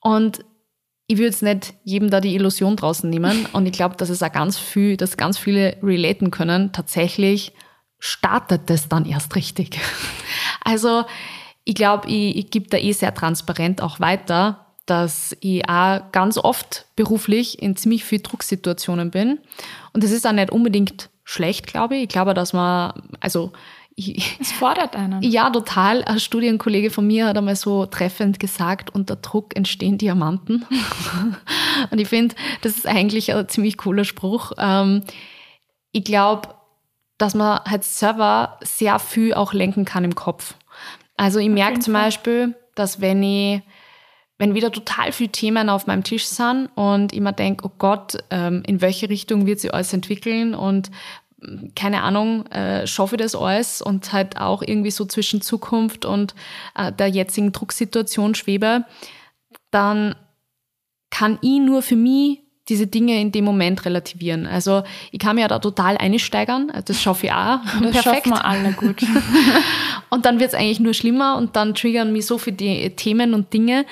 Und 0.00 0.44
ich 1.06 1.18
würde 1.18 1.26
jetzt 1.26 1.42
nicht 1.42 1.74
jedem 1.84 2.08
da 2.08 2.20
die 2.20 2.34
Illusion 2.34 2.76
draußen 2.76 3.08
nehmen. 3.08 3.46
Und 3.52 3.66
ich 3.66 3.72
glaube, 3.72 3.96
dass 3.96 4.08
es 4.08 4.22
auch 4.22 4.32
ganz 4.32 4.58
viel, 4.58 4.96
dass 4.96 5.16
ganz 5.16 5.36
viele 5.36 5.76
relaten 5.82 6.30
können. 6.30 6.72
Tatsächlich 6.72 7.52
startet 7.98 8.70
das 8.70 8.88
dann 8.88 9.04
erst 9.06 9.34
richtig. 9.36 9.78
Also 10.66 11.04
ich 11.64 11.74
glaube, 11.74 12.08
ich, 12.08 12.36
ich 12.36 12.50
gebe 12.50 12.70
da 12.70 12.78
eh 12.78 12.92
sehr 12.92 13.12
transparent 13.12 13.82
auch 13.82 14.00
weiter, 14.00 14.63
dass 14.86 15.36
ich 15.40 15.68
auch 15.68 16.12
ganz 16.12 16.36
oft 16.36 16.86
beruflich 16.96 17.62
in 17.62 17.76
ziemlich 17.76 18.04
viel 18.04 18.20
Drucksituationen 18.20 19.10
bin. 19.10 19.38
Und 19.92 20.04
das 20.04 20.10
ist 20.10 20.26
auch 20.26 20.32
nicht 20.32 20.50
unbedingt 20.52 21.10
schlecht, 21.24 21.66
glaube 21.66 21.96
ich. 21.96 22.02
Ich 22.02 22.08
glaube, 22.08 22.34
dass 22.34 22.52
man, 22.52 22.92
also 23.20 23.52
Es 23.96 24.52
fordert 24.58 24.94
einen. 24.94 25.22
ja, 25.22 25.48
total. 25.48 26.04
Ein 26.04 26.20
Studienkollege 26.20 26.90
von 26.90 27.06
mir 27.06 27.26
hat 27.26 27.38
einmal 27.38 27.56
so 27.56 27.86
treffend 27.86 28.38
gesagt, 28.38 28.94
unter 28.94 29.16
Druck 29.16 29.56
entstehen 29.56 29.96
Diamanten. 29.96 30.66
Und 31.90 31.98
ich 31.98 32.08
finde, 32.08 32.34
das 32.60 32.76
ist 32.76 32.86
eigentlich 32.86 33.32
ein 33.34 33.48
ziemlich 33.48 33.78
cooler 33.78 34.04
Spruch. 34.04 34.52
Ähm, 34.58 35.02
ich 35.92 36.04
glaube, 36.04 36.48
dass 37.16 37.34
man 37.34 37.60
halt 37.64 37.84
selber 37.84 38.58
sehr 38.62 38.98
viel 38.98 39.32
auch 39.32 39.52
lenken 39.54 39.84
kann 39.84 40.04
im 40.04 40.14
Kopf. 40.14 40.54
Also 41.16 41.38
ich 41.38 41.48
merke 41.48 41.78
zum 41.78 41.94
Fall. 41.94 42.04
Beispiel, 42.04 42.54
dass 42.74 43.00
wenn 43.00 43.22
ich 43.22 43.62
wenn 44.38 44.54
wieder 44.54 44.72
total 44.72 45.12
viele 45.12 45.30
Themen 45.30 45.68
auf 45.68 45.86
meinem 45.86 46.02
Tisch 46.02 46.26
sind 46.26 46.68
und 46.74 47.12
ich 47.12 47.20
mir 47.20 47.32
denke, 47.32 47.66
oh 47.66 47.72
Gott, 47.78 48.18
ähm, 48.30 48.62
in 48.66 48.80
welche 48.80 49.08
Richtung 49.08 49.46
wird 49.46 49.60
sich 49.60 49.72
alles 49.72 49.92
entwickeln 49.92 50.54
und 50.54 50.90
mm, 51.40 51.68
keine 51.76 52.02
Ahnung, 52.02 52.46
äh, 52.46 52.86
schaffe 52.86 53.14
ich 53.14 53.22
das 53.22 53.36
alles 53.36 53.80
und 53.80 54.12
halt 54.12 54.38
auch 54.40 54.62
irgendwie 54.62 54.90
so 54.90 55.04
zwischen 55.04 55.40
Zukunft 55.40 56.04
und 56.04 56.34
äh, 56.74 56.92
der 56.92 57.08
jetzigen 57.08 57.52
Drucksituation 57.52 58.34
schwebe, 58.34 58.84
dann 59.70 60.16
kann 61.10 61.38
ich 61.42 61.60
nur 61.60 61.82
für 61.82 61.96
mich 61.96 62.40
diese 62.68 62.86
Dinge 62.86 63.20
in 63.20 63.30
dem 63.30 63.44
Moment 63.44 63.84
relativieren. 63.84 64.46
Also 64.46 64.84
ich 65.12 65.18
kann 65.18 65.36
mir 65.36 65.42
ja 65.42 65.48
da 65.48 65.58
total 65.58 65.96
einsteigern, 65.98 66.72
das 66.86 67.00
schaffe 67.00 67.26
ich 67.26 67.32
auch. 67.32 67.60
Das 67.82 67.92
perfekt. 67.92 68.26
schaffen 68.26 68.30
wir 68.30 68.44
alle 68.44 68.72
gut. 68.72 69.02
und 70.10 70.24
dann 70.24 70.40
wird 70.40 70.48
es 70.48 70.54
eigentlich 70.54 70.80
nur 70.80 70.94
schlimmer 70.94 71.36
und 71.36 71.56
dann 71.56 71.74
triggern 71.74 72.12
mich 72.12 72.26
so 72.26 72.38
viele 72.38 72.96
Themen 72.96 73.34
und 73.34 73.52
Dinge. 73.52 73.84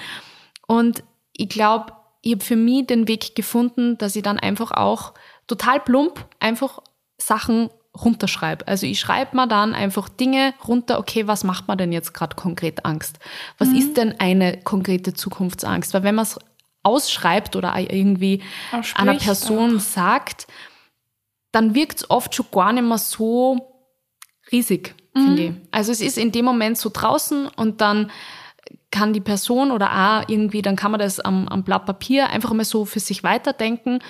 Und 0.73 1.05
ich 1.35 1.51
glaube, 1.51 1.93
ich 2.23 2.33
habe 2.33 2.45
für 2.45 2.57
mich 2.57 2.87
den 2.87 3.07
Weg 3.09 3.35
gefunden, 3.35 3.99
dass 3.99 4.17
ich 4.17 4.23
dann 4.23 4.39
einfach 4.39 4.71
auch 4.71 5.13
total 5.47 5.81
plump 5.81 6.25
einfach 6.41 6.79
Sachen 7.19 7.69
runterschreibe. 7.95 8.67
Also 8.67 8.87
ich 8.87 8.99
schreibe 8.99 9.37
mir 9.37 9.47
dann 9.47 9.75
einfach 9.75 10.09
Dinge 10.09 10.55
runter, 10.67 10.99
okay, 10.99 11.27
was 11.27 11.45
macht 11.45 11.69
man 11.69 11.77
denn 11.77 11.93
jetzt 11.93 12.15
gerade 12.15 12.37
konkret 12.37 12.87
Angst? 12.87 13.19
Was 13.59 13.69
mhm. 13.69 13.77
ist 13.77 13.97
denn 13.99 14.19
eine 14.19 14.61
konkrete 14.63 15.13
Zukunftsangst? 15.13 15.93
Weil 15.93 16.05
wenn 16.05 16.15
man 16.15 16.23
es 16.23 16.39
ausschreibt 16.83 17.55
oder 17.55 17.77
irgendwie 17.77 18.43
einer 18.95 19.17
Person 19.17 19.77
auch. 19.77 19.81
sagt, 19.81 20.47
dann 21.53 21.75
wirkt 21.75 21.99
es 21.99 22.11
oft 22.11 22.35
schon 22.35 22.47
gar 22.51 22.73
nicht 22.73 22.85
mehr 22.85 22.99
so 22.99 23.85
riesig, 24.51 24.95
mhm. 25.15 25.21
finde 25.21 25.43
ich. 25.43 25.53
Also 25.71 25.93
es 25.93 26.01
ist 26.01 26.17
in 26.17 26.33
dem 26.33 26.47
Moment 26.47 26.79
so 26.79 26.89
draußen 26.91 27.47
und 27.47 27.83
dann 27.83 28.11
kann 28.91 29.13
die 29.13 29.21
Person 29.21 29.71
oder 29.71 29.91
auch 29.93 30.29
irgendwie, 30.29 30.63
dann 30.63 30.77
kann 30.77 30.91
man 30.91 31.01
das 31.01 31.21
am, 31.21 31.49
am 31.49 31.65
Blatt 31.65 31.87
Papier 31.87 32.31
einfach 32.31 32.53
mal 32.53 32.65
so 32.65 32.85
für 32.85 33.01
sich 33.01 33.23
weiterdenken 33.23 34.01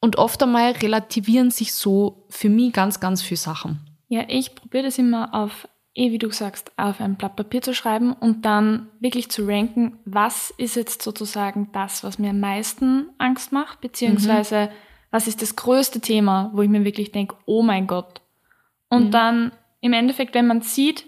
und 0.00 0.16
oft 0.16 0.42
einmal 0.42 0.72
relativieren 0.72 1.50
sich 1.50 1.72
so 1.72 2.26
für 2.28 2.48
mich 2.48 2.72
ganz, 2.72 3.00
ganz 3.00 3.22
viele 3.22 3.38
Sachen. 3.38 3.80
Ja, 4.08 4.24
ich 4.28 4.54
probiere 4.54 4.84
das 4.84 4.98
immer 4.98 5.34
auf 5.34 5.66
eh 5.94 6.10
wie 6.10 6.18
du 6.18 6.30
sagst, 6.30 6.72
auf 6.76 7.00
ein 7.00 7.16
Blatt 7.16 7.36
Papier 7.36 7.62
zu 7.62 7.72
schreiben 7.72 8.12
und 8.12 8.44
dann 8.44 8.88
wirklich 9.00 9.30
zu 9.30 9.46
ranken, 9.46 9.98
was 10.04 10.52
ist 10.58 10.76
jetzt 10.76 11.02
sozusagen 11.02 11.70
das, 11.72 12.02
was 12.02 12.18
mir 12.18 12.30
am 12.30 12.40
meisten 12.40 13.10
Angst 13.18 13.52
macht, 13.52 13.80
beziehungsweise 13.80 14.66
mhm. 14.66 14.68
was 15.10 15.28
ist 15.28 15.40
das 15.40 15.56
größte 15.56 16.00
Thema, 16.00 16.50
wo 16.52 16.62
ich 16.62 16.68
mir 16.68 16.84
wirklich 16.84 17.12
denke, 17.12 17.36
oh 17.46 17.62
mein 17.62 17.86
Gott. 17.86 18.22
Und 18.88 19.06
mhm. 19.06 19.10
dann 19.12 19.52
im 19.80 19.92
Endeffekt, 19.92 20.34
wenn 20.34 20.46
man 20.46 20.62
sieht, 20.62 21.06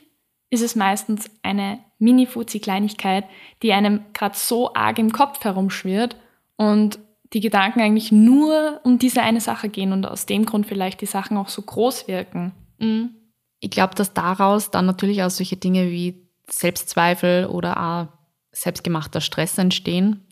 ist 0.51 0.63
es 0.63 0.77
meistens 0.77 1.31
eine 1.43 1.81
Mini-Fuzzi-Kleinigkeit, 1.99 3.25
die 3.63 3.73
einem 3.73 4.05
gerade 4.13 4.37
so 4.37 4.75
arg 4.75 4.99
im 4.99 5.13
Kopf 5.13 5.43
herumschwirrt 5.45 6.17
und 6.57 6.99
die 7.33 7.41
Gedanken 7.41 7.81
eigentlich 7.81 8.13
nur 8.13 8.81
um 8.85 8.99
diese 8.99 9.23
eine 9.23 9.41
Sache 9.41 9.69
gehen 9.69 9.93
und 9.93 10.07
aus 10.07 10.27
dem 10.27 10.47
Grund 10.47 10.67
vielleicht 10.67 11.01
die 11.01 11.07
Sachen 11.07 11.37
auch 11.37 11.49
so 11.49 11.63
groß 11.63 12.07
wirken. 12.07 12.53
Mhm 12.79 13.17
ich 13.61 13.71
glaube, 13.71 13.95
dass 13.95 14.13
daraus 14.13 14.71
dann 14.71 14.87
natürlich 14.87 15.23
auch 15.23 15.31
solche 15.31 15.57
Dinge 15.57 15.91
wie 15.91 16.29
Selbstzweifel 16.49 17.47
oder 17.47 17.81
auch 17.81 18.07
selbstgemachter 18.53 19.21
Stress 19.21 19.59
entstehen. 19.59 20.27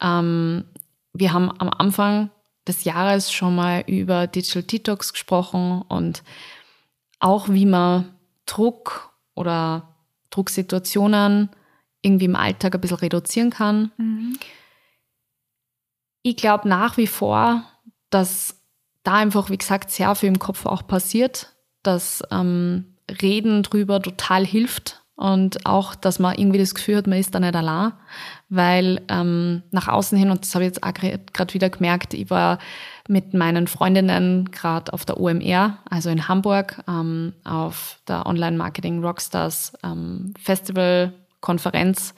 Ähm, 0.00 0.64
wir 1.12 1.32
haben 1.32 1.50
am 1.58 1.70
Anfang 1.70 2.30
des 2.68 2.84
Jahres 2.84 3.32
schon 3.32 3.54
mal 3.54 3.84
über 3.86 4.26
Digital 4.26 4.62
Detox 4.62 5.12
gesprochen 5.12 5.82
und 5.88 6.22
auch 7.18 7.48
wie 7.48 7.66
man 7.66 8.14
Druck 8.44 9.12
oder 9.36 9.94
Drucksituationen 10.30 11.50
irgendwie 12.02 12.24
im 12.24 12.36
Alltag 12.36 12.74
ein 12.74 12.80
bisschen 12.80 12.98
reduzieren 12.98 13.50
kann. 13.50 13.92
Mhm. 13.96 14.36
Ich 16.22 16.36
glaube 16.36 16.68
nach 16.68 16.96
wie 16.96 17.06
vor, 17.06 17.62
dass 18.10 18.60
da 19.04 19.14
einfach, 19.14 19.50
wie 19.50 19.58
gesagt, 19.58 19.92
sehr 19.92 20.12
viel 20.16 20.28
im 20.30 20.40
Kopf 20.40 20.66
auch 20.66 20.84
passiert 20.84 21.56
dass 21.86 22.22
ähm, 22.30 22.96
Reden 23.22 23.62
drüber 23.62 24.02
total 24.02 24.44
hilft 24.44 25.04
und 25.16 25.64
auch, 25.64 25.94
dass 25.94 26.18
man 26.18 26.36
irgendwie 26.36 26.58
das 26.58 26.74
Gefühl 26.74 26.96
hat, 26.96 27.06
man 27.06 27.18
ist 27.18 27.34
da 27.34 27.40
nicht 27.40 27.56
allein, 27.56 27.92
weil 28.50 29.00
ähm, 29.08 29.62
nach 29.70 29.88
außen 29.88 30.16
hin, 30.16 30.30
und 30.30 30.42
das 30.42 30.54
habe 30.54 30.64
ich 30.64 30.68
jetzt 30.68 30.82
auch 30.82 30.92
gerade 30.92 31.54
wieder 31.54 31.70
gemerkt, 31.70 32.12
ich 32.12 32.28
war 32.28 32.58
mit 33.08 33.32
meinen 33.32 33.66
Freundinnen 33.66 34.50
gerade 34.50 34.92
auf 34.92 35.06
der 35.06 35.18
OMR, 35.18 35.78
also 35.88 36.10
in 36.10 36.28
Hamburg, 36.28 36.82
ähm, 36.86 37.32
auf 37.44 37.98
der 38.06 38.26
Online 38.26 38.58
Marketing 38.58 39.02
Rockstars 39.02 39.72
ähm, 39.82 40.34
Festival 40.38 41.14
Konferenz 41.40 42.14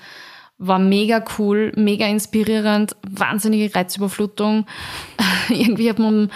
war 0.58 0.80
mega 0.80 1.24
cool, 1.38 1.72
mega 1.76 2.04
inspirierend, 2.06 2.96
wahnsinnige 3.08 3.72
Reizüberflutung. 3.72 4.66
Irgendwie 5.48 5.88
hat 5.88 6.00
man, 6.00 6.32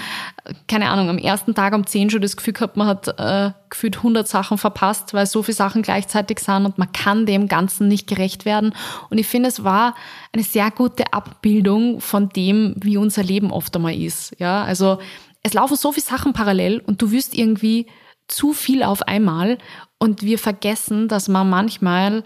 keine 0.69 0.89
Ahnung, 0.91 1.11
am 1.11 1.19
ersten 1.19 1.55
Tag 1.55 1.75
um 1.75 1.85
10 1.85 2.11
schon 2.11 2.23
das 2.23 2.37
Gefühl 2.37 2.53
gehabt, 2.53 2.77
man 2.77 2.87
hat 2.87 3.09
äh, 3.19 3.51
gefühlt 3.69 3.97
100 3.97 4.29
Sachen 4.29 4.59
verpasst, 4.59 5.13
weil 5.13 5.27
so 5.27 5.43
viele 5.43 5.57
Sachen 5.57 5.83
gleichzeitig 5.83 6.39
sind 6.39 6.67
und 6.67 6.79
man 6.79 6.93
kann 6.93 7.27
dem 7.27 7.49
Ganzen 7.49 7.89
nicht 7.89 8.07
gerecht 8.07 8.45
werden. 8.45 8.75
Und 9.11 9.19
ich 9.19 9.27
finde, 9.27 9.49
es 9.49 9.65
war 9.65 9.97
eine 10.33 10.45
sehr 10.45 10.71
gute 10.71 11.13
Abbildung 11.13 12.01
von 12.01 12.29
dem, 12.29 12.75
wie 12.77 12.97
unser 12.97 13.25
Leben 13.25 13.51
oft 13.51 13.75
einmal 13.75 13.95
ist. 13.95 14.39
Ja, 14.39 14.63
also 14.63 14.99
es 15.43 15.53
laufen 15.53 15.77
so 15.77 15.91
viele 15.91 16.07
Sachen 16.07 16.33
parallel 16.33 16.81
und 16.87 17.03
du 17.03 17.11
wirst 17.11 17.37
irgendwie 17.37 17.87
zu 18.29 18.53
viel 18.53 18.85
auf 18.85 19.03
einmal 19.03 19.59
und 19.99 20.23
wir 20.23 20.39
vergessen, 20.39 21.09
dass 21.09 21.29
man 21.29 21.51
manchmal 21.51 22.23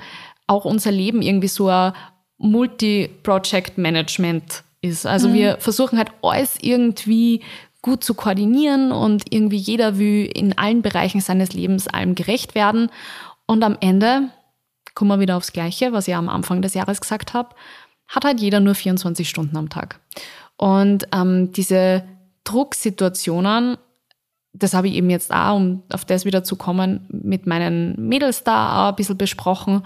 auch 0.47 0.65
unser 0.65 0.93
Leben 0.93 1.23
irgendwie 1.23 1.49
so 1.49 1.69
ein 1.69 1.93
Multi-Project-Management 2.39 4.63
ist. 4.81 5.07
Also 5.07 5.29
mhm. 5.29 5.35
wir 5.35 5.59
versuchen 5.59 5.99
halt 5.99 6.11
alles 6.23 6.57
irgendwie 6.61 7.43
gut 7.83 8.05
zu 8.05 8.15
koordinieren 8.15 8.93
und 8.93 9.33
irgendwie 9.33 9.57
jeder 9.57 9.99
will 9.99 10.27
in 10.27 10.57
allen 10.59 10.83
Bereichen 10.83 11.21
seines 11.21 11.53
Lebens 11.53 11.89
allem 11.89 12.15
gerecht 12.15 12.55
werden. 12.55 12.91
Und 13.47 13.63
am 13.63 13.77
Ende 13.81 14.31
kommen 14.95 15.11
wir 15.11 15.21
wieder 15.21 15.37
aufs 15.37 15.53
Gleiche, 15.53 15.93
was 15.93 16.09
ich 16.09 16.15
am 16.15 16.29
Anfang 16.29 16.63
des 16.63 16.75
Jahres 16.75 17.01
gesagt 17.01 17.35
habe, 17.35 17.55
hat 18.09 18.25
halt 18.25 18.41
jeder 18.41 18.61
nur 18.61 18.75
24 18.75 19.29
Stunden 19.29 19.57
am 19.57 19.69
Tag. 19.69 20.01
Und 20.57 21.07
ähm, 21.13 21.53
diese 21.53 22.05
Drucksituationen, 22.45 23.77
das 24.53 24.75
habe 24.75 24.89
ich 24.89 24.95
eben 24.95 25.11
jetzt 25.11 25.33
auch, 25.33 25.57
um 25.57 25.83
auf 25.93 26.05
das 26.05 26.25
wieder 26.25 26.43
zu 26.43 26.57
kommen, 26.57 27.07
mit 27.09 27.47
meinen 27.47 28.09
Mädels 28.09 28.43
da 28.43 28.87
auch 28.87 28.91
ein 28.91 28.97
bisschen 28.97 29.19
besprochen 29.19 29.83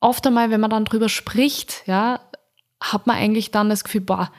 oft 0.00 0.26
einmal, 0.26 0.50
wenn 0.50 0.60
man 0.60 0.70
dann 0.70 0.84
drüber 0.84 1.08
spricht, 1.08 1.82
ja, 1.86 2.20
hat 2.80 3.06
man 3.06 3.16
eigentlich 3.16 3.50
dann 3.50 3.70
das 3.70 3.84
Gefühl, 3.84 4.02
boah, 4.02 4.30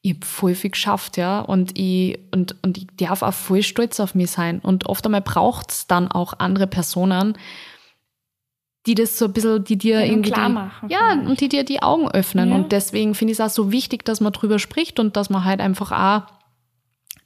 ich 0.00 0.14
habe 0.14 0.26
voll 0.26 0.54
viel 0.54 0.70
geschafft, 0.70 1.16
ja, 1.16 1.40
und 1.40 1.76
ich, 1.76 2.18
und, 2.32 2.56
und 2.62 2.78
ich 2.78 2.86
darf 2.96 3.22
auch 3.22 3.34
voll 3.34 3.62
stolz 3.62 3.98
auf 3.98 4.14
mich 4.14 4.30
sein. 4.30 4.60
Und 4.60 4.86
oft 4.86 5.04
einmal 5.04 5.20
braucht 5.20 5.72
es 5.72 5.86
dann 5.86 6.10
auch 6.10 6.34
andere 6.38 6.66
Personen, 6.66 7.36
die 8.86 8.94
das 8.94 9.18
so 9.18 9.26
ein 9.26 9.32
bisschen, 9.32 9.64
die 9.64 9.76
dir 9.76 10.00
ja, 10.00 10.06
irgendwie. 10.06 10.30
Klar 10.30 10.48
machen. 10.48 10.88
Ja, 10.88 11.12
und 11.12 11.40
die 11.40 11.48
dir 11.48 11.64
die 11.64 11.82
Augen 11.82 12.08
öffnen. 12.10 12.50
Ja. 12.50 12.54
Und 12.54 12.72
deswegen 12.72 13.14
finde 13.14 13.32
ich 13.32 13.38
es 13.38 13.44
auch 13.44 13.52
so 13.52 13.72
wichtig, 13.72 14.04
dass 14.04 14.20
man 14.20 14.32
drüber 14.32 14.58
spricht 14.58 15.00
und 15.00 15.16
dass 15.16 15.30
man 15.30 15.44
halt 15.44 15.60
einfach 15.60 15.92
auch 15.92 16.32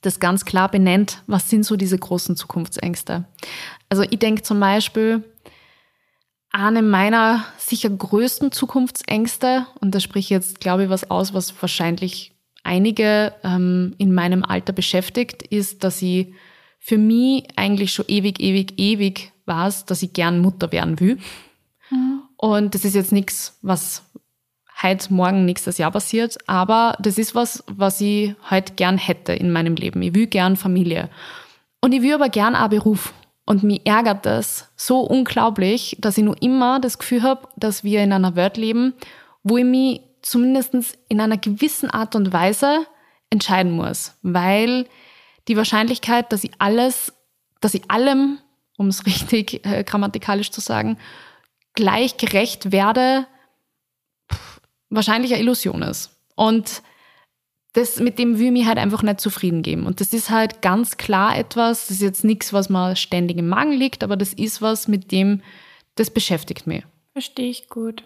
das 0.00 0.18
ganz 0.18 0.44
klar 0.44 0.68
benennt, 0.68 1.22
was 1.26 1.48
sind 1.48 1.64
so 1.64 1.76
diese 1.76 1.96
großen 1.96 2.36
Zukunftsängste. 2.36 3.24
Also 3.88 4.02
ich 4.02 4.18
denke 4.18 4.42
zum 4.42 4.58
Beispiel, 4.58 5.22
eine 6.52 6.82
meiner 6.82 7.44
sicher 7.56 7.90
größten 7.90 8.52
Zukunftsängste, 8.52 9.66
und 9.80 9.94
da 9.94 10.00
spreche 10.00 10.20
ich 10.20 10.30
jetzt, 10.30 10.60
glaube 10.60 10.84
ich, 10.84 10.90
was 10.90 11.10
aus, 11.10 11.34
was 11.34 11.54
wahrscheinlich 11.60 12.32
einige 12.62 13.32
ähm, 13.42 13.94
in 13.98 14.14
meinem 14.14 14.44
Alter 14.44 14.72
beschäftigt, 14.72 15.42
ist, 15.42 15.82
dass 15.82 16.00
ich 16.02 16.32
für 16.78 16.98
mich 16.98 17.48
eigentlich 17.56 17.92
schon 17.92 18.04
ewig, 18.08 18.40
ewig, 18.40 18.78
ewig 18.78 19.32
war 19.44 19.72
dass 19.86 20.02
ich 20.02 20.12
gern 20.12 20.40
Mutter 20.40 20.70
werden 20.72 21.00
will. 21.00 21.18
Mhm. 21.90 22.22
Und 22.36 22.74
das 22.74 22.84
ist 22.84 22.94
jetzt 22.94 23.12
nichts, 23.12 23.58
was 23.62 24.04
heute, 24.82 25.12
morgen, 25.12 25.44
nächstes 25.44 25.78
Jahr 25.78 25.90
passiert, 25.90 26.38
aber 26.46 26.96
das 27.00 27.18
ist 27.18 27.34
was, 27.34 27.64
was 27.66 28.00
ich 28.00 28.34
halt 28.42 28.76
gern 28.76 28.98
hätte 28.98 29.32
in 29.32 29.52
meinem 29.52 29.74
Leben. 29.74 30.02
Ich 30.02 30.14
will 30.14 30.26
gern 30.26 30.56
Familie. 30.56 31.08
Und 31.80 31.92
ich 31.92 32.02
will 32.02 32.14
aber 32.14 32.28
gern 32.28 32.54
auch 32.54 32.68
Beruf. 32.68 33.12
Und 33.52 33.62
mich 33.62 33.82
ärgert 33.84 34.24
das 34.24 34.70
so 34.76 35.00
unglaublich, 35.00 35.98
dass 36.00 36.16
ich 36.16 36.24
nur 36.24 36.40
immer 36.40 36.80
das 36.80 36.98
Gefühl 36.98 37.22
habe, 37.22 37.46
dass 37.56 37.84
wir 37.84 38.02
in 38.02 38.10
einer 38.10 38.34
Welt 38.34 38.56
leben, 38.56 38.94
wo 39.42 39.58
ich 39.58 39.64
mich 39.66 40.00
zumindest 40.22 40.96
in 41.08 41.20
einer 41.20 41.36
gewissen 41.36 41.90
Art 41.90 42.16
und 42.16 42.32
Weise 42.32 42.86
entscheiden 43.28 43.72
muss. 43.72 44.14
Weil 44.22 44.86
die 45.48 45.58
Wahrscheinlichkeit, 45.58 46.32
dass 46.32 46.44
ich 46.44 46.52
alles, 46.60 47.12
dass 47.60 47.74
ich 47.74 47.90
allem, 47.90 48.38
um 48.78 48.88
es 48.88 49.04
richtig 49.04 49.66
äh, 49.66 49.84
grammatikalisch 49.84 50.50
zu 50.50 50.62
sagen, 50.62 50.96
gleich 51.74 52.16
gerecht 52.16 52.72
werde, 52.72 53.26
pff, 54.32 54.62
wahrscheinlich 54.88 55.34
eine 55.34 55.42
Illusion 55.42 55.82
ist. 55.82 56.16
Und 56.36 56.82
das, 57.72 57.98
mit 58.00 58.18
dem 58.18 58.38
will 58.38 58.46
ich 58.46 58.52
mich 58.52 58.66
halt 58.66 58.78
einfach 58.78 59.02
nicht 59.02 59.20
zufrieden 59.20 59.62
geben. 59.62 59.86
Und 59.86 60.00
das 60.00 60.12
ist 60.12 60.30
halt 60.30 60.60
ganz 60.60 60.98
klar 60.98 61.36
etwas, 61.36 61.86
das 61.86 61.96
ist 61.96 62.02
jetzt 62.02 62.24
nichts, 62.24 62.52
was 62.52 62.68
mir 62.68 62.96
ständig 62.96 63.38
im 63.38 63.48
Magen 63.48 63.72
liegt, 63.72 64.04
aber 64.04 64.16
das 64.16 64.34
ist 64.34 64.60
was, 64.60 64.88
mit 64.88 65.10
dem, 65.10 65.42
das 65.94 66.10
beschäftigt 66.10 66.66
mich. 66.66 66.84
Verstehe 67.12 67.48
ich 67.50 67.68
gut. 67.68 68.04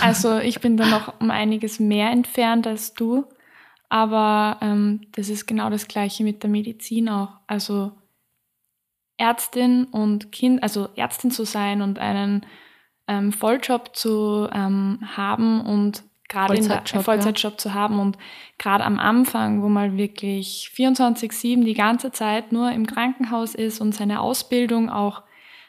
Also 0.00 0.38
ich 0.38 0.60
bin 0.60 0.76
da 0.76 0.86
noch 0.86 1.20
um 1.20 1.30
einiges 1.30 1.80
mehr 1.80 2.10
entfernt 2.10 2.66
als 2.66 2.94
du, 2.94 3.24
aber 3.88 4.58
ähm, 4.60 5.00
das 5.12 5.28
ist 5.28 5.46
genau 5.46 5.70
das 5.70 5.88
gleiche 5.88 6.22
mit 6.22 6.42
der 6.42 6.50
Medizin 6.50 7.08
auch. 7.08 7.30
Also 7.46 7.92
Ärztin 9.18 9.84
und 9.86 10.30
Kind, 10.30 10.62
also 10.62 10.88
Ärztin 10.94 11.30
zu 11.30 11.44
sein 11.44 11.82
und 11.82 11.98
einen 11.98 12.46
ähm, 13.08 13.32
Volljob 13.32 13.96
zu 13.96 14.48
ähm, 14.52 15.00
haben 15.16 15.60
und 15.62 16.04
gerade 16.28 16.54
Vollzeitjob, 16.54 17.02
Vollzeitjob 17.04 17.52
ja. 17.52 17.58
zu 17.58 17.74
haben 17.74 17.98
und 17.98 18.18
gerade 18.58 18.84
am 18.84 18.98
Anfang, 18.98 19.62
wo 19.62 19.68
man 19.68 19.96
wirklich 19.96 20.70
24/7 20.74 21.64
die 21.64 21.74
ganze 21.74 22.12
Zeit 22.12 22.52
nur 22.52 22.70
im 22.72 22.86
Krankenhaus 22.86 23.54
ist 23.54 23.80
und 23.80 23.94
seine 23.94 24.20
Ausbildung 24.20 24.90
auch 24.90 25.22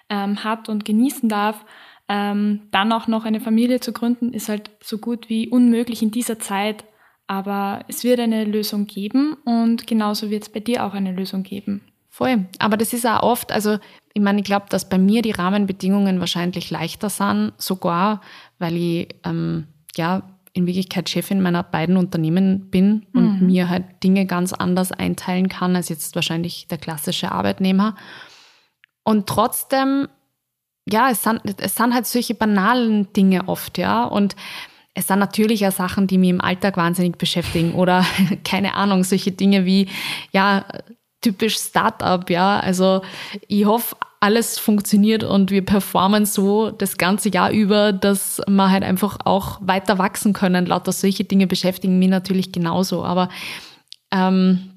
ähm, 0.10 0.44
hat 0.44 0.70
und 0.70 0.86
genießen 0.86 1.30
darf, 1.30 1.66
ähm, 2.08 2.62
dann 2.72 2.92
auch 2.92 3.08
noch 3.08 3.26
eine 3.26 3.42
Familie 3.42 3.80
zu 3.80 3.92
gründen, 3.92 4.34
ist 4.34 4.50
halt 4.50 4.72
so 4.82 4.98
gut 4.98 5.30
wie 5.30 5.50
unmöglich 5.50 6.02
in 6.02 6.12
dieser 6.12 6.40
Zeit. 6.40 6.86
Aber 7.30 7.84
es 7.90 8.06
wird 8.06 8.22
eine 8.22 8.46
Lösung 8.46 8.88
geben 8.88 9.36
und 9.44 9.86
genauso 9.86 10.30
wird 10.30 10.44
es 10.44 10.50
bei 10.50 10.62
dir 10.62 10.86
auch 10.86 10.94
eine 10.94 11.12
Lösung 11.12 11.44
geben. 11.44 11.82
Voll. 12.10 12.46
Aber 12.58 12.78
das 12.78 12.94
ist 12.94 13.06
auch 13.06 13.22
oft, 13.22 13.52
also 13.52 13.78
ich 14.14 14.22
meine, 14.22 14.40
ich 14.40 14.46
glaube, 14.46 14.68
dass 14.70 14.88
bei 14.88 14.98
mir 14.98 15.22
die 15.22 15.32
Rahmenbedingungen 15.32 16.22
wahrscheinlich 16.22 16.72
leichter 16.72 17.10
sind, 17.10 17.52
sogar 17.58 18.22
weil 18.60 18.78
ich 18.78 19.10
ähm, 19.26 19.68
ja 19.96 20.24
in 20.58 20.66
Wirklichkeit 20.66 21.10
Chefin 21.10 21.42
meiner 21.42 21.64
beiden 21.64 21.98
Unternehmen 21.98 22.70
bin 22.70 23.06
und 23.14 23.42
mhm. 23.42 23.48
mir 23.48 23.70
halt 23.70 23.86
Dinge 24.04 24.26
ganz 24.26 24.54
anders 24.54 24.92
einteilen 24.92 25.50
kann 25.50 25.76
als 25.76 25.90
jetzt 25.90 26.16
wahrscheinlich 26.16 26.68
der 26.68 26.78
klassische 26.78 27.32
Arbeitnehmer. 27.32 27.96
Und 29.04 29.28
trotzdem 29.28 30.08
ja, 30.90 31.10
es 31.10 31.24
sind, 31.24 31.42
es 31.58 31.76
sind 31.76 31.94
halt 31.94 32.08
solche 32.08 32.34
banalen 32.34 33.12
Dinge 33.14 33.48
oft, 33.48 33.78
ja. 33.78 34.06
Und 34.06 34.36
es 34.94 35.08
sind 35.08 35.20
natürlich 35.20 35.68
auch 35.68 35.72
Sachen, 35.72 36.08
die 36.08 36.18
mich 36.18 36.30
im 36.30 36.42
Alltag 36.42 36.78
wahnsinnig 36.78 37.18
beschäftigen 37.18 37.74
oder 37.74 38.06
keine 38.44 38.74
Ahnung, 38.76 39.04
solche 39.04 39.32
Dinge 39.32 39.66
wie, 39.66 39.90
ja, 40.32 40.66
typisch 41.22 41.58
Startup, 41.58 42.28
ja. 42.30 42.60
Also 42.60 43.02
ich 43.48 43.66
hoffe, 43.66 43.96
alles 44.20 44.58
funktioniert 44.58 45.24
und 45.24 45.52
wir 45.52 45.64
performen 45.64 46.26
so 46.26 46.72
das 46.72 46.98
ganze 46.98 47.30
Jahr 47.30 47.52
über, 47.52 47.94
dass 47.94 48.42
wir 48.48 48.72
halt 48.72 48.84
einfach 48.84 49.20
auch 49.26 49.60
weiter 49.62 49.98
wachsen 49.98 50.34
können. 50.34 50.66
Lauter 50.66 50.92
solche 50.92 51.24
Dinge 51.24 51.46
beschäftigen 51.46 52.00
mich 52.00 52.10
natürlich 52.10 52.52
genauso. 52.52 53.04
Aber 53.04 53.30
ähm, 54.12 54.72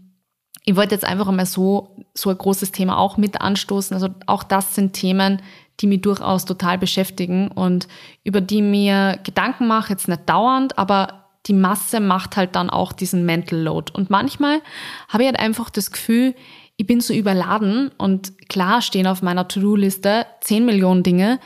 ich 0.64 0.76
wollte 0.76 0.94
jetzt 0.94 1.06
einfach 1.06 1.28
einmal 1.28 1.46
so, 1.46 1.96
so 2.14 2.30
ein 2.30 2.36
großes 2.36 2.72
Thema 2.72 2.98
auch 2.98 3.16
mit 3.16 3.40
anstoßen. 3.40 3.94
Also 3.94 4.08
auch 4.26 4.42
das 4.42 4.74
sind 4.74 4.92
Themen, 4.92 5.40
die 5.80 5.86
mich 5.86 6.02
durchaus 6.02 6.44
total 6.44 6.76
beschäftigen 6.76 7.48
und 7.48 7.88
über 8.24 8.42
die 8.42 8.60
mir 8.60 9.18
Gedanken 9.24 9.66
mache, 9.66 9.92
jetzt 9.92 10.08
nicht 10.08 10.28
dauernd, 10.28 10.76
aber 10.78 11.20
die 11.46 11.54
Masse 11.54 12.00
macht 12.00 12.36
halt 12.36 12.54
dann 12.54 12.68
auch 12.68 12.92
diesen 12.92 13.24
Mental 13.24 13.58
Load. 13.58 13.92
Und 13.94 14.10
manchmal 14.10 14.60
habe 15.08 15.22
ich 15.22 15.28
halt 15.28 15.40
einfach 15.40 15.70
das 15.70 15.90
Gefühl, 15.90 16.34
ich 16.80 16.86
bin 16.86 17.02
so 17.02 17.12
überladen 17.12 17.90
und 17.98 18.48
klar 18.48 18.80
stehen 18.80 19.06
auf 19.06 19.20
meiner 19.20 19.46
To-Do-Liste 19.46 20.24
10 20.40 20.64
Millionen 20.64 21.02
Dinge, 21.02 21.38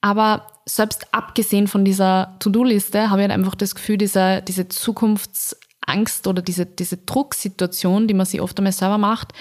aber 0.00 0.46
selbst 0.64 1.12
abgesehen 1.12 1.68
von 1.68 1.84
dieser 1.84 2.36
To-Do-Liste 2.38 3.10
habe 3.10 3.20
ich 3.20 3.28
halt 3.28 3.38
einfach 3.38 3.54
das 3.54 3.74
Gefühl, 3.74 3.98
diese, 3.98 4.40
diese 4.40 4.68
Zukunftsangst 4.68 6.26
oder 6.26 6.40
diese, 6.40 6.64
diese 6.64 6.96
Drucksituation, 6.96 8.08
die 8.08 8.14
man 8.14 8.24
sich 8.24 8.40
oft 8.40 8.58
einmal 8.58 8.72
selber 8.72 8.96
macht, 8.96 9.34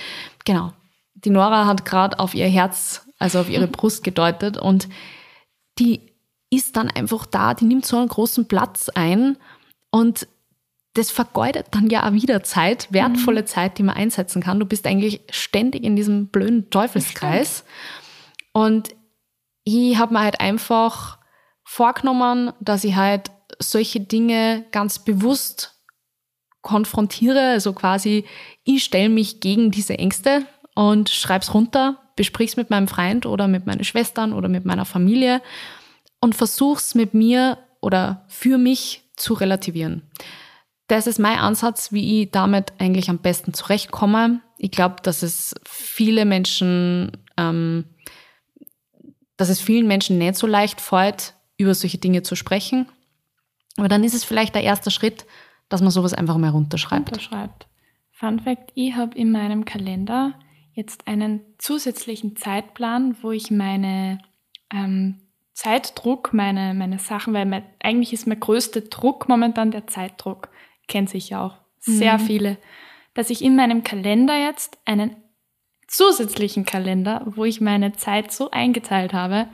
genau. 0.43 0.73
Die 1.13 1.29
Nora 1.29 1.65
hat 1.65 1.85
gerade 1.85 2.19
auf 2.19 2.35
ihr 2.35 2.47
Herz 2.49 3.07
also 3.17 3.39
auf 3.39 3.49
ihre 3.49 3.67
Brust 3.69 4.03
gedeutet. 4.03 4.57
Und 4.57 4.89
die 5.79 6.11
ist 6.49 6.75
dann 6.75 6.91
einfach 6.91 7.25
da, 7.25 7.53
die 7.53 7.65
nimmt 7.65 7.85
so 7.85 7.95
einen 7.95 8.09
großen 8.09 8.49
Platz 8.49 8.89
ein 8.89 9.37
und 9.91 10.27
das 10.97 11.11
vergeudet 11.11 11.67
dann 11.71 11.89
ja 11.89 12.07
auch 12.07 12.13
wieder 12.13 12.43
Zeit, 12.43 12.87
wertvolle 12.91 13.41
mhm. 13.41 13.47
Zeit, 13.47 13.77
die 13.77 13.83
man 13.83 13.95
einsetzen 13.95 14.41
kann. 14.41 14.59
Du 14.59 14.65
bist 14.65 14.87
eigentlich 14.87 15.21
ständig 15.29 15.83
in 15.83 15.95
diesem 15.95 16.27
blöden 16.27 16.69
Teufelskreis. 16.69 17.63
Und 18.53 18.89
ich 19.63 19.97
habe 19.97 20.13
mir 20.13 20.21
halt 20.21 20.39
einfach 20.39 21.19
vorgenommen, 21.63 22.51
dass 22.59 22.83
ich 22.83 22.95
halt 22.95 23.31
solche 23.59 23.99
Dinge 23.99 24.65
ganz 24.71 24.99
bewusst 24.99 25.79
konfrontiere. 26.61 27.51
Also 27.51 27.73
quasi, 27.73 28.25
ich 28.63 28.83
stelle 28.83 29.09
mich 29.09 29.39
gegen 29.39 29.71
diese 29.71 29.97
Ängste 29.97 30.45
und 30.73 31.09
schreibe 31.09 31.43
es 31.43 31.53
runter, 31.53 31.97
besprich 32.15 32.51
es 32.51 32.57
mit 32.57 32.69
meinem 32.69 32.87
Freund 32.87 33.25
oder 33.25 33.47
mit 33.47 33.65
meinen 33.65 33.83
Schwestern 33.83 34.33
oder 34.33 34.49
mit 34.49 34.65
meiner 34.65 34.85
Familie 34.85 35.41
und 36.21 36.35
versuche 36.35 36.79
es 36.79 36.95
mit 36.95 37.13
mir 37.13 37.57
oder 37.81 38.25
für 38.27 38.57
mich 38.57 39.03
zu 39.15 39.33
relativieren. 39.33 40.03
Das 40.87 41.05
ist 41.05 41.19
mein 41.19 41.37
Ansatz, 41.37 41.91
wie 41.91 42.23
ich 42.23 42.31
damit 42.31 42.73
eigentlich 42.79 43.09
am 43.09 43.19
besten 43.19 43.53
zurechtkomme. 43.53 44.41
Ich 44.57 44.71
glaube, 44.71 44.95
dass 45.03 45.21
es 45.21 45.53
viele 45.65 46.25
Menschen, 46.25 47.11
ähm, 47.35 47.85
dass 49.35 49.49
es 49.49 49.61
vielen 49.61 49.87
Menschen 49.87 50.17
nicht 50.17 50.35
so 50.35 50.47
leicht 50.47 50.79
fällt, 50.79 51.33
über 51.57 51.73
solche 51.75 51.97
Dinge 51.97 52.23
zu 52.23 52.35
sprechen. 52.35 52.87
Aber 53.77 53.89
dann 53.89 54.03
ist 54.03 54.13
es 54.13 54.23
vielleicht 54.23 54.55
der 54.55 54.63
erste 54.63 54.89
Schritt, 54.89 55.25
dass 55.69 55.81
man 55.81 55.91
sowas 55.91 56.13
einfach 56.13 56.37
mal 56.37 56.49
runterschreibt. 56.49 57.09
Runterschreibt. 57.09 57.67
Fun 58.11 58.39
Fact: 58.39 58.71
Ich 58.73 58.95
habe 58.95 59.15
in 59.17 59.31
meinem 59.31 59.65
Kalender 59.65 60.33
jetzt 60.73 61.07
einen 61.07 61.41
zusätzlichen 61.57 62.35
Zeitplan, 62.35 63.17
wo 63.21 63.31
ich 63.31 63.51
meine 63.51 64.19
ähm, 64.71 65.19
Zeitdruck, 65.53 66.33
meine, 66.33 66.73
meine 66.73 66.99
Sachen, 66.99 67.33
weil 67.33 67.45
mein, 67.45 67.63
eigentlich 67.81 68.13
ist 68.13 68.27
mein 68.27 68.39
größter 68.39 68.81
Druck 68.81 69.27
momentan 69.27 69.71
der 69.71 69.87
Zeitdruck, 69.87 70.49
kennt 70.87 71.09
sich 71.09 71.29
ja 71.29 71.45
auch 71.45 71.57
sehr 71.79 72.17
mhm. 72.17 72.21
viele, 72.21 72.57
dass 73.13 73.29
ich 73.29 73.43
in 73.43 73.55
meinem 73.55 73.83
Kalender 73.83 74.37
jetzt 74.37 74.77
einen 74.85 75.15
zusätzlichen 75.87 76.65
Kalender, 76.65 77.23
wo 77.25 77.45
ich 77.45 77.61
meine 77.61 77.93
Zeit 77.93 78.31
so 78.31 78.51
eingeteilt 78.51 79.13
habe, 79.13 79.47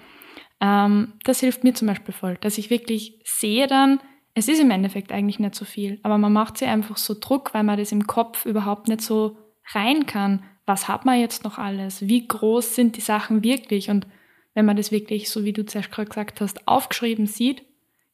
ähm, 0.59 1.13
das 1.23 1.39
hilft 1.39 1.63
mir 1.63 1.73
zum 1.73 1.87
Beispiel 1.87 2.13
voll, 2.13 2.37
dass 2.41 2.57
ich 2.57 2.69
wirklich 2.69 3.21
sehe 3.23 3.67
dann, 3.67 3.99
es 4.35 4.47
ist 4.47 4.59
im 4.59 4.71
Endeffekt 4.71 5.11
eigentlich 5.11 5.39
nicht 5.39 5.53
so 5.53 5.63
viel, 5.63 5.99
aber 6.01 6.17
man 6.17 6.33
macht 6.33 6.57
sich 6.57 6.67
einfach 6.67 6.97
so 6.97 7.15
Druck, 7.19 7.53
weil 7.53 7.63
man 7.63 7.77
das 7.77 7.91
im 7.91 8.07
Kopf 8.07 8.45
überhaupt 8.45 8.87
nicht 8.87 9.01
so 9.01 9.37
rein 9.73 10.07
kann 10.07 10.43
was 10.65 10.87
hat 10.87 11.05
man 11.05 11.19
jetzt 11.19 11.43
noch 11.43 11.57
alles? 11.57 12.07
Wie 12.07 12.27
groß 12.27 12.75
sind 12.75 12.95
die 12.95 13.01
Sachen 13.01 13.43
wirklich? 13.43 13.89
Und 13.89 14.07
wenn 14.53 14.65
man 14.65 14.77
das 14.77 14.91
wirklich, 14.91 15.29
so 15.29 15.43
wie 15.43 15.53
du 15.53 15.65
zuerst 15.65 15.91
gerade 15.91 16.09
gesagt 16.09 16.41
hast, 16.41 16.67
aufgeschrieben 16.67 17.25
sieht, 17.25 17.63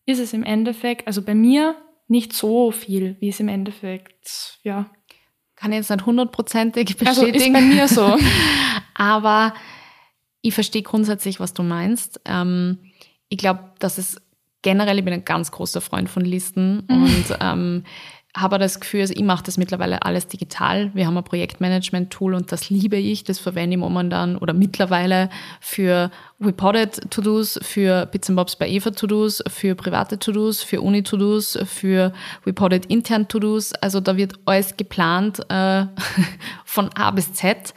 ist 0.05 0.19
es 0.19 0.33
im 0.33 0.43
Endeffekt, 0.43 1.05
also 1.05 1.21
bei 1.21 1.35
mir 1.35 1.75
nicht 2.09 2.33
so 2.33 2.71
viel, 2.71 3.15
wie 3.19 3.29
es 3.29 3.39
im 3.39 3.47
Endeffekt, 3.47 4.59
ja. 4.63 4.89
Kann 5.55 5.73
jetzt 5.73 5.89
nicht 5.89 6.05
hundertprozentig 6.05 6.97
bestätigen. 6.97 7.07
Also 7.07 7.25
ist 7.25 7.53
bei 7.53 7.61
mir 7.61 7.87
so. 7.87 8.17
Aber 8.93 9.53
ich 10.41 10.53
verstehe 10.53 10.83
grundsätzlich, 10.83 11.39
was 11.39 11.53
du 11.53 11.63
meinst. 11.63 12.21
Ähm, 12.25 12.79
ich 13.27 13.37
glaube, 13.37 13.73
dass 13.79 13.97
es 13.97 14.21
generell, 14.61 14.97
ich 14.97 15.05
bin 15.05 15.13
ein 15.13 15.25
ganz 15.25 15.51
großer 15.51 15.81
Freund 15.81 16.09
von 16.09 16.23
Listen 16.23 16.85
mhm. 16.89 17.03
und 17.03 17.37
ähm, 17.41 17.83
habe 18.37 18.59
das 18.59 18.79
Gefühl, 18.79 19.01
also 19.01 19.13
ich 19.15 19.23
mache 19.23 19.43
das 19.43 19.57
mittlerweile 19.57 20.03
alles 20.03 20.27
digital. 20.27 20.91
Wir 20.93 21.07
haben 21.07 21.17
ein 21.17 21.23
Projektmanagement-Tool 21.23 22.35
und 22.35 22.51
das 22.51 22.69
liebe 22.69 22.97
ich. 22.97 23.23
Das 23.23 23.39
verwende 23.39 23.75
ich 23.75 23.79
momentan 23.79 24.37
oder 24.37 24.53
mittlerweile 24.53 25.29
für 25.59 26.11
Reported 26.39 27.09
To-Dos, 27.09 27.59
für 27.63 28.05
Bits 28.05 28.33
Bobs 28.33 28.55
bei 28.55 28.69
Eva 28.69 28.91
To-Dos, 28.91 29.43
für 29.47 29.73
private 29.73 30.19
To-Dos, 30.19 30.61
für 30.61 30.81
Uni-To-Dos, 30.81 31.59
für 31.65 32.13
Reported 32.45 32.85
intern 32.85 33.27
To-Dos. 33.27 33.73
Also 33.73 33.99
da 33.99 34.15
wird 34.15 34.35
alles 34.45 34.77
geplant 34.77 35.39
äh, 35.49 35.85
von 36.65 36.89
A 36.93 37.09
bis 37.11 37.33
Z 37.33 37.73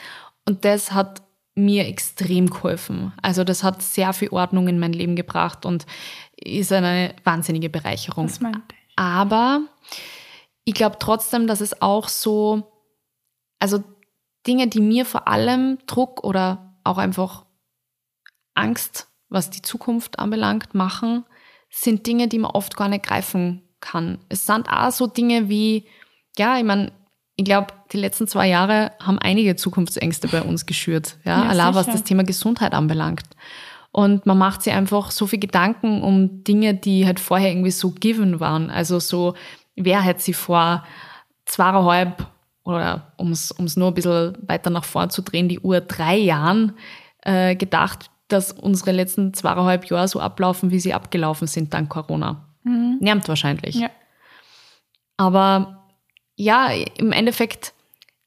und 0.47 0.67
das 0.67 0.93
hat 0.93 1.23
mir 1.55 1.87
extrem 1.87 2.49
geholfen. 2.49 3.13
Also 3.23 3.45
das 3.45 3.65
hat 3.65 3.83
sehr 3.83 4.13
viel 4.13 4.29
Ordnung 4.29 4.69
in 4.69 4.79
mein 4.79 4.93
Leben 4.93 5.17
gebracht 5.17 5.65
und 5.65 5.87
ist 6.37 6.73
eine 6.73 7.15
wahnsinnige 7.25 7.71
Bereicherung. 7.71 8.27
Das 8.27 8.41
meinte 8.41 8.61
ich. 8.71 8.77
Aber 8.97 9.63
ich 10.65 10.75
glaube 10.75 10.97
trotzdem, 10.99 11.47
dass 11.47 11.61
es 11.61 11.83
auch 11.83 12.09
so, 12.09 12.73
also 13.59 13.83
Dinge, 14.47 14.69
die 14.69 14.81
mir 14.81 15.05
vor 15.05 15.29
allem 15.29 15.79
Druck 15.87 16.25
oder 16.25 16.77
auch 16.85 16.99
einfach 16.99 17.47
Angst, 18.55 19.09
was 19.29 19.51
die 19.51 19.63
Zukunft 19.63 20.19
anbelangt, 20.19 20.75
machen, 20.75 21.25
sind 21.71 22.07
Dinge, 22.07 22.29
die 22.29 22.39
man 22.39 22.51
oft 22.51 22.77
gar 22.77 22.89
nicht 22.89 23.05
greifen 23.05 23.63
kann. 23.81 24.19
Es 24.29 24.47
sind 24.47 24.69
auch 24.69 24.91
so 24.91 25.07
Dinge 25.07 25.49
wie, 25.49 25.87
ja, 26.37 26.59
ich 26.59 26.65
meine, 26.65 26.93
ich 27.37 27.45
glaube, 27.45 27.69
die 27.93 27.97
letzten 27.97 28.29
zwei 28.29 28.49
Jahre 28.49 28.93
haben 29.01 29.19
einige 29.19 29.57
Zukunftsängste 29.57 30.29
bei 30.29 30.43
uns 30.43 30.67
geschürt, 30.67 31.17
ja, 31.25 31.45
ja 31.45 31.49
allein 31.49 31.75
was 31.75 31.87
das 31.87 32.05
Thema 32.05 32.25
Gesundheit 32.25 32.75
anbelangt. 32.75 33.25
Und 33.91 34.25
man 34.25 34.39
macht 34.39 34.63
sich 34.63 34.73
einfach 34.73 35.11
so 35.11 35.27
viel 35.27 35.39
Gedanken 35.39 36.03
um 36.03 36.45
Dinge, 36.45 36.75
die 36.75 37.07
halt 37.07 37.21
vorher 37.21 37.51
irgendwie 37.51 37.71
so 37.71 37.91
given 37.91 38.41
waren. 38.41 38.71
Also 38.71 38.99
so, 39.01 39.35
wer 39.77 40.01
hätte 40.01 40.23
sie 40.23 40.33
vor 40.33 40.85
zweieinhalb 41.45 42.27
oder 42.65 43.13
um 43.17 43.33
es 43.33 43.77
nur 43.77 43.89
ein 43.89 43.95
bisschen 43.95 44.37
weiter 44.47 44.71
nach 44.71 44.85
vorn 44.85 45.11
zu 45.11 45.23
drehen, 45.23 45.49
die 45.49 45.61
Uhr 45.61 45.81
drei 45.81 46.17
Jahren 46.17 46.77
äh, 47.23 47.57
gedacht, 47.57 48.11
dass 48.29 48.53
unsere 48.53 48.93
letzten 48.93 49.35
zweieinhalb 49.35 49.85
Jahre 49.87 50.09
so 50.09 50.21
ablaufen, 50.21 50.71
wie 50.71 50.81
sie 50.81 50.95
abgelaufen 50.95 51.47
sind 51.47 51.75
dank 51.75 51.91
Corona. 51.91 52.49
Mhm. 52.63 52.99
Nervt 53.01 53.29
wahrscheinlich. 53.29 53.75
Ja. 53.75 53.91
Aber 55.17 55.89
ja, 56.37 56.69
im 56.97 57.13
Endeffekt 57.13 57.75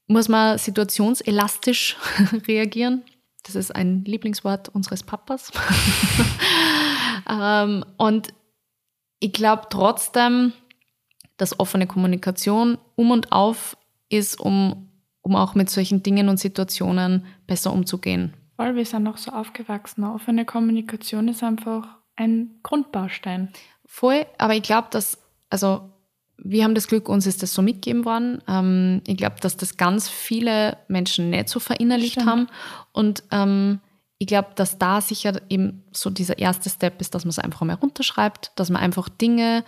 muss 0.08 0.30
man 0.30 0.58
situationselastisch 0.58 1.98
reagieren. 2.48 3.04
Das 3.44 3.56
ist 3.56 3.76
ein 3.76 4.04
Lieblingswort 4.06 4.70
unseres 4.70 5.04
Papas. 5.04 5.52
ähm, 7.30 7.86
und 7.98 8.34
ich 9.20 9.34
glaube 9.34 9.64
trotzdem, 9.70 10.54
dass 11.38 11.60
offene 11.60 11.88
Kommunikation 11.88 12.78
um 12.96 13.12
und 13.12 13.32
auf 13.32 13.78
ist, 14.10 14.40
um, 14.40 14.90
um 15.22 15.36
auch 15.36 15.56
mit 15.56 15.70
solchen 15.70 16.04
Dingen 16.04 16.30
und 16.30 16.38
Situationen 16.38 17.26
besser 17.48 17.74
umzugehen. 17.74 18.34
Weil 18.58 18.76
wir 18.76 18.86
sind 18.86 19.08
auch 19.08 19.18
so 19.18 19.32
aufgewachsen. 19.32 20.04
Offene 20.04 20.46
Kommunikation 20.46 21.28
ist 21.28 21.44
einfach 21.44 21.88
ein 22.16 22.60
Grundbaustein. 22.64 23.50
Voll, 23.86 24.26
aber 24.38 24.56
ich 24.56 24.64
glaube, 24.64 24.88
dass, 24.92 25.18
also 25.50 25.90
wir 26.38 26.64
haben 26.64 26.76
das 26.76 26.88
Glück, 26.88 27.10
uns 27.10 27.28
ist 27.28 27.44
das 27.44 27.54
so 27.54 27.62
mitgegeben 27.62 28.06
worden. 28.06 28.42
Ähm, 28.48 29.02
ich 29.08 29.18
glaube, 29.18 29.38
dass 29.42 29.58
das 29.58 29.78
ganz 29.78 30.10
viele 30.10 30.78
Menschen 30.88 31.30
nicht 31.30 31.50
so 31.50 31.60
verinnerlicht 31.60 32.14
Stimmt. 32.14 32.30
haben. 32.30 32.48
Und 32.92 33.24
ähm, 33.32 33.80
ich 34.18 34.28
glaube, 34.28 34.50
dass 34.56 34.78
da 34.78 35.02
sicher 35.02 35.42
eben 35.50 35.84
so 35.92 36.10
dieser 36.10 36.38
erste 36.38 36.70
Step 36.70 37.02
ist, 37.02 37.16
dass 37.16 37.26
man 37.26 37.30
es 37.30 37.40
einfach 37.40 37.62
mal 37.62 37.76
runterschreibt, 37.76 38.52
dass 38.56 38.70
man 38.70 38.82
einfach 38.82 39.10
Dinge, 39.10 39.64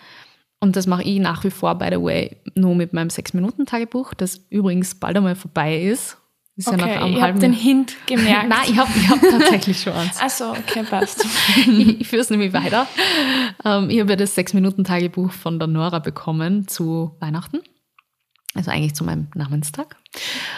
und 0.60 0.76
das 0.76 0.88
mache 0.88 1.04
ich 1.04 1.20
nach 1.20 1.44
wie 1.44 1.52
vor, 1.52 1.76
by 1.76 1.90
the 1.92 2.02
way, 2.02 2.38
nur 2.56 2.76
mit 2.76 2.94
meinem 2.94 3.10
Sechs-Minuten-Tagebuch, 3.10 4.14
das 4.14 4.38
übrigens 4.50 4.96
bald 4.96 5.18
einmal 5.18 5.36
vorbei 5.36 5.82
ist. 5.82 6.18
Ist 6.56 6.70
okay, 6.70 6.96
ja 6.96 7.06
ich 7.06 7.22
habe 7.22 7.38
den 7.38 7.54
Hint 7.54 7.96
gemerkt. 8.08 8.50
Nein, 8.50 8.64
ich 8.68 8.78
habe 8.78 8.90
ich 8.96 9.08
hab 9.08 9.22
tatsächlich 9.22 9.80
schon 9.80 9.94
eins. 9.94 10.20
Achso, 10.20 10.52
okay, 10.52 10.82
passt. 10.82 11.24
ich, 11.56 12.02
ich 12.02 12.08
führe 12.08 12.24
es 12.24 12.32
nämlich 12.32 12.52
weiter. 12.52 12.88
Ähm, 13.64 13.92
ich 13.92 14.00
habe 14.00 14.10
ja 14.10 14.16
das 14.16 14.34
Sechs-Minuten-Tagebuch 14.34 15.32
von 15.32 15.60
der 15.60 15.68
Nora 15.68 16.00
bekommen 16.00 16.68
zu 16.68 17.16
Weihnachten. 17.20 17.60
Also 18.56 18.72
eigentlich 18.72 18.96
zu 18.96 19.04
meinem 19.04 19.28
Namenstag. 19.36 19.98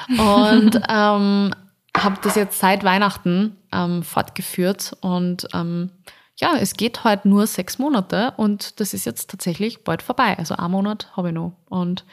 Und 0.07 0.75
ähm, 0.89 1.53
habe 1.97 2.17
das 2.21 2.35
jetzt 2.35 2.59
seit 2.59 2.85
Weihnachten 2.85 3.57
ähm, 3.73 4.01
fortgeführt. 4.01 4.95
Und 5.01 5.47
ähm, 5.53 5.91
ja, 6.39 6.56
es 6.56 6.75
geht 6.75 7.04
heute 7.04 7.28
nur 7.28 7.47
sechs 7.47 7.80
Monate 7.80 8.34
und 8.38 8.80
das 8.80 8.93
ist 8.93 9.06
jetzt 9.06 9.30
tatsächlich 9.30 9.84
bald 9.84 10.02
vorbei. 10.02 10.38
Also 10.38 10.56
ein 10.56 10.71
Monat 10.71 11.12
habe 11.17 11.30
ich 11.30 11.34
noch. 11.34 11.54
Und 11.67 12.06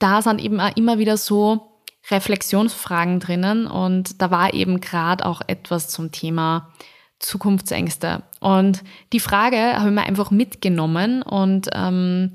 da 0.00 0.20
sind 0.20 0.40
eben 0.40 0.60
auch 0.60 0.76
immer 0.76 0.98
wieder 0.98 1.16
so 1.16 1.68
Reflexionsfragen 2.10 3.20
drinnen 3.20 3.68
und 3.68 4.20
da 4.20 4.32
war 4.32 4.52
eben 4.52 4.80
gerade 4.80 5.24
auch 5.24 5.40
etwas 5.46 5.88
zum 5.88 6.10
Thema 6.10 6.72
Zukunftsängste. 7.20 8.24
Und 8.40 8.82
die 9.12 9.20
Frage 9.20 9.56
habe 9.56 9.90
ich 9.90 9.94
mir 9.94 10.02
einfach 10.02 10.32
mitgenommen 10.32 11.22
und 11.22 11.68
ähm, 11.72 12.32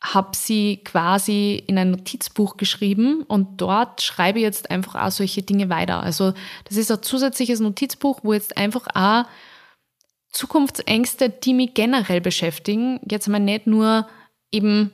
habe 0.00 0.34
sie 0.34 0.80
quasi 0.82 1.62
in 1.66 1.76
ein 1.76 1.90
Notizbuch 1.90 2.56
geschrieben 2.56 3.22
und 3.22 3.60
dort 3.60 4.00
schreibe 4.00 4.38
ich 4.38 4.44
jetzt 4.44 4.70
einfach 4.70 4.94
auch 4.94 5.10
solche 5.10 5.42
Dinge 5.42 5.68
weiter. 5.68 6.02
Also 6.02 6.32
das 6.64 6.78
ist 6.78 6.90
ein 6.90 7.02
zusätzliches 7.02 7.60
Notizbuch, 7.60 8.20
wo 8.22 8.32
jetzt 8.32 8.56
einfach 8.56 8.86
auch 8.94 9.26
Zukunftsängste, 10.34 11.30
die 11.30 11.54
mich 11.54 11.74
generell 11.74 12.20
beschäftigen, 12.20 13.00
jetzt 13.08 13.28
mal 13.28 13.38
nicht 13.38 13.66
nur 13.66 14.06
eben 14.50 14.92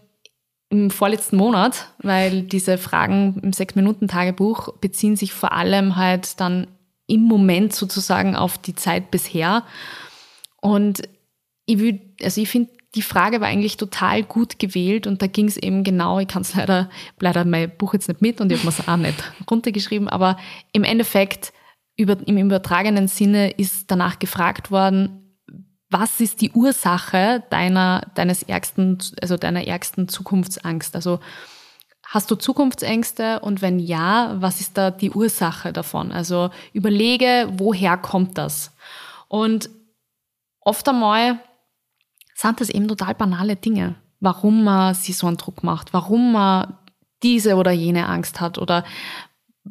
im 0.69 0.91
vorletzten 0.91 1.37
Monat, 1.37 1.89
weil 1.99 2.43
diese 2.43 2.79
Fragen 2.79 3.41
im 3.43 3.53
Sechs-Minuten-Tagebuch 3.53 4.75
beziehen 4.79 5.17
sich 5.17 5.33
vor 5.33 5.53
allem 5.53 5.97
halt 5.97 6.39
dann 6.41 6.69
im 7.09 7.23
Moment 7.23 7.75
sozusagen 7.75 8.37
auf 8.37 8.57
die 8.59 8.77
Zeit 8.77 9.11
bisher. 9.11 9.65
Und 10.61 11.03
ich 11.67 11.79
will, 11.79 12.01
also 12.23 12.41
ich 12.41 12.49
finde, 12.49 12.71
die 12.95 13.03
Frage 13.03 13.41
war 13.41 13.49
eigentlich 13.49 13.77
total 13.77 14.23
gut 14.23 14.59
gewählt 14.59 15.07
und 15.07 15.23
da 15.23 15.27
ging 15.27 15.47
es 15.47 15.57
eben 15.57 15.85
genau, 15.85 16.19
ich 16.19 16.29
kann 16.29 16.43
es 16.43 16.55
leider, 16.55 16.91
leider 17.19 17.45
mein 17.45 17.71
Buch 17.77 17.95
jetzt 17.95 18.09
nicht 18.09 18.21
mit 18.21 18.41
und 18.41 18.53
ich 18.53 18.59
habe 18.59 18.67
mir 18.67 18.77
es 18.79 18.89
auch 18.89 18.97
nicht 18.97 19.33
runtergeschrieben, 19.51 20.09
aber 20.09 20.37
im 20.73 20.85
Endeffekt 20.85 21.53
über, 21.97 22.17
im 22.27 22.39
übertragenen 22.39 23.09
Sinne 23.09 23.51
ist 23.51 23.91
danach 23.91 24.19
gefragt 24.19 24.71
worden, 24.71 25.30
was 25.91 26.21
ist 26.21 26.41
die 26.41 26.53
Ursache 26.53 27.43
deiner, 27.51 28.03
deines 28.15 28.45
ärgsten, 28.45 28.99
also 29.21 29.37
deiner 29.37 29.67
ärgsten 29.67 30.09
Zukunftsangst? 30.09 30.95
Also 30.95 31.19
hast 32.07 32.31
du 32.31 32.37
Zukunftsängste 32.37 33.41
und 33.41 33.61
wenn 33.61 33.79
ja, 33.79 34.37
was 34.41 34.61
ist 34.61 34.79
da 34.79 34.91
die 34.91 35.11
Ursache 35.11 35.73
davon? 35.73 36.13
Also 36.13 36.51
überlege, 36.73 37.49
woher 37.53 37.97
kommt 37.97 38.39
das? 38.39 38.73
Und 39.29 39.69
oft 40.61 40.89
einmal 40.89 41.41
sind 42.35 42.61
das 42.61 42.71
eben 42.71 42.89
total 42.89 43.15
banale 43.15 43.57
Dinge, 43.57 43.97
warum 44.21 44.65
man 44.65 44.95
sich 44.95 45.17
so 45.17 45.27
einen 45.27 45.37
Druck 45.37 45.63
macht, 45.65 45.93
warum 45.93 46.33
man 46.33 46.79
diese 47.23 47.57
oder 47.57 47.71
jene 47.71 48.09
Angst 48.09 48.41
hat 48.41 48.59
oder 48.59 48.85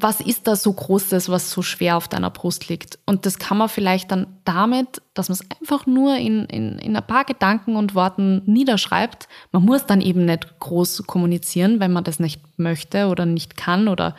was 0.01 0.21
ist 0.21 0.47
da 0.47 0.55
so 0.55 0.71
Großes, 0.71 1.27
was 1.27 1.51
so 1.51 1.61
schwer 1.61 1.97
auf 1.97 2.07
deiner 2.07 2.29
Brust 2.29 2.69
liegt? 2.69 2.99
Und 3.05 3.25
das 3.25 3.37
kann 3.37 3.57
man 3.57 3.67
vielleicht 3.67 4.11
dann 4.11 4.27
damit, 4.45 5.01
dass 5.13 5.27
man 5.27 5.33
es 5.33 5.51
einfach 5.59 5.85
nur 5.85 6.15
in, 6.15 6.45
in, 6.45 6.79
in 6.79 6.95
ein 6.95 7.05
paar 7.05 7.25
Gedanken 7.25 7.75
und 7.75 7.95
Worten 7.95 8.41
niederschreibt. 8.45 9.27
Man 9.51 9.65
muss 9.65 9.85
dann 9.85 9.99
eben 9.99 10.23
nicht 10.23 10.59
groß 10.59 11.03
kommunizieren, 11.05 11.81
wenn 11.81 11.91
man 11.91 12.05
das 12.05 12.19
nicht 12.19 12.41
möchte 12.57 13.07
oder 13.07 13.25
nicht 13.25 13.57
kann 13.57 13.89
oder 13.89 14.15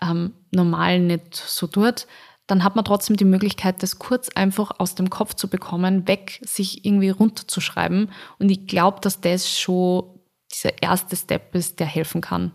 ähm, 0.00 0.32
normal 0.52 1.00
nicht 1.00 1.34
so 1.34 1.66
tut. 1.66 2.06
Dann 2.46 2.62
hat 2.62 2.76
man 2.76 2.84
trotzdem 2.84 3.16
die 3.16 3.24
Möglichkeit, 3.24 3.82
das 3.82 3.98
kurz 3.98 4.28
einfach 4.28 4.78
aus 4.78 4.94
dem 4.94 5.10
Kopf 5.10 5.34
zu 5.34 5.48
bekommen, 5.48 6.06
weg, 6.06 6.40
sich 6.44 6.84
irgendwie 6.84 7.10
runterzuschreiben. 7.10 8.12
Und 8.38 8.50
ich 8.50 8.68
glaube, 8.68 9.00
dass 9.00 9.20
das 9.20 9.58
schon 9.58 10.04
dieser 10.52 10.80
erste 10.80 11.16
Step 11.16 11.52
ist, 11.56 11.80
der 11.80 11.88
helfen 11.88 12.20
kann. 12.20 12.52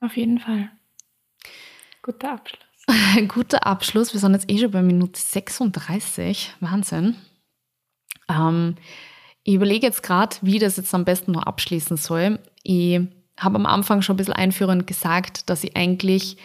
Auf 0.00 0.16
jeden 0.16 0.38
Fall. 0.38 0.70
Guter 2.06 2.34
Abschluss. 2.34 2.60
Guter 3.28 3.66
Abschluss. 3.66 4.12
Wir 4.12 4.20
sind 4.20 4.32
jetzt 4.34 4.48
eh 4.48 4.58
schon 4.58 4.70
bei 4.70 4.80
Minute 4.80 5.20
36. 5.20 6.54
Wahnsinn. 6.60 7.16
Ähm, 8.28 8.76
ich 9.42 9.54
überlege 9.54 9.84
jetzt 9.84 10.04
gerade, 10.04 10.36
wie 10.40 10.60
das 10.60 10.76
jetzt 10.76 10.94
am 10.94 11.04
besten 11.04 11.32
noch 11.32 11.42
abschließen 11.42 11.96
soll. 11.96 12.38
Ich 12.62 13.00
habe 13.40 13.56
am 13.56 13.66
Anfang 13.66 14.02
schon 14.02 14.14
ein 14.14 14.18
bisschen 14.18 14.34
einführend 14.34 14.86
gesagt, 14.86 15.50
dass 15.50 15.64
ich 15.64 15.76
eigentlich 15.76 16.36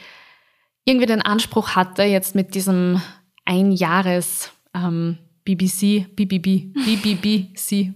irgendwie 0.83 1.05
den 1.05 1.21
Anspruch 1.21 1.75
hatte, 1.75 2.01
jetzt 2.03 2.33
mit 2.33 2.55
diesem 2.55 2.99
Einjahres 3.45 4.51
ähm, 4.73 5.19
BBC, 5.45 6.07
BBB, 6.15 6.73
BBBC, 6.73 7.93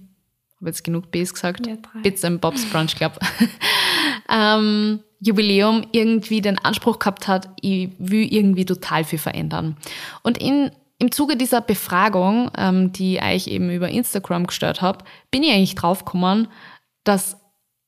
habe 0.57 0.69
jetzt 0.69 0.83
genug 0.83 1.09
Bs 1.09 1.33
gesagt, 1.33 1.65
ja, 1.65 1.77
Bits 2.03 2.23
and 2.23 2.41
Bobs 2.41 2.63
Brunch 2.65 2.95
Club, 2.95 3.19
ähm, 4.29 4.99
Jubiläum 5.19 5.85
irgendwie 5.91 6.41
den 6.41 6.59
Anspruch 6.59 6.99
gehabt 6.99 7.27
hat, 7.27 7.49
ich 7.61 7.89
will 7.97 8.31
irgendwie 8.31 8.65
total 8.65 9.03
viel 9.03 9.19
verändern. 9.19 9.77
Und 10.23 10.37
in, 10.37 10.71
im 10.99 11.11
Zuge 11.11 11.37
dieser 11.37 11.61
Befragung, 11.61 12.51
ähm, 12.57 12.91
die 12.91 13.17
ich 13.17 13.49
eben 13.49 13.69
über 13.69 13.89
Instagram 13.89 14.47
gestellt 14.47 14.81
habe, 14.81 15.03
bin 15.31 15.43
ich 15.43 15.51
eigentlich 15.51 15.75
draufgekommen, 15.75 16.47
dass 17.03 17.37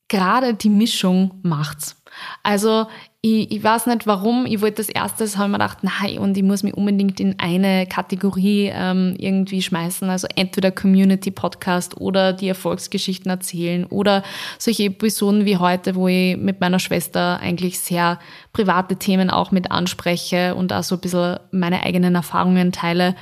gerade 0.08 0.54
die 0.54 0.70
Mischung 0.70 1.38
macht's. 1.42 1.96
Also 2.42 2.86
ich, 3.20 3.50
ich 3.50 3.64
weiß 3.64 3.86
nicht 3.86 4.06
warum, 4.06 4.46
ich 4.46 4.60
wollte 4.60 4.76
das 4.76 4.88
erstes, 4.88 5.36
habe 5.36 5.48
ich 5.48 5.50
mir 5.50 5.58
gedacht, 5.58 5.78
nein, 5.82 6.18
und 6.18 6.36
ich 6.36 6.44
muss 6.44 6.62
mich 6.62 6.74
unbedingt 6.74 7.18
in 7.18 7.36
eine 7.40 7.86
Kategorie 7.86 8.70
ähm, 8.72 9.16
irgendwie 9.18 9.60
schmeißen, 9.60 10.08
also 10.08 10.28
entweder 10.36 10.70
Community 10.70 11.32
Podcast 11.32 12.00
oder 12.00 12.32
die 12.32 12.46
Erfolgsgeschichten 12.46 13.28
erzählen 13.28 13.86
oder 13.86 14.22
solche 14.58 14.84
Episoden 14.84 15.46
wie 15.46 15.56
heute, 15.56 15.96
wo 15.96 16.06
ich 16.06 16.36
mit 16.36 16.60
meiner 16.60 16.78
Schwester 16.78 17.40
eigentlich 17.40 17.80
sehr 17.80 18.20
private 18.52 18.96
Themen 18.96 19.30
auch 19.30 19.50
mit 19.50 19.72
anspreche 19.72 20.54
und 20.54 20.72
auch 20.72 20.84
so 20.84 20.94
ein 20.94 21.00
bisschen 21.00 21.40
meine 21.50 21.82
eigenen 21.82 22.14
Erfahrungen 22.14 22.70
teile. 22.70 23.16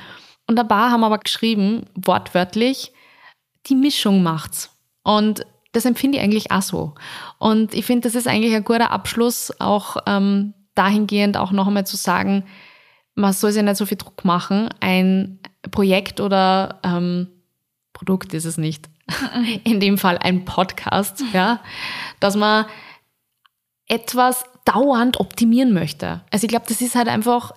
Und 0.47 0.61
ein 0.61 0.69
paar 0.69 0.91
haben 0.91 1.05
aber 1.05 1.19
geschrieben, 1.19 1.87
wortwörtlich, 1.95 2.93
die 3.67 3.75
Mischung 3.75 4.23
macht's. 4.23 4.71
Und 5.05 5.47
das 5.77 5.85
empfinde 5.85 6.17
ich 6.17 6.25
eigentlich 6.25 6.51
auch 6.51 6.63
so. 6.63 6.95
Und 7.39 7.75
ich 7.75 7.85
finde, 7.85 8.09
das 8.09 8.15
ist 8.15 8.27
eigentlich 8.27 8.55
ein 8.55 8.65
guter 8.65 8.91
Abschluss, 8.91 9.53
auch 9.61 9.99
ähm, 10.07 10.55
dahingehend 10.75 11.37
auch 11.37 11.53
noch 11.53 11.67
einmal 11.67 11.87
zu 11.87 11.97
sagen, 11.97 12.45
man 13.15 13.35
soll 13.35 13.53
sich 13.53 13.63
nicht 13.63 13.77
so 13.77 13.85
viel 13.85 13.99
Druck 13.99 14.25
machen. 14.25 14.71
Ein 14.81 15.39
Projekt 15.71 16.21
oder 16.21 16.81
ähm, 16.83 17.29
Produkt 17.93 18.33
ist 18.33 18.47
es 18.47 18.57
nicht. 18.57 18.89
In 19.65 19.79
dem 19.79 19.99
Fall 19.99 20.17
ein 20.17 20.47
Podcast, 20.47 21.23
ja, 21.35 21.61
dass 22.21 22.37
man 22.37 22.65
etwas 23.87 24.45
dauernd 24.65 25.21
optimieren 25.21 25.75
möchte. 25.75 26.23
Also 26.31 26.45
ich 26.45 26.49
glaube, 26.49 26.67
das 26.69 26.81
ist 26.81 26.95
halt 26.95 27.09
einfach 27.09 27.53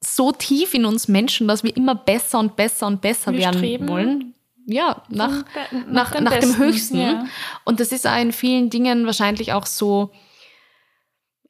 so 0.00 0.32
tief 0.32 0.74
in 0.74 0.84
uns 0.84 1.06
Menschen, 1.06 1.46
dass 1.46 1.62
wir 1.62 1.76
immer 1.76 1.94
besser 1.94 2.40
und 2.40 2.56
besser 2.56 2.88
und 2.88 3.00
besser 3.00 3.32
wir 3.32 3.38
werden 3.38 3.58
streben. 3.58 3.88
wollen 3.88 4.35
ja, 4.66 5.02
nach, 5.08 5.44
nach, 5.70 6.12
nach, 6.12 6.20
nach 6.20 6.38
dem 6.38 6.58
Höchsten. 6.58 6.98
Ja. 6.98 7.24
Und 7.64 7.80
das 7.80 7.92
ist 7.92 8.04
in 8.04 8.32
vielen 8.32 8.68
Dingen 8.68 9.06
wahrscheinlich 9.06 9.52
auch 9.52 9.66
so 9.66 10.10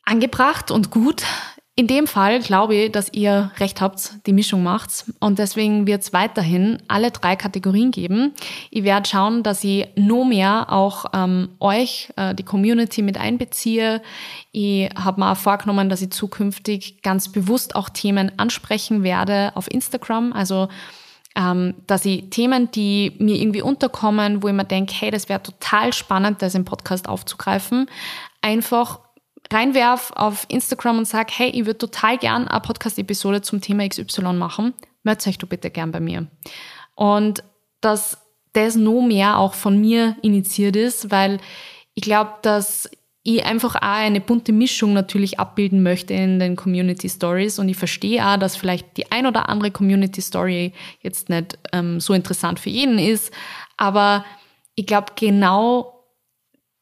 angebracht 0.04 0.70
und 0.70 0.90
gut. 0.90 1.24
In 1.78 1.86
dem 1.86 2.06
Fall 2.06 2.40
glaube 2.40 2.74
ich, 2.74 2.92
dass 2.92 3.12
ihr 3.12 3.50
recht 3.58 3.82
habt, 3.82 4.26
die 4.26 4.32
Mischung 4.32 4.62
macht. 4.62 5.04
Und 5.20 5.38
deswegen 5.38 5.86
wird 5.86 6.02
es 6.02 6.14
weiterhin 6.14 6.82
alle 6.88 7.10
drei 7.10 7.36
Kategorien 7.36 7.90
geben. 7.90 8.32
Ich 8.70 8.82
werde 8.82 9.06
schauen, 9.06 9.42
dass 9.42 9.62
ich 9.62 9.86
noch 9.94 10.24
mehr 10.24 10.72
auch 10.72 11.04
ähm, 11.12 11.50
euch, 11.60 12.10
äh, 12.16 12.34
die 12.34 12.44
Community 12.44 13.02
mit 13.02 13.18
einbeziehe. 13.18 14.00
Ich 14.52 14.88
habe 14.96 15.20
mir 15.20 15.32
auch 15.32 15.36
vorgenommen, 15.36 15.90
dass 15.90 16.00
ich 16.00 16.10
zukünftig 16.12 17.02
ganz 17.02 17.30
bewusst 17.30 17.76
auch 17.76 17.90
Themen 17.90 18.32
ansprechen 18.38 19.02
werde 19.02 19.52
auf 19.54 19.70
Instagram. 19.70 20.32
Also 20.32 20.68
ähm, 21.36 21.74
dass 21.86 22.04
ich 22.06 22.30
Themen, 22.30 22.70
die 22.70 23.12
mir 23.18 23.36
irgendwie 23.36 23.62
unterkommen, 23.62 24.42
wo 24.42 24.48
ich 24.48 24.54
mir 24.54 24.64
denke, 24.64 24.94
hey, 24.98 25.10
das 25.10 25.28
wäre 25.28 25.42
total 25.42 25.92
spannend, 25.92 26.40
das 26.40 26.54
im 26.54 26.64
Podcast 26.64 27.08
aufzugreifen, 27.08 27.88
einfach 28.40 29.00
reinwerf 29.52 30.12
auf 30.16 30.46
Instagram 30.48 30.98
und 30.98 31.04
sag, 31.04 31.30
hey, 31.38 31.50
ich 31.50 31.66
würde 31.66 31.78
total 31.78 32.16
gern 32.18 32.48
eine 32.48 32.60
Podcast-Episode 32.60 33.42
zum 33.42 33.60
Thema 33.60 33.86
XY 33.86 34.32
machen. 34.32 34.72
Meldet 35.02 35.26
euch 35.28 35.38
du 35.38 35.46
bitte 35.46 35.70
gern 35.70 35.92
bei 35.92 36.00
mir. 36.00 36.26
Und 36.94 37.44
dass 37.80 38.18
das 38.54 38.74
noch 38.74 39.02
mehr 39.02 39.38
auch 39.38 39.52
von 39.52 39.78
mir 39.78 40.16
initiiert 40.22 40.74
ist, 40.74 41.10
weil 41.10 41.38
ich 41.94 42.02
glaube, 42.02 42.32
dass 42.42 42.90
ich 43.26 43.44
einfach 43.44 43.74
auch 43.74 43.80
eine 43.80 44.20
bunte 44.20 44.52
Mischung 44.52 44.92
natürlich 44.92 45.40
abbilden 45.40 45.82
möchte 45.82 46.14
in 46.14 46.38
den 46.38 46.54
Community 46.54 47.08
Stories 47.08 47.58
und 47.58 47.68
ich 47.68 47.76
verstehe 47.76 48.24
auch, 48.24 48.36
dass 48.36 48.54
vielleicht 48.54 48.96
die 48.96 49.10
ein 49.10 49.26
oder 49.26 49.48
andere 49.48 49.72
Community 49.72 50.20
Story 50.20 50.72
jetzt 51.00 51.28
nicht 51.28 51.58
ähm, 51.72 51.98
so 51.98 52.14
interessant 52.14 52.60
für 52.60 52.70
jeden 52.70 53.00
ist, 53.00 53.32
aber 53.76 54.24
ich 54.76 54.86
glaube 54.86 55.12
genau 55.16 56.04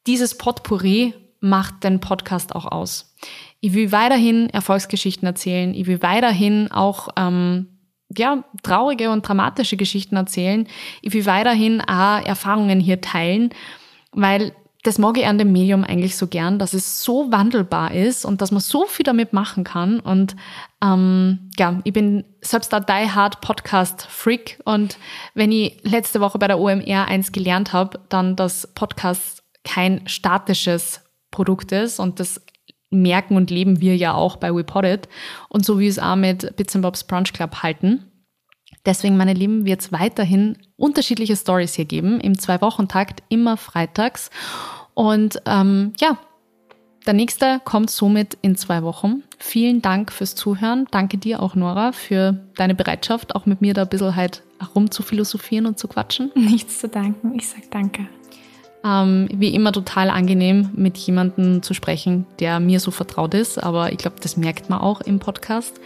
dieses 0.06 0.36
Potpourri 0.36 1.14
macht 1.40 1.82
den 1.82 2.00
Podcast 2.00 2.54
auch 2.54 2.66
aus. 2.66 3.14
Ich 3.60 3.72
will 3.72 3.90
weiterhin 3.90 4.50
Erfolgsgeschichten 4.50 5.26
erzählen. 5.26 5.72
Ich 5.72 5.86
will 5.86 6.02
weiterhin 6.02 6.70
auch 6.70 7.08
ähm, 7.16 7.68
ja, 8.14 8.44
traurige 8.62 9.10
und 9.10 9.26
dramatische 9.26 9.78
Geschichten 9.78 10.16
erzählen. 10.16 10.68
Ich 11.00 11.14
will 11.14 11.24
weiterhin 11.24 11.80
auch 11.80 12.22
Erfahrungen 12.22 12.80
hier 12.80 13.00
teilen, 13.00 13.48
weil 14.12 14.52
das 14.84 14.98
mag 14.98 15.16
ich 15.16 15.26
an 15.26 15.38
dem 15.38 15.50
Medium 15.50 15.82
eigentlich 15.82 16.14
so 16.14 16.26
gern, 16.26 16.58
dass 16.58 16.74
es 16.74 17.02
so 17.02 17.32
wandelbar 17.32 17.92
ist 17.92 18.26
und 18.26 18.42
dass 18.42 18.50
man 18.50 18.60
so 18.60 18.84
viel 18.84 19.02
damit 19.02 19.32
machen 19.32 19.64
kann. 19.64 19.98
Und 19.98 20.36
ähm, 20.82 21.50
ja, 21.58 21.80
ich 21.84 21.94
bin 21.94 22.24
selbst 22.42 22.72
ein 22.74 22.84
Die 22.86 23.10
Hard 23.10 23.40
Podcast 23.40 24.06
Freak 24.06 24.60
und 24.66 24.98
wenn 25.32 25.50
ich 25.52 25.80
letzte 25.84 26.20
Woche 26.20 26.38
bei 26.38 26.48
der 26.48 26.60
OMR 26.60 27.06
eins 27.08 27.32
gelernt 27.32 27.72
habe, 27.72 27.98
dann, 28.10 28.36
dass 28.36 28.68
Podcast 28.74 29.42
kein 29.64 30.06
statisches 30.06 31.00
Produkt 31.30 31.72
ist 31.72 31.98
und 31.98 32.20
das 32.20 32.42
merken 32.90 33.36
und 33.36 33.50
leben 33.50 33.80
wir 33.80 33.96
ja 33.96 34.12
auch 34.12 34.36
bei 34.36 34.54
WePodit 34.54 35.08
und 35.48 35.64
so 35.64 35.80
wie 35.80 35.88
es 35.88 35.98
auch 35.98 36.16
mit 36.16 36.54
Bits 36.56 36.78
Bobs 36.78 37.04
Brunch 37.04 37.32
Club 37.32 37.62
halten. 37.62 38.04
Deswegen, 38.86 39.16
meine 39.16 39.32
Lieben, 39.32 39.64
wird 39.64 39.80
es 39.80 39.92
weiterhin 39.92 40.58
unterschiedliche 40.76 41.36
Stories 41.36 41.74
hier 41.74 41.86
geben, 41.86 42.20
im 42.20 42.38
Zwei-Wochen-Takt, 42.38 43.22
immer 43.28 43.56
freitags. 43.56 44.30
Und 44.94 45.40
ähm, 45.46 45.92
ja, 45.98 46.18
der 47.06 47.12
nächste 47.12 47.60
kommt 47.64 47.90
somit 47.90 48.38
in 48.40 48.56
zwei 48.56 48.82
Wochen. 48.82 49.22
Vielen 49.38 49.82
Dank 49.82 50.10
fürs 50.10 50.34
Zuhören. 50.34 50.86
Danke 50.90 51.18
dir 51.18 51.42
auch, 51.42 51.54
Nora, 51.54 51.92
für 51.92 52.40
deine 52.56 52.74
Bereitschaft, 52.74 53.34
auch 53.34 53.44
mit 53.44 53.60
mir 53.60 53.74
da 53.74 53.82
ein 53.82 53.88
bisschen 53.88 54.16
halt 54.16 54.42
rum 54.74 54.90
zu 54.90 55.02
philosophieren 55.02 55.66
und 55.66 55.78
zu 55.78 55.86
quatschen. 55.86 56.30
Nichts 56.34 56.78
zu 56.78 56.88
danken. 56.88 57.34
Ich 57.36 57.48
sag 57.48 57.70
danke. 57.70 58.06
Ähm, 58.84 59.28
wie 59.32 59.54
immer 59.54 59.72
total 59.72 60.08
angenehm, 60.08 60.70
mit 60.74 60.96
jemandem 60.96 61.62
zu 61.62 61.74
sprechen, 61.74 62.26
der 62.38 62.58
mir 62.60 62.80
so 62.80 62.90
vertraut 62.90 63.34
ist. 63.34 63.62
Aber 63.62 63.92
ich 63.92 63.98
glaube, 63.98 64.16
das 64.22 64.38
merkt 64.38 64.70
man 64.70 64.80
auch 64.80 65.02
im 65.02 65.18
Podcast. 65.18 65.78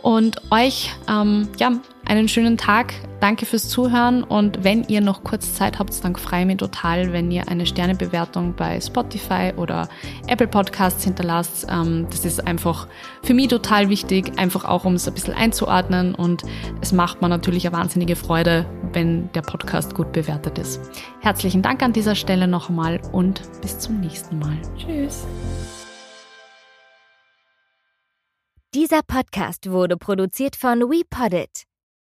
Und 0.00 0.40
euch, 0.50 0.90
ähm, 1.08 1.48
ja, 1.58 1.72
einen 2.06 2.28
schönen 2.28 2.56
Tag. 2.56 2.94
Danke 3.20 3.46
fürs 3.46 3.68
Zuhören. 3.68 4.22
Und 4.22 4.64
wenn 4.64 4.84
ihr 4.84 5.00
noch 5.00 5.24
kurz 5.24 5.54
Zeit 5.54 5.78
habt, 5.78 6.04
dann 6.04 6.14
freue 6.16 6.40
ich 6.40 6.46
mich 6.46 6.56
total, 6.58 7.12
wenn 7.12 7.30
ihr 7.30 7.48
eine 7.48 7.64
Sternebewertung 7.66 8.54
bei 8.54 8.80
Spotify 8.80 9.52
oder 9.56 9.88
Apple 10.26 10.46
Podcasts 10.46 11.04
hinterlasst. 11.04 11.66
Ähm, 11.70 12.06
das 12.10 12.24
ist 12.24 12.46
einfach 12.46 12.86
für 13.22 13.34
mich 13.34 13.48
total 13.48 13.88
wichtig, 13.88 14.38
einfach 14.38 14.64
auch 14.64 14.84
um 14.84 14.94
es 14.94 15.08
ein 15.08 15.14
bisschen 15.14 15.34
einzuordnen. 15.34 16.14
Und 16.14 16.42
es 16.80 16.92
macht 16.92 17.22
mir 17.22 17.28
natürlich 17.28 17.66
eine 17.66 17.76
wahnsinnige 17.76 18.16
Freude, 18.16 18.66
wenn 18.92 19.32
der 19.32 19.42
Podcast 19.42 19.94
gut 19.94 20.12
bewertet 20.12 20.58
ist. 20.58 20.80
Herzlichen 21.20 21.62
Dank 21.62 21.82
an 21.82 21.92
dieser 21.92 22.14
Stelle 22.14 22.46
noch 22.46 22.68
einmal 22.68 23.00
und 23.12 23.40
bis 23.62 23.78
zum 23.78 24.00
nächsten 24.00 24.38
Mal. 24.38 24.58
Tschüss. 24.76 25.26
Dieser 28.74 29.02
Podcast 29.06 29.70
wurde 29.70 29.96
produziert 29.96 30.56
von 30.56 30.80
WePoddit. 30.80 31.64